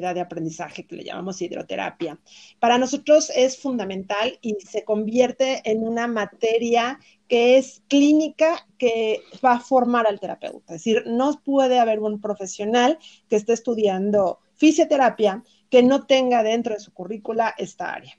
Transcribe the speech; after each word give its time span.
de 0.00 0.20
aprendizaje 0.20 0.86
que 0.86 0.96
le 0.96 1.04
llamamos 1.04 1.42
hidroterapia. 1.42 2.18
Para 2.60 2.78
nosotros 2.78 3.30
es 3.34 3.58
fundamental 3.58 4.38
y 4.40 4.54
se 4.60 4.84
convierte 4.84 5.62
en 5.64 5.86
una 5.86 6.06
materia 6.06 6.98
que 7.28 7.58
es 7.58 7.82
clínica 7.88 8.66
que 8.78 9.20
va 9.44 9.54
a 9.54 9.60
formar 9.60 10.06
al 10.06 10.20
terapeuta. 10.20 10.74
Es 10.74 10.84
decir, 10.84 11.02
no 11.06 11.40
puede 11.44 11.78
haber 11.78 12.00
un 12.00 12.20
profesional 12.20 12.98
que 13.28 13.36
esté 13.36 13.52
estudiando 13.52 14.38
fisioterapia 14.54 15.42
que 15.70 15.82
no 15.82 16.06
tenga 16.06 16.42
dentro 16.42 16.74
de 16.74 16.80
su 16.80 16.92
currícula 16.92 17.54
esta 17.58 17.92
área. 17.92 18.18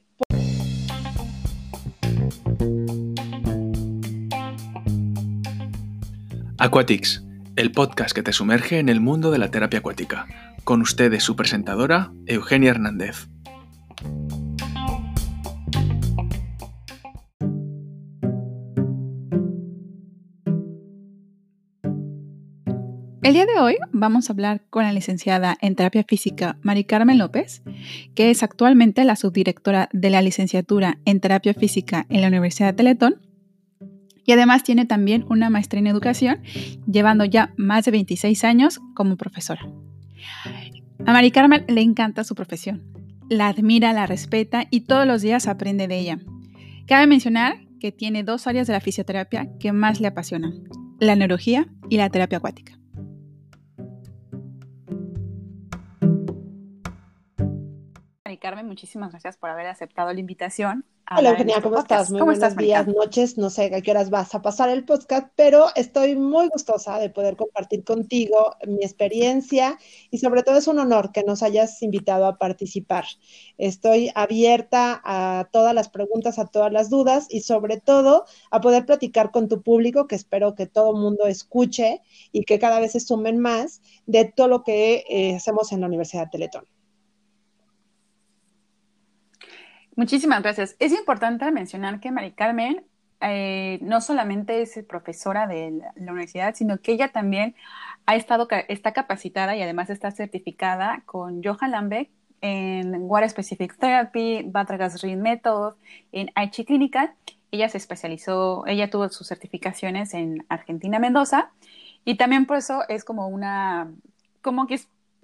Aquatics, 6.61 7.23
el 7.55 7.71
podcast 7.71 8.14
que 8.14 8.21
te 8.21 8.33
sumerge 8.33 8.79
en 8.79 8.89
el 8.89 9.00
mundo 9.00 9.32
de 9.32 9.37
la 9.37 9.50
terapia 9.50 9.79
acuática. 9.79 10.27
Con 10.69 10.83
ustedes 10.83 11.23
su 11.23 11.36
presentadora, 11.36 12.14
Eugenia 12.28 12.69
Hernández. 12.69 13.28
El 23.23 23.33
día 23.33 23.47
de 23.47 23.59
hoy 23.59 23.78
vamos 23.92 24.29
a 24.29 24.33
hablar 24.33 24.61
con 24.69 24.83
la 24.83 24.93
licenciada 24.93 25.57
en 25.59 25.75
terapia 25.75 26.04
física 26.07 26.59
Mari 26.61 26.83
Carmen 26.83 27.17
López, 27.17 27.64
que 28.14 28.29
es 28.29 28.43
actualmente 28.43 29.04
la 29.06 29.15
subdirectora 29.15 29.89
de 29.92 30.11
la 30.11 30.21
licenciatura 30.21 31.00
en 31.06 31.20
terapia 31.20 31.56
física 31.56 32.06
en 32.09 32.22
la 32.22 32.28
Universidad 32.28 32.67
de 32.67 32.78
Teletón 32.78 33.16
y 34.23 34.33
además 34.33 34.61
tiene 34.61 34.86
también 34.86 35.25
una 35.30 35.50
maestría 35.50 35.80
en 35.80 35.88
educación, 35.88 36.44
llevando 36.86 37.25
ya 37.25 37.56
más 37.58 37.86
de 37.86 37.92
26 37.92 38.44
años 38.44 38.80
como 38.94 39.17
profesora. 39.17 39.67
A 41.05 41.14
Mari 41.14 41.31
Carmen 41.31 41.66
le 41.67 41.81
encanta 41.81 42.23
su 42.23 42.36
profesión, 42.36 42.83
la 43.30 43.47
admira, 43.47 43.94
la 43.94 44.05
respeta 44.05 44.66
y 44.69 44.81
todos 44.81 45.08
los 45.08 45.22
días 45.22 45.47
aprende 45.47 45.88
de 45.88 45.97
ella. 45.97 46.19
Cabe 46.88 47.08
mencionar 47.08 47.58
que 47.80 47.91
tiene 47.91 48.23
dos 48.23 48.47
áreas 48.47 48.67
de 48.67 48.73
la 48.73 48.81
fisioterapia 48.81 49.50
que 49.59 49.72
más 49.72 50.02
le 50.02 50.08
apasionan, 50.08 50.64
la 51.00 51.16
neurología 51.16 51.67
y 51.89 51.97
la 51.97 52.09
terapia 52.09 52.39
acuática. 52.39 52.78
Carmen, 58.40 58.68
muchísimas 58.68 59.12
gracias 59.12 59.38
por 59.38 59.50
haber 59.50 59.68
aceptado 59.68 60.12
la 60.14 60.20
invitación 60.20 60.86
Hola 61.12 61.32
Eugenia, 61.32 61.56
este 61.56 61.64
¿cómo 61.64 61.80
estás? 61.80 62.12
Muy 62.12 62.22
buenos 62.22 62.56
días, 62.56 62.88
noches, 62.88 63.36
no 63.36 63.50
sé 63.50 63.73
a 63.73 63.81
qué 63.81 63.90
horas 63.90 64.12
vas 64.12 64.36
a 64.36 64.44
pasar 64.44 64.70
el 64.70 64.86
podcast, 64.86 65.30
pero 65.36 65.66
estoy 65.73 66.16
muy 66.16 66.50
gustosa 66.50 67.00
de 67.00 67.09
poder 67.09 67.36
compartir 67.36 67.84
contigo 67.84 68.56
mi 68.68 68.84
experiencia 68.84 69.80
y 70.12 70.20
sobre 70.20 70.44
todo 70.44 70.58
es 70.58 70.68
un 70.68 70.78
honor 70.78 71.12
que 71.12 71.23
nos 71.23 71.42
hayas 71.42 71.81
invitado 71.81 72.28
a 72.28 72.38
participar. 72.38 73.06
Estoy 73.58 74.12
abierta 74.14 75.02
a 75.03 75.50
todas 75.52 75.74
las 75.74 75.90
preguntas, 75.90 76.38
a 76.38 76.46
todas 76.46 76.72
las 76.72 76.92
dudas 76.92 77.26
y 77.28 77.42
sobre 77.42 77.80
todo 77.80 78.26
a 78.52 78.62
poder 78.62 78.86
platicar 78.86 79.31
con 79.31 79.48
tu 79.48 79.64
público, 79.64 80.06
que 80.06 80.16
espero 80.16 80.53
que 80.53 80.68
todo 80.68 80.92
el 80.92 81.02
mundo 81.02 81.26
escuche 81.26 82.03
y 82.31 82.44
que 82.44 82.59
cada 82.59 82.80
vez 82.80 82.92
se 82.92 83.00
sumen 83.00 83.40
más 83.40 83.81
de 84.06 84.26
todo 84.26 84.48
lo 84.48 84.64
que 84.64 85.06
eh, 85.09 85.36
hacemos 85.38 85.72
en 85.72 85.81
la 85.81 85.88
Universidad 85.88 86.26
de 86.26 86.30
Teletón. 86.30 86.78
Muchísimas 90.00 90.42
gracias. 90.42 90.78
Es 90.80 90.94
importante 90.94 91.52
mencionar 91.52 92.00
que 92.00 92.09
Mari 92.09 92.31
Carmen 92.31 92.86
eh, 93.19 93.80
no 93.81 94.00
solamente 94.00 94.61
es 94.61 94.80
profesora 94.88 95.45
de 95.45 95.72
la, 95.72 95.94
universidad, 95.97 96.56
sino 96.56 96.80
que 96.80 96.94
ella 96.94 97.11
también 97.11 97.53
ha 98.06 98.16
estado, 98.16 98.47
está 98.69 98.94
capacitada 98.94 99.58
y 99.58 99.61
además 99.61 99.89
está 99.89 100.09
certificada 100.11 101.03
con 101.06 101.44
Johan 101.44 101.72
Lambeck 101.72 102.09
en 102.40 102.96
Water 103.09 103.29
Specific 103.29 103.78
Therapy, 103.78 104.44
Batragas 104.46 105.01
Ring 105.01 105.19
Method, 105.19 105.74
en 106.13 106.31
Aichi 106.34 106.63
Clinical. 106.63 107.12
Ella 107.51 107.68
se 107.68 107.78
especializó, 107.78 108.66
ella 108.68 108.90
tuvo 108.90 109.09
sus 109.09 109.28
certificaciones 109.28 110.13
en 110.13 110.45
Argentina, 110.47 111.00
Mendoza, 111.00 111.51
y 112.06 112.16
también 112.16 112.45
por 112.45 112.56
eso 112.56 112.84
es 112.88 113.03
como 113.03 113.28
una, 113.28 113.91
como 114.41 114.66
que 114.66 114.79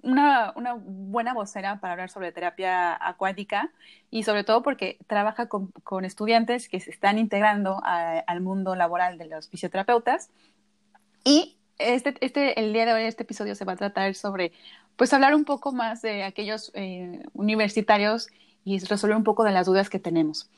una, 0.06 0.52
una, 0.54 0.74
buena 0.78 1.34
vocera 1.34 1.80
para 1.80 1.92
hablar 1.92 2.10
sobre 2.10 2.32
terapia 2.32 2.96
acuática 3.06 3.70
y 4.10 4.22
sobre 4.22 4.44
todo 4.44 4.62
porque 4.62 4.98
trabaja 5.06 5.48
con, 5.48 5.72
con 5.82 6.04
estudiantes 6.04 6.68
que 6.68 6.80
se 6.80 6.90
están 6.90 7.18
integrando 7.18 7.80
al 7.84 8.40
mundo 8.40 8.76
laboral 8.76 9.18
de 9.18 9.26
los 9.26 9.48
fisioterapeutas. 9.48 10.30
Y 11.24 11.56
este, 11.78 12.14
este, 12.20 12.58
el 12.60 12.72
día 12.72 12.86
de 12.86 12.92
hoy, 12.92 13.02
este 13.02 13.24
episodio 13.24 13.54
se 13.54 13.64
va 13.64 13.72
a 13.72 13.76
tratar 13.76 14.14
sobre, 14.14 14.52
pues 14.96 15.12
hablar 15.12 15.34
un 15.34 15.44
poco 15.44 15.72
más 15.72 16.02
de 16.02 16.22
aquellos 16.22 16.70
eh, 16.74 17.20
universitarios 17.34 18.28
y 18.64 18.78
resolver 18.78 19.16
un 19.16 19.24
poco 19.24 19.44
de 19.44 19.52
las 19.52 19.66
dudas 19.66 19.90
que 19.90 19.98
tenemos. 19.98 20.48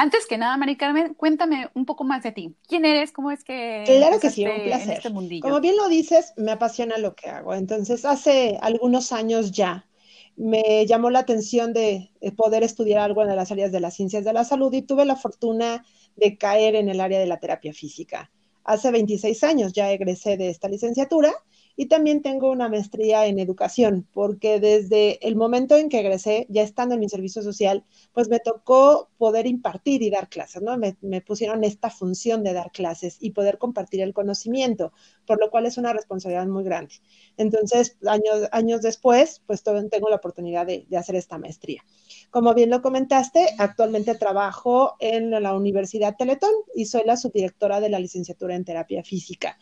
Antes 0.00 0.26
que 0.26 0.38
nada, 0.38 0.56
Mari 0.56 0.76
Carmen, 0.76 1.14
cuéntame 1.14 1.70
un 1.74 1.84
poco 1.84 2.04
más 2.04 2.22
de 2.22 2.30
ti. 2.30 2.54
¿Quién 2.68 2.84
eres? 2.84 3.10
¿Cómo 3.10 3.32
es 3.32 3.42
que 3.42 3.82
claro 3.84 4.20
que 4.20 4.30
sí, 4.30 4.46
un 4.46 4.62
placer. 4.62 4.98
este 4.98 5.10
mundillo? 5.10 5.42
Como 5.42 5.60
bien 5.60 5.76
lo 5.76 5.88
dices, 5.88 6.34
me 6.36 6.52
apasiona 6.52 6.98
lo 6.98 7.16
que 7.16 7.28
hago. 7.28 7.52
Entonces, 7.52 8.04
hace 8.04 8.56
algunos 8.62 9.10
años 9.10 9.50
ya 9.50 9.88
me 10.36 10.86
llamó 10.86 11.10
la 11.10 11.18
atención 11.18 11.72
de 11.72 12.12
poder 12.36 12.62
estudiar 12.62 13.00
algo 13.00 13.24
en 13.24 13.34
las 13.34 13.50
áreas 13.50 13.72
de 13.72 13.80
las 13.80 13.94
ciencias 13.94 14.24
de 14.24 14.32
la 14.32 14.44
salud 14.44 14.72
y 14.72 14.82
tuve 14.82 15.04
la 15.04 15.16
fortuna 15.16 15.84
de 16.14 16.38
caer 16.38 16.76
en 16.76 16.88
el 16.88 17.00
área 17.00 17.18
de 17.18 17.26
la 17.26 17.40
terapia 17.40 17.72
física. 17.72 18.30
Hace 18.62 18.92
26 18.92 19.42
años 19.42 19.72
ya 19.72 19.90
egresé 19.90 20.36
de 20.36 20.48
esta 20.48 20.68
licenciatura 20.68 21.34
y 21.80 21.86
también 21.86 22.22
tengo 22.22 22.50
una 22.50 22.68
maestría 22.68 23.26
en 23.26 23.38
educación, 23.38 24.04
porque 24.12 24.58
desde 24.58 25.24
el 25.24 25.36
momento 25.36 25.76
en 25.76 25.88
que 25.88 26.00
egresé, 26.00 26.44
ya 26.50 26.62
estando 26.62 26.94
en 26.94 27.00
mi 27.00 27.08
servicio 27.08 27.40
social, 27.40 27.84
pues 28.12 28.28
me 28.28 28.40
tocó 28.40 29.10
poder 29.16 29.46
impartir 29.46 30.02
y 30.02 30.10
dar 30.10 30.28
clases, 30.28 30.60
¿no? 30.60 30.76
Me, 30.76 31.20
pusieron 31.20 31.62
esta 31.62 31.88
función 31.88 32.42
de 32.42 32.52
dar 32.52 32.72
clases 32.72 33.18
y 33.20 33.30
poder 33.30 33.58
compartir 33.58 34.00
el 34.00 34.12
conocimiento, 34.12 34.92
por 35.24 35.38
lo 35.38 35.50
cual 35.50 35.66
es 35.66 35.78
una 35.78 35.92
responsabilidad 35.92 36.48
muy 36.48 36.64
grande. 36.64 36.96
Entonces, 37.36 37.96
años, 38.04 38.48
años 38.50 38.82
después, 38.82 39.40
pues 39.46 39.62
tengo 39.62 40.08
la 40.08 40.16
oportunidad 40.16 40.66
de, 40.66 40.84
de 40.88 40.96
hacer 40.96 41.14
esta 41.14 41.38
maestría. 41.38 41.84
Como 42.30 42.54
bien 42.54 42.70
lo 42.70 42.82
comentaste, 42.82 43.46
actualmente 43.56 44.16
trabajo 44.16 44.96
en 44.98 45.30
la 45.30 45.54
Universidad 45.54 46.16
Teletón 46.18 46.50
y 46.74 46.86
soy 46.86 47.02
la 47.06 47.16
subdirectora 47.16 47.78
de 47.78 47.88
la 47.88 48.00
licenciatura 48.00 48.56
en 48.56 48.64
terapia 48.64 49.04
física. 49.04 49.56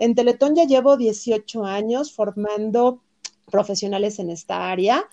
En 0.00 0.14
Teletón 0.14 0.56
ya 0.56 0.64
llevo 0.64 0.96
18 0.96 1.66
años 1.66 2.14
formando 2.14 3.02
profesionales 3.50 4.18
en 4.18 4.30
esta 4.30 4.70
área 4.70 5.04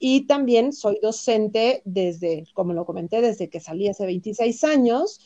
y 0.00 0.26
también 0.26 0.72
soy 0.72 0.98
docente 1.00 1.80
desde, 1.84 2.46
como 2.52 2.72
lo 2.72 2.84
comenté, 2.84 3.20
desde 3.20 3.48
que 3.48 3.60
salí 3.60 3.86
hace 3.86 4.04
26 4.04 4.64
años. 4.64 5.20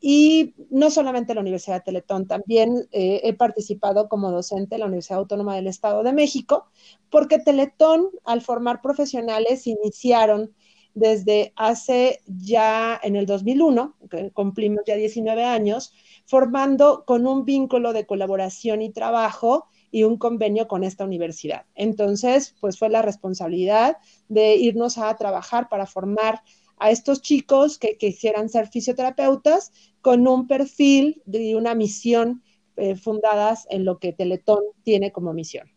Y 0.00 0.54
no 0.70 0.90
solamente 0.90 1.32
en 1.32 1.36
la 1.36 1.42
Universidad 1.42 1.76
de 1.76 1.82
Teletón, 1.82 2.26
también 2.26 2.88
eh, 2.92 3.20
he 3.24 3.34
participado 3.34 4.08
como 4.08 4.30
docente 4.30 4.76
en 4.76 4.80
la 4.80 4.86
Universidad 4.86 5.18
Autónoma 5.18 5.54
del 5.54 5.66
Estado 5.66 6.02
de 6.02 6.14
México, 6.14 6.64
porque 7.10 7.40
Teletón, 7.40 8.08
al 8.24 8.40
formar 8.40 8.80
profesionales, 8.80 9.66
iniciaron 9.66 10.54
desde 10.94 11.52
hace 11.56 12.20
ya 12.26 13.00
en 13.02 13.16
el 13.16 13.26
2001, 13.26 13.96
que 14.10 14.30
cumplimos 14.30 14.82
ya 14.86 14.96
19 14.96 15.44
años, 15.44 15.92
formando 16.26 17.04
con 17.06 17.26
un 17.26 17.44
vínculo 17.44 17.92
de 17.92 18.06
colaboración 18.06 18.82
y 18.82 18.90
trabajo 18.90 19.66
y 19.90 20.04
un 20.04 20.16
convenio 20.16 20.68
con 20.68 20.84
esta 20.84 21.04
universidad. 21.04 21.66
Entonces, 21.74 22.54
pues 22.60 22.78
fue 22.78 22.88
la 22.88 23.02
responsabilidad 23.02 23.98
de 24.28 24.56
irnos 24.56 24.98
a 24.98 25.14
trabajar 25.16 25.68
para 25.68 25.86
formar 25.86 26.42
a 26.78 26.90
estos 26.90 27.22
chicos 27.22 27.78
que 27.78 27.96
quisieran 27.96 28.48
ser 28.48 28.68
fisioterapeutas 28.68 29.72
con 30.00 30.26
un 30.26 30.46
perfil 30.46 31.22
y 31.30 31.54
una 31.54 31.74
misión 31.74 32.42
eh, 32.76 32.96
fundadas 32.96 33.66
en 33.70 33.84
lo 33.84 33.98
que 33.98 34.12
Teletón 34.12 34.64
tiene 34.82 35.12
como 35.12 35.32
misión. 35.32 35.70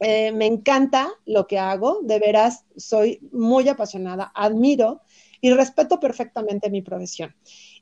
Eh, 0.00 0.32
me 0.32 0.46
encanta 0.46 1.10
lo 1.26 1.46
que 1.46 1.58
hago, 1.58 2.00
de 2.02 2.18
veras 2.18 2.64
soy 2.76 3.18
muy 3.32 3.68
apasionada, 3.68 4.30
admiro 4.34 5.02
y 5.40 5.52
respeto 5.52 5.98
perfectamente 5.98 6.70
mi 6.70 6.82
profesión. 6.82 7.34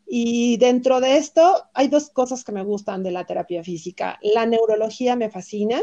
Y 0.06 0.56
dentro 0.58 1.00
de 1.00 1.16
esto 1.16 1.68
hay 1.74 1.88
dos 1.88 2.10
cosas 2.10 2.44
que 2.44 2.52
me 2.52 2.62
gustan 2.62 3.02
de 3.02 3.10
la 3.10 3.24
terapia 3.24 3.62
física. 3.62 4.18
La 4.22 4.46
neurología 4.46 5.16
me 5.16 5.30
fascina 5.30 5.80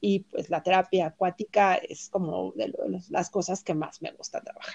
y 0.00 0.20
pues 0.20 0.50
la 0.50 0.62
terapia 0.62 1.06
acuática 1.06 1.76
es 1.76 2.08
como 2.10 2.52
de 2.52 2.72
las 3.08 3.30
cosas 3.30 3.62
que 3.62 3.74
más 3.74 4.02
me 4.02 4.12
gusta 4.12 4.42
trabajar. 4.42 4.74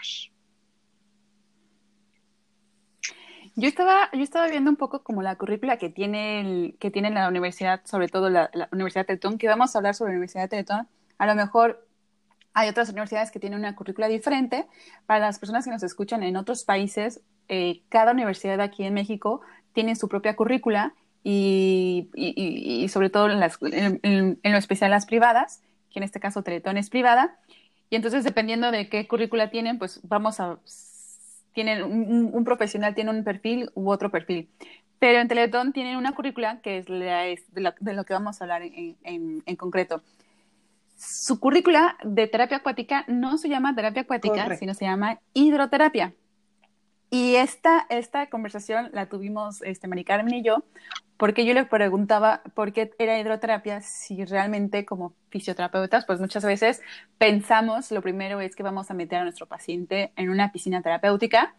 Yo 3.60 3.68
estaba, 3.68 4.12
yo 4.14 4.22
estaba 4.22 4.48
viendo 4.48 4.70
un 4.70 4.76
poco 4.76 5.02
como 5.02 5.24
la 5.24 5.36
currícula 5.36 5.78
que 5.78 5.90
tiene, 5.90 6.76
que 6.80 6.92
tiene 6.92 7.10
la 7.10 7.28
universidad, 7.28 7.82
sobre 7.86 8.08
todo 8.08 8.30
la, 8.30 8.52
Universidad 8.72 9.02
de 9.02 9.08
Teletón, 9.08 9.40
que 9.40 9.48
vamos 9.48 9.76
a 9.76 9.80
hablar 9.80 9.96
sobre 9.96 10.12
la 10.12 10.18
Universidad 10.18 10.48
Teletón. 10.48 10.88
A 11.18 11.26
lo 11.26 11.34
mejor 11.34 11.84
hay 12.54 12.70
otras 12.70 12.90
universidades 12.90 13.32
que 13.32 13.40
tienen 13.40 13.58
una 13.58 13.76
currícula 13.76 14.10
diferente. 14.10 14.68
Para 15.08 15.22
las 15.26 15.40
personas 15.40 15.66
que 15.66 15.72
nos 15.72 15.82
escuchan 15.82 16.22
en 16.22 16.38
otros 16.38 16.66
países, 16.66 17.22
eh, 17.48 17.82
cada 17.90 18.12
universidad 18.12 18.62
aquí 18.62 18.84
en 18.84 18.94
México 18.94 19.42
tiene 19.74 19.96
su 19.96 20.08
propia 20.08 20.36
currícula 20.36 20.94
y, 21.24 22.86
sobre 22.90 23.10
todo 23.10 23.28
en, 23.32 24.40
lo 24.44 24.58
especial 24.58 24.92
las 24.92 25.08
privadas, 25.08 25.64
que 25.90 25.98
en 25.98 26.04
este 26.04 26.20
caso 26.20 26.44
Teletón 26.44 26.78
es 26.78 26.92
privada. 26.92 27.40
Y 27.90 27.96
entonces, 27.96 28.24
dependiendo 28.24 28.70
de 28.70 28.88
qué 28.88 29.08
currícula 29.08 29.50
tienen, 29.50 29.80
pues 29.80 30.00
vamos 30.04 30.40
a, 30.40 30.60
tienen 31.58 31.82
un, 31.82 32.44
profesional 32.44 32.94
tiene 32.94 33.10
un 33.10 33.24
perfil 33.24 33.72
u 33.74 33.90
otro 33.90 34.12
perfil. 34.12 34.48
Pero 35.00 35.20
en 35.20 35.28
Teletón 35.28 35.74
tienen 35.74 35.98
una 35.98 36.14
currícula 36.14 36.62
que 36.62 36.78
es, 36.78 36.86
de, 36.86 37.94
lo, 37.96 38.04
que 38.06 38.14
vamos 38.14 38.40
a 38.40 38.44
hablar 38.44 38.62
en, 38.62 38.96
en, 39.44 39.56
concreto. 39.56 40.04
Su 40.96 41.40
currícula 41.40 41.98
de 42.04 42.28
terapia 42.28 42.58
acuática 42.58 43.06
no 43.08 43.40
se 43.40 43.50
llama 43.50 43.74
terapia 43.74 44.04
acuática, 44.04 44.56
sino 44.56 44.76
se 44.76 44.86
llama 44.86 45.20
hidroterapia. 45.34 46.14
Y 47.10 47.36
esta, 47.36 47.86
esta 47.90 48.30
conversación 48.30 48.90
la 48.92 49.08
tuvimos 49.08 49.62
este, 49.62 49.88
Mari 49.88 50.04
Carmen 50.04 50.34
y 50.34 50.44
yo, 50.44 50.66
porque 51.16 51.46
yo 51.46 51.54
le 51.54 51.66
preguntaba 51.66 52.42
por 52.54 52.74
qué 52.74 52.92
era 53.00 53.18
hidroterapia 53.18 53.82
si 53.82 54.26
realmente 54.26 54.86
como 54.86 55.14
fisioterapeutas, 55.30 56.06
pues 56.06 56.20
muchas 56.20 56.44
veces 56.44 56.82
pensamos, 57.18 57.92
lo 57.92 58.02
primero 58.02 58.42
es 58.42 58.56
que 58.56 58.64
vamos 58.64 58.92
a 58.92 58.94
meter 58.94 59.20
a 59.20 59.24
nuestro 59.24 59.48
paciente 59.48 60.12
en 60.18 60.30
una 60.30 60.52
piscina 60.52 60.82
terapéutica 60.82 61.56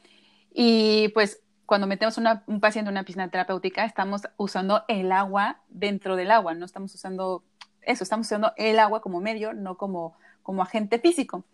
y 0.53 1.09
pues 1.09 1.41
cuando 1.65 1.87
metemos 1.87 2.19
un 2.19 2.61
paciente 2.61 2.89
en 2.89 2.95
una 2.95 3.05
piscina 3.05 3.31
terapéutica 3.31 3.85
estamos 3.85 4.23
usando 4.37 4.85
el 4.87 5.13
agua 5.13 5.61
dentro 5.69 6.17
del 6.17 6.31
agua, 6.31 6.55
no 6.55 6.67
estamos 6.67 6.95
usando 6.95 7.43
eso, 7.83 8.05
estamos 8.05 8.27
usando 8.27 8.53
el 8.57 8.79
agua 8.79 9.01
como 9.01 9.21
medio, 9.21 9.55
no 9.55 9.77
como, 9.77 10.15
como 10.43 10.63
agente 10.63 10.99
físico. 10.99 11.45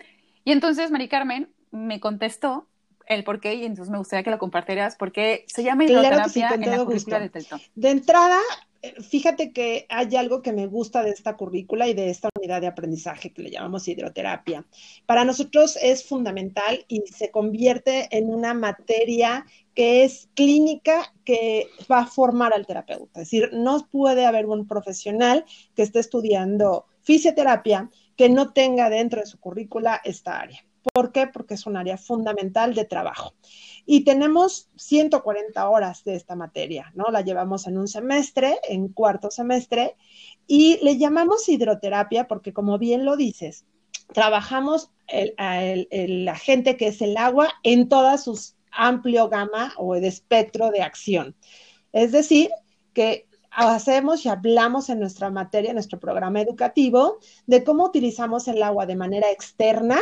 Y 0.44 0.52
entonces 0.52 0.90
Mari 0.90 1.08
Carmen 1.08 1.52
me 1.70 2.00
contestó 2.00 2.68
el 3.06 3.24
por 3.24 3.40
qué 3.40 3.54
y 3.54 3.64
entonces 3.64 3.90
me 3.90 3.98
gustaría 3.98 4.22
que 4.22 4.30
lo 4.30 4.38
compartieras 4.38 4.96
porque 4.96 5.44
se 5.48 5.62
llama 5.62 5.84
hidroterapia 5.84 6.50
en 6.54 6.70
la 6.70 6.84
currícula 6.84 7.20
de 7.20 7.30
Telton. 7.30 7.60
De 7.74 7.90
entrada, 7.90 8.40
eh, 8.82 9.00
fíjate 9.02 9.52
que 9.52 9.86
hay 9.88 10.14
algo 10.16 10.42
que 10.42 10.52
me 10.52 10.66
gusta 10.66 11.02
de 11.02 11.10
esta 11.10 11.36
currícula 11.36 11.88
y 11.88 11.94
de 11.94 12.10
esta 12.10 12.28
unidad 12.36 12.60
de 12.60 12.66
aprendizaje 12.66 13.32
que 13.32 13.42
le 13.42 13.50
llamamos 13.50 13.88
hidroterapia. 13.88 14.64
Para 15.06 15.24
nosotros 15.24 15.78
es 15.80 16.04
fundamental 16.04 16.84
y 16.88 17.02
se 17.06 17.30
convierte 17.30 18.08
en 18.10 18.32
una 18.32 18.52
materia 18.52 19.46
que 19.74 20.04
es 20.04 20.28
clínica 20.34 21.12
que 21.24 21.66
va 21.90 22.00
a 22.00 22.06
formar 22.06 22.52
al 22.52 22.66
terapeuta. 22.66 23.22
Es 23.22 23.30
decir, 23.30 23.50
no 23.52 23.88
puede 23.90 24.26
haber 24.26 24.46
un 24.46 24.66
profesional 24.66 25.44
que 25.74 25.82
esté 25.82 26.00
estudiando 26.00 26.86
fisioterapia 27.00 27.90
que 28.16 28.28
no 28.28 28.52
tenga 28.52 28.90
dentro 28.90 29.20
de 29.20 29.26
su 29.26 29.38
currícula 29.38 30.00
esta 30.04 30.40
área. 30.40 30.64
¿Por 30.92 31.12
qué? 31.12 31.26
Porque 31.26 31.54
es 31.54 31.66
un 31.66 31.76
área 31.76 31.96
fundamental 31.96 32.74
de 32.74 32.84
trabajo. 32.84 33.34
Y 33.86 34.04
tenemos 34.04 34.68
140 34.76 35.68
horas 35.68 36.04
de 36.04 36.14
esta 36.14 36.36
materia, 36.36 36.92
¿no? 36.94 37.06
La 37.10 37.22
llevamos 37.22 37.66
en 37.66 37.78
un 37.78 37.88
semestre, 37.88 38.58
en 38.68 38.88
cuarto 38.88 39.30
semestre, 39.30 39.96
y 40.46 40.78
le 40.82 40.98
llamamos 40.98 41.48
hidroterapia 41.48 42.28
porque, 42.28 42.52
como 42.52 42.78
bien 42.78 43.04
lo 43.04 43.16
dices, 43.16 43.64
trabajamos 44.12 44.90
el, 45.06 45.34
el, 45.90 46.28
agente 46.28 46.76
que 46.76 46.88
es 46.88 47.00
el 47.00 47.16
agua 47.16 47.48
en 47.62 47.88
toda 47.88 48.18
su 48.18 48.38
amplio 48.70 49.28
gama 49.28 49.72
o 49.76 49.94
de 49.94 50.08
espectro 50.08 50.70
de 50.70 50.82
acción. 50.82 51.34
Es 51.92 52.12
decir, 52.12 52.50
que 52.92 53.26
hacemos 53.50 54.24
y 54.24 54.28
hablamos 54.28 54.88
en 54.90 55.00
nuestra 55.00 55.30
materia, 55.30 55.70
en 55.70 55.76
nuestro 55.76 56.00
programa 56.00 56.40
educativo, 56.40 57.18
de 57.46 57.64
cómo 57.64 57.84
utilizamos 57.84 58.48
el 58.48 58.62
agua 58.62 58.86
de 58.86 58.96
manera 58.96 59.30
externa 59.30 60.00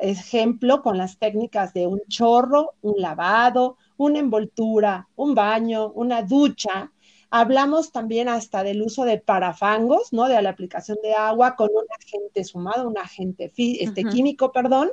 ejemplo 0.00 0.82
con 0.82 0.98
las 0.98 1.18
técnicas 1.18 1.72
de 1.72 1.86
un 1.86 2.00
chorro, 2.08 2.74
un 2.82 2.94
lavado, 3.00 3.76
una 3.96 4.18
envoltura, 4.18 5.08
un 5.16 5.34
baño, 5.34 5.90
una 5.94 6.22
ducha. 6.22 6.92
Hablamos 7.30 7.92
también 7.92 8.28
hasta 8.28 8.62
del 8.62 8.80
uso 8.80 9.04
de 9.04 9.18
parafangos, 9.18 10.12
¿no? 10.12 10.28
De 10.28 10.40
la 10.40 10.50
aplicación 10.50 10.96
de 11.02 11.12
agua 11.12 11.56
con 11.56 11.68
un 11.68 11.84
agente 11.98 12.42
sumado, 12.44 12.88
un 12.88 12.96
agente 12.96 13.52
este, 13.54 14.04
químico, 14.04 14.50
perdón. 14.50 14.90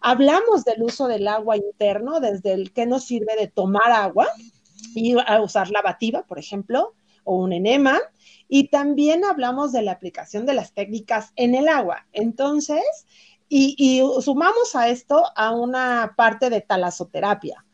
Hablamos 0.00 0.64
del 0.64 0.82
uso 0.82 1.08
del 1.08 1.26
agua 1.26 1.56
interno, 1.56 2.20
desde 2.20 2.52
el 2.52 2.72
que 2.72 2.86
nos 2.86 3.04
sirve 3.04 3.34
de 3.36 3.48
tomar 3.48 3.90
agua 3.90 4.28
y 4.94 5.16
a 5.18 5.40
usar 5.40 5.70
lavativa, 5.70 6.22
por 6.22 6.38
ejemplo, 6.38 6.94
o 7.24 7.36
un 7.36 7.52
enema. 7.52 7.98
Y 8.48 8.68
también 8.68 9.24
hablamos 9.24 9.72
de 9.72 9.82
la 9.82 9.92
aplicación 9.92 10.46
de 10.46 10.54
las 10.54 10.74
técnicas 10.74 11.32
en 11.36 11.54
el 11.54 11.68
agua. 11.68 12.06
Entonces, 12.12 12.82
y, 13.54 14.02
sumamos 14.22 14.74
a 14.74 14.88
esto 14.88 15.22
a 15.36 15.54
una 15.54 16.14
parte 16.16 16.48
de 16.48 16.62
talasoterapia. 16.62 17.64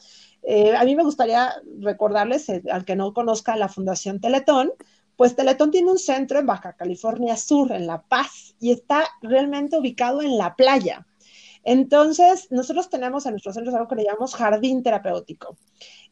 Eh, 0.42 0.74
a 0.74 0.84
mí 0.84 0.96
me 0.96 1.04
gustaría 1.04 1.52
recordarles, 1.80 2.48
eh, 2.48 2.62
al 2.72 2.84
que 2.84 2.96
no 2.96 3.14
conozca 3.14 3.54
la 3.54 3.68
Fundación 3.68 4.20
Teletón, 4.20 4.72
pues 5.16 5.36
Teletón 5.36 5.70
tiene 5.70 5.90
un 5.90 5.98
centro 5.98 6.40
en 6.40 6.46
Baja 6.46 6.72
California 6.72 7.36
Sur, 7.36 7.70
en 7.70 7.86
La 7.86 8.02
Paz, 8.02 8.56
y 8.58 8.72
está 8.72 9.04
realmente 9.22 9.78
ubicado 9.78 10.20
en 10.22 10.36
la 10.36 10.56
playa. 10.56 11.06
Entonces, 11.62 12.48
nosotros 12.50 12.90
tenemos 12.90 13.26
en 13.26 13.32
nuestro 13.32 13.52
centro 13.52 13.72
algo 13.72 13.88
que 13.88 13.96
le 13.96 14.04
llamamos 14.04 14.34
jardín 14.34 14.82
terapéutico. 14.82 15.56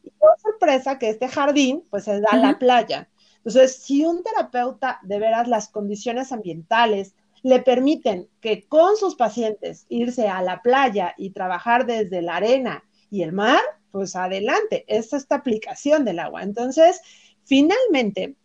Y 0.01 0.11
por 0.11 0.39
sorpresa 0.39 0.97
que 0.97 1.09
este 1.09 1.27
jardín, 1.27 1.83
pues 1.89 2.05
se 2.05 2.21
da 2.21 2.29
en 2.33 2.41
la 2.41 2.57
playa. 2.59 3.09
Entonces, 3.37 3.75
si 3.77 4.05
un 4.05 4.23
terapeuta 4.23 4.99
de 5.03 5.19
veras 5.19 5.47
las 5.49 5.67
condiciones 5.67 6.31
ambientales, 6.31 7.15
le 7.43 7.61
permiten 7.61 8.27
que 8.39 8.67
con 8.67 8.97
sus 8.97 9.15
pacientes 9.15 9.85
irse 9.89 10.27
a 10.27 10.41
la 10.41 10.61
playa 10.61 11.13
y 11.17 11.31
trabajar 11.31 11.85
desde 11.85 12.21
la 12.21 12.37
arena 12.37 12.83
y 13.09 13.21
el 13.23 13.33
mar, 13.33 13.61
pues 13.91 14.15
adelante, 14.15 14.85
es 14.87 15.13
esta 15.13 15.35
aplicación 15.35 16.05
del 16.05 16.19
agua. 16.19 16.43
Entonces, 16.43 17.01
finalmente, 17.43 18.35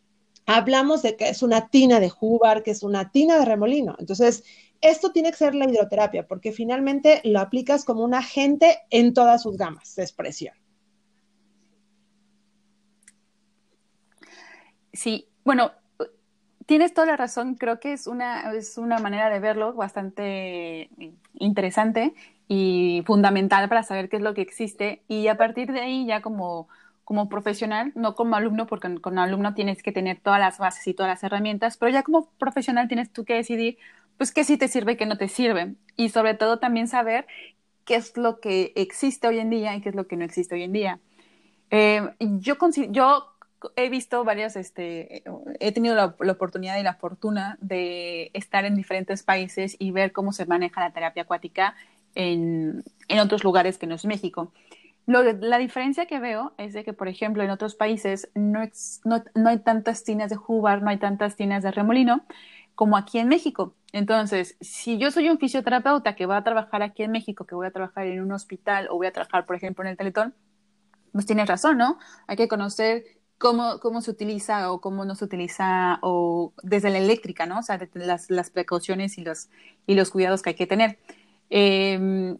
hablamos 0.46 1.02
de 1.02 1.16
que 1.16 1.28
es 1.28 1.42
una 1.42 1.68
tina 1.68 2.00
de 2.00 2.10
jubar, 2.10 2.62
que 2.62 2.70
es 2.70 2.82
una 2.82 3.10
tina 3.10 3.38
de 3.38 3.44
remolino. 3.44 3.96
Entonces, 3.98 4.44
esto 4.80 5.12
tiene 5.12 5.30
que 5.30 5.36
ser 5.36 5.54
la 5.54 5.66
hidroterapia, 5.66 6.26
porque 6.26 6.52
finalmente 6.52 7.20
lo 7.24 7.40
aplicas 7.40 7.84
como 7.84 8.02
un 8.02 8.14
agente 8.14 8.80
en 8.90 9.14
todas 9.14 9.42
sus 9.42 9.56
gamas 9.56 9.94
de 9.94 10.02
expresión. 10.02 10.54
Sí, 14.92 15.28
bueno, 15.44 15.72
tienes 16.72 16.94
toda 16.94 17.06
la 17.06 17.19
razón, 17.19 17.56
creo 17.56 17.80
que 17.80 17.92
es 17.92 18.06
una, 18.06 18.54
es 18.54 18.78
una 18.78 18.98
manera 18.98 19.28
de 19.28 19.40
verlo 19.40 19.74
bastante 19.74 20.88
interesante 21.34 22.14
y 22.48 23.02
fundamental 23.04 23.69
para 23.69 23.82
saber 23.82 24.08
qué 24.08 24.16
es 24.16 24.22
lo 24.22 24.32
que 24.32 24.40
existe 24.40 25.02
y 25.06 25.26
a 25.26 25.36
partir 25.36 25.70
de 25.70 25.80
ahí 25.80 26.06
ya 26.06 26.22
como, 26.22 26.69
como 27.04 27.28
profesional, 27.28 27.92
no 27.94 28.14
como 28.14 28.36
alumno, 28.36 28.66
porque 28.66 28.98
con 29.02 29.19
alumno 29.19 29.52
tienes 29.52 29.82
que 29.82 29.92
tener 29.92 30.20
todas 30.20 30.40
las 30.40 30.56
bases 30.56 30.86
y 30.86 30.94
todas 30.94 31.10
las 31.10 31.22
herramientas, 31.22 31.76
pero 31.76 31.92
ya 31.92 32.02
como 32.02 32.30
profesional 32.38 32.88
tienes 32.88 33.12
tú 33.12 33.26
que 33.26 33.35
decidir 33.35 33.76
pues 34.16 34.32
qué 34.32 34.42
sí 34.42 34.56
te 34.56 34.66
sirve 34.66 34.92
y 34.92 34.97
qué 34.97 35.04
no 35.04 35.18
te 35.18 35.28
sirve 35.28 35.75
y 35.97 36.08
sobre 36.08 36.32
todo 36.32 36.58
también 36.58 36.88
saber 36.88 37.26
qué 37.85 37.97
es 37.97 38.16
lo 38.16 38.40
que 38.40 38.73
existe 38.76 39.28
hoy 39.28 39.40
en 39.40 39.50
día 39.50 39.76
y 39.76 39.82
qué 39.82 39.90
es 39.90 39.94
lo 39.94 40.06
que 40.06 40.16
no 40.16 40.25
existe 40.25 40.54
hoy 40.54 40.62
en 40.62 40.73
día. 40.73 41.00
Eh, 41.70 42.00
yo, 42.18 42.56
yo 42.88 43.31
he 43.76 43.88
visto 43.88 44.25
varias, 44.25 44.57
este, 44.57 45.23
he 45.61 45.73
tenido 45.73 45.95
la, 45.95 46.33
oportunidad 46.33 46.78
y 46.78 46.83
la 46.83 46.95
fortuna 46.95 47.59
de 47.61 48.31
estar 48.35 48.64
en 48.64 48.75
diferentes 48.75 49.23
países 49.23 49.76
y 49.78 49.90
ver 49.90 50.12
cómo 50.12 50.33
se 50.33 50.47
maneja 50.47 50.81
la 50.81 50.92
terapia 50.92 51.23
acuática 51.23 51.75
en, 52.14 52.85
en 53.09 53.19
otros 53.19 53.45
lugares 53.45 53.78
que 53.78 53.87
no 53.87 53.95
es 53.95 54.04
México. 54.04 54.52
la 55.07 55.59
diferencia 55.59 56.07
que 56.07 56.19
veo 56.19 56.52
es 56.59 56.73
de 56.73 56.85
que, 56.85 56.92
por 56.92 57.09
ejemplo, 57.09 57.42
en 57.42 57.50
otros 57.50 57.75
países 57.75 58.31
no, 58.35 58.61
no, 59.04 59.25
no 59.35 59.49
hay 59.49 59.59
tantas 59.59 60.04
tinas 60.04 60.31
de 60.31 60.37
jubar, 60.37 60.83
no 60.83 60.90
hay 60.90 60.99
tantas 60.99 61.37
tinas 61.37 61.62
de 61.62 61.71
remolino 61.71 62.25
como 62.75 62.97
aquí 62.97 63.19
en 63.19 63.28
México. 63.28 63.75
Entonces, 63.92 64.57
si 64.61 64.99
yo 64.99 65.11
soy 65.11 65.28
un 65.28 65.38
fisioterapeuta 65.38 66.16
que 66.16 66.26
va 66.26 66.38
a 66.38 66.45
trabajar 66.45 66.83
aquí 66.83 67.02
en 67.02 67.11
México, 67.12 67.45
que 67.45 67.54
voy 67.54 67.66
a 67.66 67.71
trabajar 67.71 68.07
en 68.07 68.23
un 68.23 68.33
hospital 68.33 68.88
o 68.90 68.97
voy 68.97 69.07
a 69.07 69.12
trabajar, 69.12 69.47
por 69.47 69.57
ejemplo, 69.57 69.85
en 69.85 69.90
el 69.90 69.97
Teletón, 69.97 70.35
pues 71.12 71.26
tienes 71.26 71.47
razón, 71.47 71.78
¿no? 71.78 71.99
Hay 72.26 72.37
que 72.37 72.49
conocer 72.49 73.04
cómo, 73.42 73.80
cómo 73.80 74.00
se 74.02 74.12
utiliza 74.12 74.70
o 74.70 74.80
cómo 74.80 75.04
no 75.04 75.16
se 75.16 75.25
utiliza, 75.25 75.99
o 76.02 76.52
desde 76.62 76.90
la 76.90 76.99
eléctrica, 76.99 77.44
¿no? 77.44 77.58
O 77.58 77.62
sea, 77.64 77.76
las, 77.94 78.30
las 78.30 78.50
precauciones 78.50 79.18
y 79.18 79.22
los, 79.22 79.49
y 79.84 79.96
los 79.96 80.11
cuidados 80.11 80.42
que 80.42 80.50
hay 80.50 80.54
que 80.54 80.68
tener. 80.68 80.96
Em, 81.50 82.38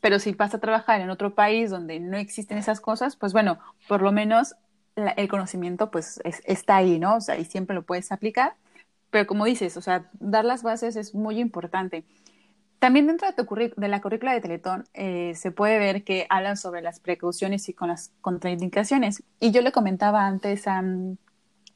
pero 0.00 0.20
si 0.20 0.30
vas 0.30 0.54
a 0.54 0.60
trabajar 0.60 1.00
en 1.00 1.10
otro 1.10 1.34
país 1.34 1.70
donde 1.70 1.98
no 1.98 2.16
existen 2.16 2.56
esas 2.56 2.80
cosas, 2.80 3.16
pues 3.16 3.32
bueno, 3.32 3.58
por 3.88 4.00
lo 4.00 4.12
menos 4.12 4.54
el 4.94 5.26
conocimiento 5.28 5.90
pues 5.90 6.20
está 6.44 6.76
ahí, 6.76 7.00
¿no? 7.00 7.16
O 7.16 7.20
sea, 7.20 7.36
y 7.36 7.44
siempre 7.46 7.74
lo 7.74 7.82
puedes 7.82 8.12
aplicar. 8.12 8.54
Pero 9.10 9.26
como 9.26 9.46
dices, 9.46 9.76
o 9.76 9.82
sea, 9.82 10.08
dar 10.20 10.44
las 10.44 10.62
bases 10.62 10.94
es 10.94 11.16
muy 11.16 11.40
importante. 11.40 12.04
También 12.84 13.06
dentro 13.06 13.26
de, 13.32 13.72
de 13.74 13.88
la 13.88 14.02
currícula 14.02 14.34
de 14.34 14.42
Teletón 14.42 14.84
eh, 14.92 15.32
se 15.36 15.50
puede 15.50 15.78
ver 15.78 16.04
que 16.04 16.26
hablan 16.28 16.58
sobre 16.58 16.82
las 16.82 17.00
precauciones 17.00 17.66
y 17.70 17.72
con 17.72 17.88
las 17.88 18.12
contraindicaciones. 18.20 19.22
Y 19.40 19.52
yo 19.52 19.62
le 19.62 19.72
comentaba 19.72 20.26
antes 20.26 20.68
a, 20.68 20.82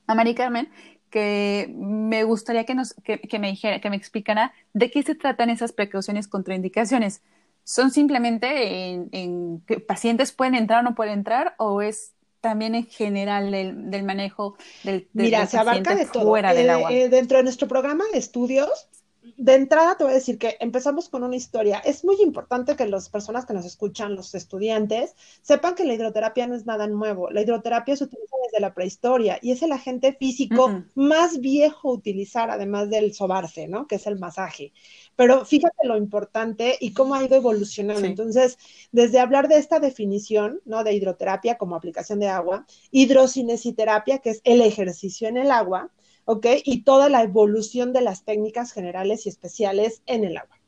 a 0.07 0.15
Mari 0.15 0.35
Carmen 0.35 0.69
que 1.09 1.73
me 1.75 2.25
gustaría 2.25 2.67
que, 2.67 2.75
nos, 2.75 2.93
que, 3.03 3.39
me 3.39 3.49
dijera, 3.49 3.81
que 3.81 3.89
me 3.89 3.97
explicara 3.97 4.53
de 4.75 4.91
qué 4.91 5.03
se 5.03 5.15
tratan 5.15 5.49
esas 5.49 5.73
precauciones 5.73 6.29
contraindicaciones. 6.29 7.23
¿Son 7.65 7.91
simplemente 7.91 8.91
en, 9.11 9.63
que 9.67 9.81
pacientes 9.81 10.33
pueden 10.33 10.57
entrar 10.57 10.81
o 10.81 10.83
no 10.83 10.95
pueden 10.95 11.15
entrar 11.15 11.55
o 11.57 11.81
es 11.81 12.13
también 12.43 12.75
en 12.75 12.85
general 12.85 13.51
del, 13.51 14.03
manejo 14.03 14.59
del, 14.85 15.09
Mira, 15.15 15.47
se 15.47 15.57
abarca 15.57 15.95
de 15.95 16.05
todo. 16.05 16.25
Fuera 16.25 16.53
del 16.53 16.67
eh, 16.67 16.71
agua? 16.71 16.93
Eh, 16.93 17.09
dentro 17.09 17.39
de 17.39 17.45
nuestro 17.45 17.67
programa 17.67 18.05
de 18.13 18.19
estudios 18.19 18.91
de 19.37 19.55
entrada 19.55 19.97
te 19.97 20.05
voy 20.05 20.13
a 20.13 20.17
decir 20.17 20.39
que 20.39 20.57
empezamos 20.61 21.09
con 21.09 21.23
una 21.23 21.37
historia. 21.37 21.79
Es 21.79 22.05
muy 22.05 22.17
importante 22.21 22.77
que 22.77 22.87
las 22.87 23.09
personas 23.09 23.47
que 23.47 23.55
nos 23.55 23.65
escuchan, 23.65 24.15
los 24.15 24.35
estudiantes, 24.35 25.15
sepan 25.43 25.75
que 25.75 25.85
la 25.85 25.95
hidroterapia 25.95 26.47
no 26.47 26.55
es 26.55 26.67
nada 26.67 26.87
nuevo. 26.87 27.31
La 27.31 27.43
hidroterapia 27.43 27.97
se 27.97 28.05
utiliza 28.05 28.37
desde 28.47 28.61
la 28.61 28.75
prehistoria 28.75 29.39
y 29.43 29.53
es 29.53 29.63
el 29.63 29.73
agente 29.73 30.13
físico 30.13 30.85
más 30.95 31.41
viejo 31.41 31.93
utilizar, 31.93 32.51
además 32.51 32.91
del 32.91 33.15
sobarse, 33.15 33.69
¿no? 33.69 33.87
Que 33.87 33.97
es 33.97 34.07
el 34.07 34.19
masaje. 34.19 34.73
Pero 35.17 35.45
fíjate 35.45 35.87
lo 35.87 35.97
importante 35.97 36.77
y 36.81 36.93
cómo 36.93 37.15
ha 37.15 37.25
ido 37.25 37.37
evolucionando. 37.37 38.07
Entonces, 38.07 38.59
desde 38.93 39.19
hablar 39.19 39.49
de 39.49 39.59
esta 39.59 39.81
definición, 39.81 40.61
¿no? 40.65 40.85
De 40.85 40.93
hidroterapia 40.93 41.59
como 41.59 41.77
aplicación 41.77 42.21
de 42.21 42.29
agua, 42.29 42.67
hidrocinesiterapia, 42.91 44.19
que 44.19 44.31
es 44.31 44.41
el 44.45 44.61
ejercicio 44.61 45.29
en 45.29 45.37
el 45.37 45.51
agua, 45.51 45.91
¿ok? 46.29 46.47
Y 46.63 46.83
toda 46.83 47.09
la 47.09 47.23
evolución 47.23 47.95
de 47.95 48.03
las 48.03 48.23
técnicas 48.23 48.73
generales 48.73 49.25
y 49.25 49.31
especiales 49.31 50.03
en 50.05 50.25
el 50.25 50.37
agua. 50.37 50.59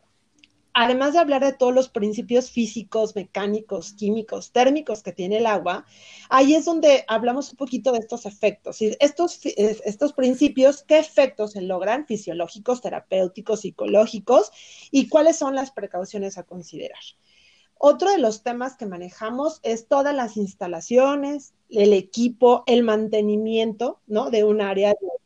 Además 0.72 1.12
de 1.12 1.18
hablar 1.18 1.44
de 1.44 1.52
todos 1.52 1.74
los 1.74 1.90
principios 1.90 2.50
físicos, 2.50 3.14
mecánicos, 3.14 3.92
químicos, 3.92 4.52
térmicos 4.52 5.02
que 5.02 5.12
tiene 5.12 5.36
el 5.36 5.44
agua, 5.44 5.84
ahí 6.30 6.54
es 6.54 6.64
donde 6.64 7.04
hablamos 7.08 7.50
un 7.50 7.58
poquito 7.58 7.92
de 7.92 7.98
estos 7.98 8.24
efectos. 8.24 8.80
Y 8.80 8.96
estos, 9.00 9.38
estos 9.44 10.14
principios, 10.14 10.82
¿qué 10.82 10.98
efectos 10.98 11.52
se 11.52 11.60
logran? 11.60 12.06
Fisiológicos, 12.06 12.80
terapéuticos, 12.80 13.60
psicológicos, 13.60 14.52
y 14.90 15.08
cuáles 15.08 15.36
son 15.36 15.54
las 15.54 15.72
precauciones 15.72 16.38
a 16.38 16.44
considerar. 16.44 17.02
Otro 17.76 18.10
de 18.10 18.18
los 18.18 18.42
temas 18.42 18.78
que 18.78 18.86
manejamos 18.86 19.60
es 19.62 19.88
todas 19.88 20.14
las 20.14 20.38
instalaciones, 20.38 21.52
el 21.68 21.92
equipo, 21.92 22.64
el 22.66 22.82
mantenimiento, 22.82 24.00
¿no? 24.06 24.30
De 24.30 24.44
un 24.44 24.62
área 24.62 24.90
de 24.90 25.20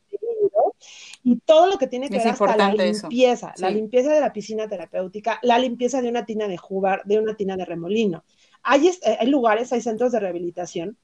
y 1.23 1.37
todo 1.37 1.67
lo 1.67 1.79
que 1.79 1.87
tiene 1.87 2.09
que 2.09 2.19
ver 2.19 2.29
hasta 2.29 2.57
la 2.57 2.73
limpieza, 2.73 3.55
la 3.57 3.71
limpieza 3.71 4.13
de 4.13 4.21
la 4.21 4.33
piscina 4.33 4.69
terapéutica, 4.69 5.39
la 5.43 5.59
limpieza 5.59 6.03
de 6.03 6.09
una 6.09 6.27
tina 6.27 6.49
de 6.49 6.57
jugar, 6.57 7.03
de 7.05 7.19
una 7.19 7.35
tina 7.35 7.57
de 7.57 7.65
remolino. 7.65 8.25
Hay, 8.63 8.89
eh, 8.89 9.17
hay 9.19 9.27
lugares, 9.29 9.73
hay 9.73 9.81
centros 9.81 10.13
de 10.13 10.21
rehabilitación 10.21 10.97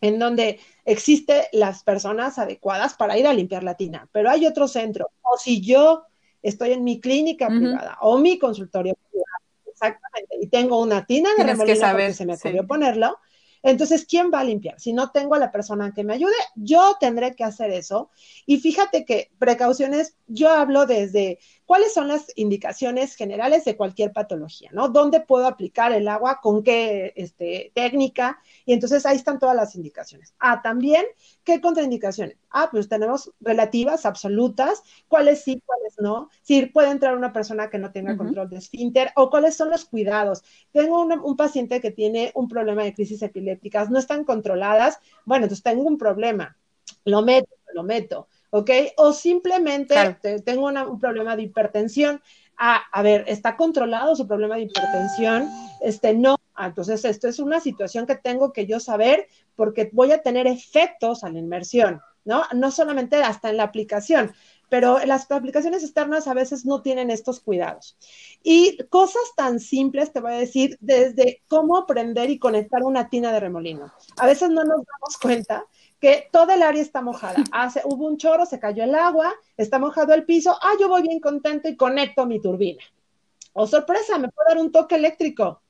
en 0.00 0.18
donde 0.18 0.60
existen 0.84 1.42
las 1.52 1.82
personas 1.82 2.38
adecuadas 2.38 2.94
para 2.94 3.18
ir 3.18 3.26
a 3.26 3.32
limpiar 3.32 3.64
la 3.64 3.74
tina, 3.74 4.08
pero 4.12 4.30
hay 4.30 4.46
otro 4.46 4.68
centro. 4.68 5.10
O 5.22 5.36
si 5.38 5.60
yo 5.60 6.02
estoy 6.42 6.72
en 6.72 6.84
mi 6.84 7.00
clínica 7.00 7.48
privada 7.48 7.98
o 8.00 8.18
mi 8.18 8.38
consultorio 8.38 8.94
privado, 8.94 9.70
exactamente, 9.70 10.36
y 10.40 10.46
tengo 10.48 10.80
una 10.80 11.04
tina 11.04 11.30
de 11.36 11.44
remolino 11.44 11.90
porque 11.90 12.12
se 12.12 12.26
me 12.26 12.34
ocurrió 12.34 12.66
ponerlo, 12.66 13.18
entonces, 13.62 14.06
¿quién 14.08 14.30
va 14.32 14.40
a 14.40 14.44
limpiar? 14.44 14.78
Si 14.80 14.92
no 14.92 15.10
tengo 15.10 15.34
a 15.34 15.38
la 15.38 15.50
persona 15.50 15.92
que 15.92 16.04
me 16.04 16.14
ayude, 16.14 16.34
yo 16.54 16.96
tendré 17.00 17.34
que 17.34 17.44
hacer 17.44 17.70
eso. 17.70 18.10
Y 18.46 18.58
fíjate 18.58 19.04
que 19.04 19.30
precauciones, 19.38 20.16
yo 20.26 20.50
hablo 20.50 20.86
desde 20.86 21.38
cuáles 21.68 21.92
son 21.92 22.08
las 22.08 22.32
indicaciones 22.34 23.14
generales 23.14 23.66
de 23.66 23.76
cualquier 23.76 24.10
patología, 24.10 24.70
¿no? 24.72 24.88
¿Dónde 24.88 25.20
puedo 25.20 25.46
aplicar 25.46 25.92
el 25.92 26.08
agua? 26.08 26.40
¿Con 26.40 26.62
qué 26.62 27.12
este, 27.14 27.72
técnica? 27.74 28.40
Y 28.64 28.72
entonces 28.72 29.04
ahí 29.04 29.16
están 29.16 29.38
todas 29.38 29.54
las 29.54 29.74
indicaciones. 29.74 30.32
Ah, 30.38 30.62
también, 30.62 31.04
¿qué 31.44 31.60
contraindicaciones? 31.60 32.38
Ah, 32.48 32.70
pues 32.70 32.88
tenemos 32.88 33.32
relativas, 33.38 34.06
absolutas, 34.06 34.82
cuáles 35.08 35.42
sí, 35.42 35.62
cuáles 35.66 35.94
no. 35.98 36.30
Si 36.40 36.64
puede 36.64 36.90
entrar 36.90 37.14
una 37.14 37.34
persona 37.34 37.68
que 37.68 37.76
no 37.76 37.92
tenga 37.92 38.16
control 38.16 38.48
de 38.48 38.56
esfínter 38.56 39.12
o 39.14 39.28
cuáles 39.28 39.54
son 39.54 39.68
los 39.68 39.84
cuidados. 39.84 40.42
Tengo 40.72 41.02
un 41.02 41.36
paciente 41.36 41.82
que 41.82 41.90
tiene 41.90 42.32
un 42.34 42.48
problema 42.48 42.82
de 42.82 42.94
crisis 42.94 43.20
epilépticas, 43.20 43.90
no 43.90 43.98
están 43.98 44.24
controladas. 44.24 45.00
Bueno, 45.26 45.44
entonces 45.44 45.62
tengo 45.62 45.82
un 45.82 45.98
problema. 45.98 46.56
Lo 47.04 47.20
meto, 47.20 47.50
lo 47.74 47.82
meto 47.82 48.26
¿ok? 48.50 48.70
O 48.96 49.12
simplemente 49.12 50.16
tengo 50.44 50.66
un 50.66 51.00
problema 51.00 51.36
de 51.36 51.42
hipertensión. 51.42 52.20
Ah, 52.56 52.82
a 52.90 53.02
ver, 53.02 53.24
¿está 53.28 53.56
controlado 53.56 54.16
su 54.16 54.26
problema 54.26 54.56
de 54.56 54.62
hipertensión? 54.62 55.48
Este, 55.80 56.14
no. 56.14 56.36
Ah, 56.54 56.66
entonces, 56.66 57.04
esto 57.04 57.28
es 57.28 57.38
una 57.38 57.60
situación 57.60 58.06
que 58.06 58.16
tengo 58.16 58.52
que 58.52 58.66
yo 58.66 58.80
saber 58.80 59.28
porque 59.54 59.90
voy 59.92 60.10
a 60.10 60.22
tener 60.22 60.46
efectos 60.48 61.22
a 61.22 61.30
la 61.30 61.38
inmersión, 61.38 62.00
¿no? 62.24 62.42
No 62.54 62.72
solamente 62.72 63.16
hasta 63.22 63.50
en 63.50 63.58
la 63.58 63.62
aplicación, 63.62 64.32
pero 64.68 64.98
las 65.06 65.30
aplicaciones 65.30 65.84
externas 65.84 66.26
a 66.26 66.34
veces 66.34 66.66
no 66.66 66.82
tienen 66.82 67.10
estos 67.10 67.40
cuidados. 67.40 67.96
Y 68.42 68.76
cosas 68.88 69.22
tan 69.36 69.60
simples, 69.60 70.12
te 70.12 70.20
voy 70.20 70.32
a 70.32 70.38
decir, 70.38 70.76
desde 70.80 71.42
cómo 71.46 71.76
aprender 71.76 72.28
y 72.28 72.38
conectar 72.38 72.82
una 72.82 73.08
tina 73.08 73.32
de 73.32 73.40
remolino. 73.40 73.92
A 74.16 74.26
veces 74.26 74.50
no 74.50 74.64
nos 74.64 74.84
damos 74.84 75.16
cuenta 75.20 75.64
que 76.00 76.28
todo 76.30 76.52
el 76.52 76.62
área 76.62 76.82
está 76.82 77.02
mojada. 77.02 77.36
Hace, 77.52 77.82
hubo 77.84 78.06
un 78.06 78.16
chorro, 78.16 78.46
se 78.46 78.58
cayó 78.58 78.84
el 78.84 78.94
agua, 78.94 79.34
está 79.56 79.78
mojado 79.78 80.14
el 80.14 80.24
piso, 80.24 80.56
ah, 80.60 80.72
yo 80.78 80.88
voy 80.88 81.02
bien 81.02 81.20
contento 81.20 81.68
y 81.68 81.76
conecto 81.76 82.26
mi 82.26 82.40
turbina. 82.40 82.82
Oh, 83.52 83.66
sorpresa, 83.66 84.18
me 84.18 84.28
puede 84.28 84.48
dar 84.48 84.58
un 84.58 84.70
toque 84.70 84.94
eléctrico. 84.94 85.62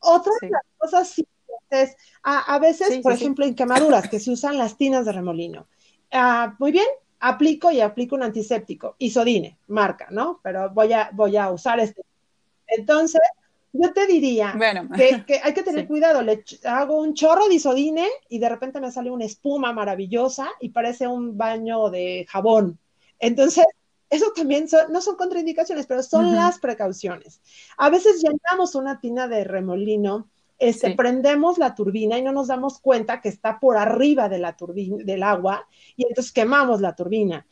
Otra 0.00 0.32
de 0.40 0.50
las 0.50 0.62
cosas 0.76 1.08
simples 1.08 1.36
es, 1.70 1.96
a, 2.22 2.58
veces, 2.58 2.98
por 3.02 3.12
ejemplo, 3.12 3.44
en 3.44 3.54
quemaduras, 3.54 4.08
que 4.08 4.20
se 4.20 4.30
usan 4.30 4.58
las 4.58 4.76
tinas 4.76 5.06
de 5.06 5.12
remolino. 5.12 5.66
Ah, 6.12 6.54
muy 6.58 6.72
bien, 6.72 6.86
aplico 7.20 7.70
y 7.70 7.80
aplico 7.80 8.14
un 8.14 8.22
antiséptico, 8.22 8.96
isodine, 8.98 9.58
marca, 9.68 10.08
¿no? 10.10 10.40
Pero 10.42 10.70
voy 10.70 10.92
a, 10.92 11.10
voy 11.12 11.36
a 11.36 11.50
usar 11.50 11.80
este. 11.80 12.02
Entonces, 12.66 13.20
yo 13.80 13.92
te 13.92 14.06
diría 14.06 14.54
que, 15.26 15.40
hay 15.42 15.54
que 15.54 15.62
tener 15.62 15.86
cuidado. 15.88 16.22
Le 16.22 16.44
hago 16.64 17.00
un 17.00 17.14
chorro 17.14 17.48
de 17.48 17.54
isodine 17.54 18.06
y 18.28 18.38
de 18.38 18.48
repente 18.48 18.80
me 18.80 18.90
sale 18.90 19.10
una 19.10 19.24
espuma 19.24 19.72
maravillosa 19.72 20.48
y 20.60 20.70
parece 20.70 21.06
un 21.06 21.36
baño 21.36 21.90
de 21.90 22.26
jabón. 22.28 22.78
Entonces, 23.18 23.64
eso 24.08 24.32
también 24.34 24.68
no 24.90 25.00
son 25.00 25.16
contraindicaciones, 25.16 25.86
pero 25.86 26.02
son 26.02 26.34
las 26.34 26.58
precauciones. 26.58 27.40
A 27.76 27.90
veces 27.90 28.22
llenamos 28.22 28.74
una 28.74 29.00
tina 29.00 29.26
de 29.26 29.44
remolino, 29.44 30.28
este, 30.58 30.94
prendemos 30.94 31.58
la 31.58 31.74
turbina 31.74 32.16
y 32.16 32.22
no 32.22 32.32
nos 32.32 32.46
damos 32.46 32.78
cuenta 32.78 33.20
que 33.20 33.28
está 33.28 33.58
por 33.58 33.76
arriba 33.76 34.28
de 34.28 34.38
la 34.38 34.56
turbina, 34.56 35.04
del 35.04 35.22
agua 35.22 35.66
y 35.96 36.06
entonces 36.06 36.32
quemamos 36.32 36.80
la 36.80 36.94
turbina. 36.94 37.46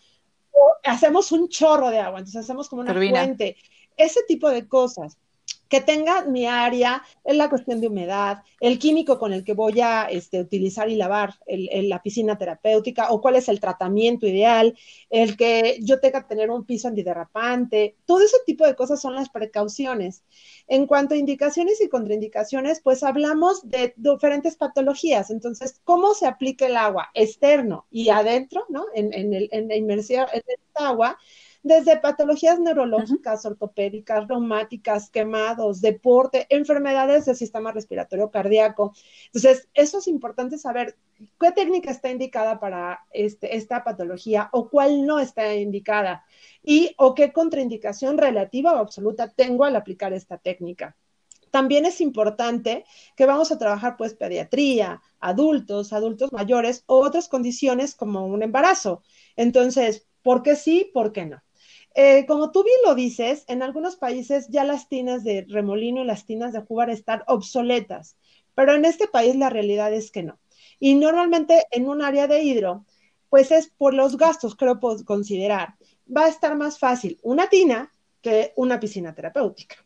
O 0.53 0.75
hacemos 0.85 1.33
un 1.33 1.49
chorro 1.49 1.91
de 1.91 1.99
agua, 1.99 2.21
entonces 2.21 2.43
hacemos 2.43 2.69
como 2.69 2.83
una 2.83 2.95
fuente. 2.95 3.57
Ese 3.97 4.21
tipo 4.27 4.49
de 4.49 4.67
cosas 4.67 5.19
que 5.69 5.81
tenga 5.81 6.25
mi 6.25 6.47
área 6.47 7.03
en 7.25 7.39
la 7.39 7.49
cuestión 7.49 7.81
de 7.81 7.89
humedad, 7.89 8.43
el 8.61 8.79
químico 8.79 9.19
con 9.19 9.33
el 9.33 9.45
que 9.45 9.55
voy 9.55 9.81
a 9.81 10.05
este, 10.05 10.41
utilizar 10.41 10.89
y 10.89 10.97
lavar 10.97 11.35
la 11.47 12.03
piscina 12.03 12.39
terapéutica 12.39 13.11
o 13.11 13.21
cuál 13.21 13.37
es 13.37 13.49
el 13.49 13.61
tratamiento 13.61 14.27
ideal, 14.27 14.77
el 15.11 15.37
que 15.37 15.79
yo 15.83 16.01
tenga 16.01 16.23
que 16.23 16.29
tener 16.29 16.51
un 16.51 16.65
piso 16.65 16.89
antiderrapante, 16.89 17.97
todo 18.05 18.21
ese 18.21 18.39
tipo 18.47 18.67
de 18.67 18.75
cosas 18.75 19.01
son 19.01 19.15
las 19.15 19.31
precauciones. 19.31 20.23
En 20.67 20.87
cuanto 20.87 21.15
a 21.15 21.19
indicaciones 21.19 21.81
y 21.81 21.89
contraindicaciones, 21.89 22.81
pues 22.81 23.03
hablamos 23.03 23.69
de 23.69 23.95
diferentes 23.97 24.57
patologías. 24.57 25.31
Entonces, 25.31 25.81
¿cómo 25.85 26.15
se 26.15 26.27
aplica 26.27 26.67
el 26.67 26.77
agua 26.77 27.11
externo 27.15 27.87
y 27.91 28.09
adentro, 28.09 28.65
¿no? 28.69 28.87
En, 28.95 29.13
el, 29.13 29.49
en 29.53 29.69
la 29.69 29.77
inmersión 29.77 30.27
en 30.33 30.43
el 30.47 30.59
agua 30.75 31.19
desde 31.65 31.97
patologías 31.97 32.61
neurológicas, 32.61 33.45
ortopédicas, 33.47 34.29
reumáticas, 34.29 35.09
quemados, 35.09 35.81
deporte, 35.81 36.47
enfermedades 36.51 37.25
del 37.25 37.37
sistema 37.37 37.73
respiratorio 37.73 38.31
cardíaco. 38.31 38.93
Entonces, 39.27 39.69
eso 39.73 39.99
es 39.99 40.07
importante 40.07 40.59
saber 40.59 40.97
qué 41.41 41.53
técnica 41.53 41.91
está 41.91 42.11
indicada 42.11 42.61
para 42.61 43.01
este, 43.13 43.57
esta 43.57 43.83
patología 43.83 44.51
o 44.53 44.69
cuál 44.69 45.07
no 45.07 45.19
está 45.19 45.55
indicada 45.55 46.25
y 46.63 46.95
o 46.99 47.15
qué 47.15 47.33
contraindicación 47.33 48.19
relativa 48.19 48.75
o 48.75 48.79
absoluta 48.79 49.29
tengo 49.31 49.65
al 49.65 49.75
aplicar 49.75 50.13
esta 50.13 50.37
técnica 50.37 50.95
también 51.51 51.87
es 51.87 52.01
importante 52.01 52.85
que 53.15 53.27
vamos 53.27 53.53
a 53.53 53.59
trabajar 53.59 53.97
pues 53.97 54.13
pediatría, 54.15 55.01
adultos, 55.21 55.93
adultos 55.93 56.33
mayores 56.33 56.83
o 56.87 56.99
otras 56.99 57.29
condiciones 57.29 57.95
como 57.95 58.27
un 58.27 58.43
embarazo. 58.43 59.03
Entonces, 59.37 60.05
¿por 60.21 60.43
qué 60.43 60.57
sí? 60.57 60.91
¿Por 60.93 61.13
qué 61.13 61.27
no? 61.27 61.45
Eh, 61.95 62.27
como 62.27 62.51
tú 62.51 62.65
bien 62.65 62.77
lo 62.85 62.95
dices, 62.95 63.45
en 63.47 63.63
algunos 63.63 63.97
países 63.97 64.49
ya 64.49 64.65
las 64.65 64.89
tinas 64.89 65.23
de 65.23 65.47
remolino 65.49 66.03
y 66.03 66.07
las 66.07 66.27
tinas 66.27 66.53
de 66.53 66.61
jugar 66.61 66.91
están 66.91 67.23
obsoletas, 67.29 68.17
pero 68.55 68.75
en 68.75 68.85
este 68.85 69.07
país 69.07 69.37
la 69.37 69.49
realidad 69.51 69.93
es 69.93 70.11
que 70.11 70.25
no. 70.25 70.39
Y 70.81 70.95
normalmente 70.95 71.67
en 71.71 71.89
un 71.89 72.03
área 72.03 72.27
de 72.27 72.43
hidro, 72.43 72.85
pues 73.31 73.53
es 73.53 73.69
por 73.69 73.95
los 73.95 74.17
gastos, 74.17 74.57
creo 74.57 74.81
puedo 74.81 75.05
considerar, 75.05 75.75
va 76.15 76.25
a 76.25 76.29
estar 76.29 76.57
más 76.57 76.79
fácil 76.79 77.19
una 77.23 77.49
tina 77.49 77.93
que 78.21 78.53
una 78.57 78.81
piscina 78.81 79.15
terapéutica. 79.15 79.77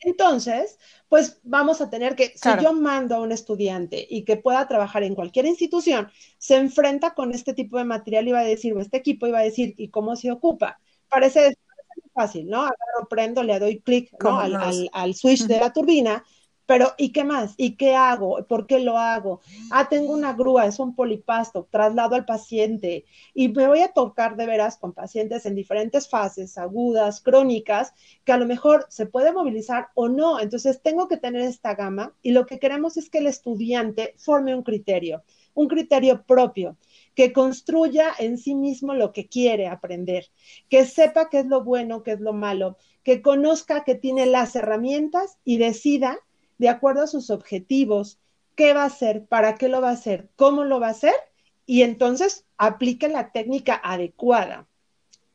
Entonces, 0.00 0.78
pues 1.08 1.40
vamos 1.42 1.80
a 1.80 1.90
tener 1.90 2.14
que, 2.14 2.32
si 2.36 2.48
yo 2.62 2.72
mando 2.72 3.16
a 3.16 3.20
un 3.20 3.32
estudiante 3.32 4.06
y 4.08 4.22
que 4.22 4.36
pueda 4.36 4.68
trabajar 4.68 5.02
en 5.02 5.16
cualquier 5.16 5.46
institución, 5.46 6.08
se 6.38 6.56
enfrenta 6.56 7.14
con 7.14 7.32
este 7.32 7.52
tipo 7.52 7.78
de 7.78 7.84
material 7.84 8.28
y 8.28 8.32
va 8.32 8.40
a 8.40 8.44
decir, 8.44 8.74
o 8.74 8.80
este 8.80 8.98
equipo 8.98 9.26
iba 9.26 9.40
a 9.40 9.42
decir, 9.42 9.74
¿y 9.76 9.88
cómo 9.88 10.14
se 10.14 10.30
ocupa? 10.30 10.78
Parece, 11.08 11.56
fácil, 12.14 12.48
¿no? 12.48 12.58
Agarro, 12.58 13.08
prendo, 13.08 13.42
le 13.42 13.58
doy 13.58 13.80
clic 13.80 14.12
al, 14.24 15.14
switch 15.14 15.46
de 15.46 15.60
la 15.60 15.72
turbina, 15.72 16.24
pero 16.66 16.92
¿y 16.98 17.12
qué 17.12 17.24
más? 17.24 17.54
¿Y 17.56 17.76
qué 17.76 17.94
hago? 17.94 18.44
¿Por 18.46 18.66
qué 18.66 18.80
lo 18.80 18.98
hago? 18.98 19.40
Ah, 19.70 19.88
tengo 19.88 20.12
una 20.12 20.34
grúa, 20.34 20.66
es 20.66 20.78
un 20.78 20.94
polipasto, 20.94 21.66
traslado 21.70 22.14
al 22.14 22.26
paciente 22.26 23.06
y 23.32 23.48
me 23.48 23.66
voy 23.68 23.80
a 23.80 23.92
tocar 23.92 24.36
de 24.36 24.44
veras 24.44 24.76
con 24.76 24.92
pacientes 24.92 25.46
en 25.46 25.54
diferentes 25.54 26.10
fases, 26.10 26.58
agudas, 26.58 27.22
crónicas, 27.22 27.94
que 28.24 28.32
a 28.32 28.36
lo 28.36 28.44
mejor 28.44 28.84
se 28.90 29.06
puede 29.06 29.32
movilizar 29.32 29.88
o 29.94 30.08
no. 30.08 30.40
Entonces 30.40 30.82
tengo 30.82 31.08
que 31.08 31.16
tener 31.16 31.40
esta 31.40 31.74
gama 31.74 32.12
y 32.20 32.32
lo 32.32 32.44
que 32.44 32.58
queremos 32.58 32.98
es 32.98 33.08
que 33.08 33.18
el 33.18 33.28
estudiante 33.28 34.14
forme 34.18 34.54
un 34.54 34.62
criterio, 34.62 35.22
un 35.54 35.68
criterio 35.68 36.22
propio 36.24 36.76
que 37.18 37.32
construya 37.32 38.14
en 38.16 38.38
sí 38.38 38.54
mismo 38.54 38.94
lo 38.94 39.12
que 39.12 39.26
quiere 39.26 39.66
aprender, 39.66 40.26
que 40.68 40.86
sepa 40.86 41.28
qué 41.28 41.40
es 41.40 41.46
lo 41.46 41.64
bueno, 41.64 42.04
qué 42.04 42.12
es 42.12 42.20
lo 42.20 42.32
malo, 42.32 42.76
que 43.02 43.22
conozca 43.22 43.82
que 43.82 43.96
tiene 43.96 44.24
las 44.24 44.54
herramientas 44.54 45.36
y 45.44 45.58
decida 45.58 46.20
de 46.58 46.68
acuerdo 46.68 47.02
a 47.02 47.06
sus 47.08 47.30
objetivos, 47.30 48.20
qué 48.54 48.72
va 48.72 48.84
a 48.84 48.86
hacer, 48.86 49.26
para 49.26 49.56
qué 49.56 49.66
lo 49.66 49.80
va 49.80 49.88
a 49.88 49.94
hacer, 49.94 50.30
cómo 50.36 50.62
lo 50.62 50.78
va 50.78 50.86
a 50.86 50.90
hacer, 50.90 51.14
y 51.66 51.82
entonces 51.82 52.46
aplique 52.56 53.08
la 53.08 53.32
técnica 53.32 53.80
adecuada. 53.82 54.68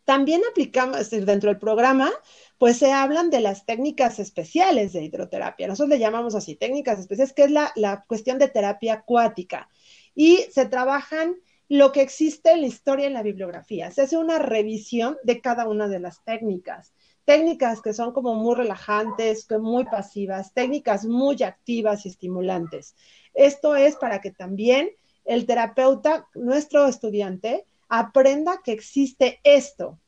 También 0.05 0.39
aplicamos 0.49 1.09
dentro 1.09 1.49
del 1.49 1.59
programa, 1.59 2.13
pues 2.59 2.77
se 2.77 2.93
hablan 2.93 3.29
de 3.29 3.41
las 3.41 3.65
técnicas 3.65 4.19
especiales 4.19 4.93
de 4.93 5.03
hidroterapia. 5.03 5.67
Nosotros 5.67 5.89
le 5.89 5.99
llamamos 5.99 6.33
así, 6.33 6.55
técnicas 6.55 6.97
especiales, 6.99 7.33
que 7.33 7.43
es 7.43 7.51
la, 7.51 7.73
la 7.75 8.05
cuestión 8.07 8.39
de 8.39 8.47
terapia 8.47 8.93
acuática. 8.93 9.67
Y 10.15 10.45
se 10.49 10.65
trabajan 10.65 11.35
lo 11.73 11.91
que 11.91 12.03
existe 12.03 12.51
en 12.51 12.61
la 12.61 12.67
historia 12.67 13.07
en 13.07 13.13
la 13.13 13.23
bibliografía. 13.23 13.89
Se 13.89 14.03
hace 14.03 14.15
una 14.15 14.37
revisión 14.37 15.17
de 15.23 15.41
cada 15.41 15.67
una 15.67 15.87
de 15.87 15.99
las 15.99 16.23
técnicas 16.23 16.93
técnicas 17.25 17.81
que 17.81 17.93
son 17.93 18.11
como 18.11 18.35
muy 18.35 18.53
relajantes, 18.55 19.47
muy 19.59 19.85
pasivas, 19.85 20.53
técnicas 20.53 21.05
muy 21.05 21.41
activas 21.41 22.05
y 22.05 22.09
estimulantes. 22.09 22.95
Esto 23.33 23.75
es 23.75 23.95
para 23.95 24.21
que 24.21 24.29
también 24.29 24.89
el 25.25 25.45
terapeuta, 25.45 26.27
nuestro 26.35 26.85
estudiante, 26.85 27.65
aprenda 27.89 28.61
que 28.63 28.73
existe 28.73 29.39
esto. 29.43 29.99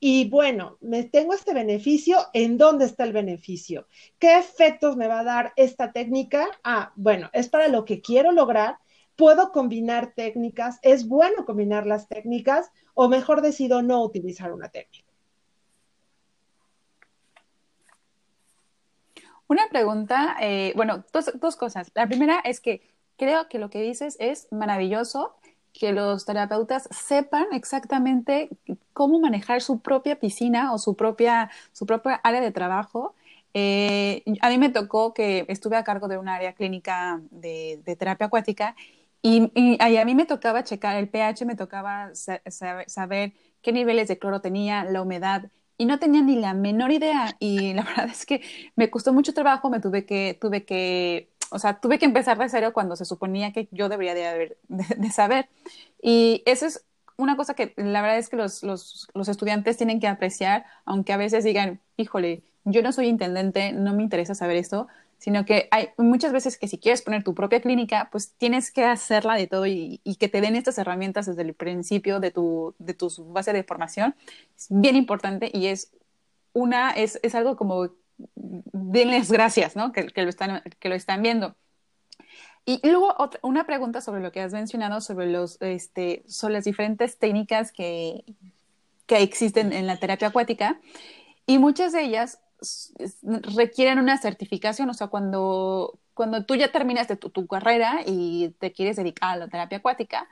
Y 0.00 0.28
bueno, 0.28 0.78
me 0.80 1.04
tengo 1.04 1.34
este 1.34 1.54
beneficio, 1.54 2.18
¿en 2.32 2.58
dónde 2.58 2.86
está 2.86 3.04
el 3.04 3.12
beneficio? 3.12 3.86
¿Qué 4.18 4.38
efectos 4.38 4.96
me 4.96 5.06
va 5.06 5.20
a 5.20 5.24
dar 5.24 5.52
esta 5.54 5.92
técnica? 5.92 6.48
Ah, 6.64 6.92
bueno, 6.96 7.30
es 7.32 7.48
para 7.48 7.68
lo 7.68 7.84
que 7.84 8.00
quiero 8.00 8.32
lograr. 8.32 8.78
Puedo 9.22 9.52
combinar 9.52 10.14
técnicas, 10.16 10.80
es 10.82 11.06
bueno 11.06 11.44
combinar 11.44 11.86
las 11.86 12.08
técnicas 12.08 12.72
o 12.92 13.08
mejor 13.08 13.40
decido 13.40 13.80
no 13.80 14.02
utilizar 14.02 14.52
una 14.52 14.68
técnica. 14.68 15.06
Una 19.46 19.68
pregunta, 19.68 20.34
eh, 20.40 20.72
bueno, 20.74 21.04
dos, 21.12 21.54
cosas. 21.54 21.92
La 21.94 22.08
primera 22.08 22.40
es 22.40 22.60
que 22.60 22.82
creo 23.16 23.48
que 23.48 23.60
lo 23.60 23.70
que 23.70 23.80
dices 23.80 24.16
es 24.18 24.48
maravilloso, 24.50 25.36
que 25.72 25.92
los 25.92 26.24
terapeutas 26.24 26.88
sepan 26.90 27.46
exactamente 27.52 28.48
cómo 28.92 29.20
manejar 29.20 29.62
su 29.62 29.78
propia 29.78 30.18
piscina 30.18 30.72
o 30.72 30.78
su 30.78 30.96
propia, 30.96 31.48
su 31.70 31.86
propia 31.86 32.16
área 32.24 32.40
de 32.40 32.50
trabajo. 32.50 33.14
Eh, 33.54 34.24
a 34.40 34.48
mí 34.48 34.58
me 34.58 34.70
tocó 34.70 35.14
que 35.14 35.44
estuve 35.46 35.76
a 35.76 35.84
cargo 35.84 36.08
de 36.08 36.18
un 36.18 36.28
área 36.28 36.54
clínica 36.54 37.20
de, 37.30 37.80
terapia 37.96 38.26
acuática 38.26 38.74
y, 39.22 39.78
a 39.80 40.04
mí 40.04 40.14
me 40.14 40.26
tocaba 40.26 40.64
checar 40.64 40.96
el 40.96 41.08
pH, 41.08 41.44
me 41.44 41.54
tocaba 41.54 42.10
saber 42.14 43.32
qué 43.62 43.72
niveles 43.72 44.08
de 44.08 44.18
cloro 44.18 44.40
tenía, 44.40 44.84
la 44.84 45.00
humedad, 45.00 45.50
y 45.78 45.84
no 45.84 45.98
tenía 45.98 46.22
ni 46.22 46.36
la 46.36 46.54
menor 46.54 46.92
idea 46.92 47.36
y 47.38 47.74
la 47.74 47.82
verdad 47.96 48.08
es 48.08 48.26
que 48.26 48.42
me 48.76 48.90
costó 48.90 49.12
mucho 49.12 49.34
trabajo, 49.34 49.70
me 49.70 49.80
tuve 49.80 50.04
que, 50.06 50.38
tuve 50.40 50.64
que, 50.64 51.30
o 51.50 51.58
sea, 51.58 51.80
tuve 51.80 51.98
que 51.98 52.04
empezar 52.04 52.38
de 52.38 52.48
cero 52.48 52.72
cuando 52.72 52.96
se 52.96 53.04
suponía 53.04 53.52
que 53.52 53.68
yo 53.72 53.88
debería 53.88 54.14
de, 54.14 54.26
haber, 54.26 54.58
de, 54.68 55.10
saber. 55.10 55.48
Y 56.02 56.42
eso 56.46 56.66
es 56.66 56.84
una 57.16 57.36
cosa 57.36 57.54
que 57.54 57.74
la 57.76 58.02
verdad 58.02 58.18
es 58.18 58.28
que 58.28 58.36
los, 58.36 58.62
los, 58.62 59.08
los 59.14 59.28
estudiantes 59.28 59.76
tienen 59.76 60.00
que 60.00 60.08
apreciar, 60.08 60.64
aunque 60.84 61.12
a 61.12 61.16
veces 61.16 61.44
digan, 61.44 61.80
híjole, 61.96 62.42
yo 62.64 62.82
no 62.82 62.92
soy 62.92 63.06
intendente, 63.08 63.72
no 63.72 63.92
me 63.94 64.02
interesa 64.02 64.34
saber 64.34 64.56
esto, 64.56 64.86
sino 65.22 65.44
que 65.44 65.68
hay 65.70 65.90
muchas 65.98 66.32
veces 66.32 66.58
que 66.58 66.66
si 66.66 66.78
quieres 66.78 67.00
poner 67.00 67.22
tu 67.22 67.32
propia 67.32 67.60
clínica, 67.60 68.08
pues 68.10 68.34
tienes 68.38 68.72
que 68.72 68.84
hacerla 68.84 69.36
de 69.36 69.46
todo 69.46 69.68
y, 69.68 70.00
que 70.18 70.28
te 70.28 70.40
den 70.40 70.56
estas 70.56 70.78
herramientas 70.78 71.26
desde 71.26 71.42
el 71.42 71.54
principio 71.54 72.18
de 72.18 72.32
tu, 72.32 72.74
de 72.80 72.92
tu 72.92 73.08
base 73.28 73.52
de 73.52 73.62
formación. 73.62 74.16
Es 74.56 74.66
bien 74.68 74.96
importante 74.96 75.48
y 75.54 75.68
es 75.68 75.92
una, 76.52 76.90
es, 76.90 77.20
es 77.22 77.36
algo 77.36 77.54
como 77.54 77.90
denles 78.16 79.30
gracias, 79.30 79.76
¿no? 79.76 79.92
Que, 79.92 80.08
que, 80.08 80.22
lo, 80.24 80.28
están, 80.28 80.60
que 80.80 80.88
lo 80.88 80.96
están 80.96 81.22
viendo. 81.22 81.54
Y 82.64 82.80
luego 82.82 83.14
otra, 83.16 83.38
una 83.44 83.64
pregunta 83.64 84.00
sobre 84.00 84.22
lo 84.22 84.32
que 84.32 84.40
has 84.40 84.52
mencionado, 84.52 85.00
sobre, 85.00 85.30
los, 85.30 85.56
este, 85.62 86.24
sobre 86.26 86.54
las 86.54 86.64
diferentes 86.64 87.16
técnicas 87.16 87.70
que, 87.70 88.24
que 89.06 89.22
existen 89.22 89.72
en 89.72 89.86
la 89.86 89.98
terapia 89.98 90.26
acuática. 90.26 90.80
Y 91.46 91.58
muchas 91.58 91.92
de 91.92 92.02
ellas 92.02 92.40
requieren 93.56 93.98
una 93.98 94.18
certificación, 94.18 94.88
o 94.90 94.94
sea, 94.94 95.08
cuando, 95.08 95.98
cuando 96.14 96.44
tú 96.44 96.54
ya 96.54 96.72
terminaste 96.72 97.16
tu, 97.16 97.30
tu, 97.30 97.46
carrera 97.46 98.00
y 98.06 98.54
te 98.58 98.72
quieres 98.72 98.96
dedicar 98.96 99.30
a 99.30 99.36
la 99.36 99.48
terapia 99.48 99.78
acuática, 99.78 100.28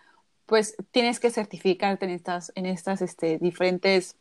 pues 0.46 0.76
tienes 0.90 1.20
que 1.20 1.30
certificarte 1.30 2.04
en 2.04 2.10
estas, 2.10 2.52
en 2.54 2.66
estas 2.66 3.02
este, 3.02 3.38
diferentes 3.38 4.16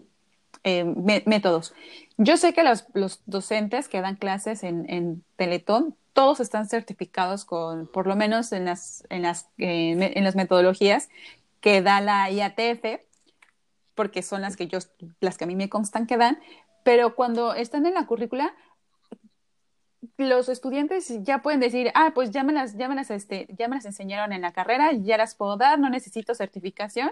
eh, 0.64 0.84
métodos. 1.26 1.74
Yo 2.18 2.38
sé 2.38 2.54
que 2.54 2.64
los, 2.64 2.86
los, 2.94 3.22
docentes 3.26 3.88
que 3.88 4.02
dan 4.02 4.16
clases 4.16 4.64
en, 4.64 4.86
en, 4.90 5.24
Teletón, 5.38 5.96
todos 6.14 6.40
están 6.40 6.68
certificados 6.68 7.46
con, 7.46 7.88
por 7.88 8.08
lo 8.08 8.16
menos 8.16 8.52
en 8.52 8.66
las, 8.66 9.06
en 9.10 9.22
las, 9.22 9.48
eh, 9.58 10.14
en 10.16 10.24
las 10.24 10.36
metodologías 10.36 11.10
que 11.62 11.82
da 11.82 12.02
la 12.02 12.30
IATF, 12.30 13.02
porque 13.96 14.22
son 14.22 14.42
las 14.42 14.56
que 14.56 14.68
yo, 14.68 14.80
las 15.22 15.38
que 15.38 15.46
a 15.46 15.48
mí 15.48 15.56
me 15.56 15.70
constan 15.70 16.08
que 16.08 16.18
dan, 16.18 16.40
pero 16.90 17.14
cuando 17.14 17.54
están 17.54 17.86
en 17.86 17.94
la 17.94 18.08
currícula, 18.08 18.52
los 20.18 20.50
estudiantes 20.50 21.24
ya 21.24 21.44
pueden 21.44 21.60
decir, 21.60 21.92
ah, 21.94 22.14
pues 22.16 22.32
ya 22.32 22.44
me 22.44 22.52
las, 22.52 22.74
este, 23.12 23.46
ya 23.56 23.68
me 23.68 23.76
las 23.76 23.86
enseñaron 23.86 24.34
en 24.34 24.42
la 24.42 24.54
carrera, 24.54 24.92
ya 24.94 25.16
las 25.16 25.36
puedo 25.36 25.56
dar, 25.56 25.78
no 25.78 25.92
necesito 25.92 26.34
certificación. 26.34 27.12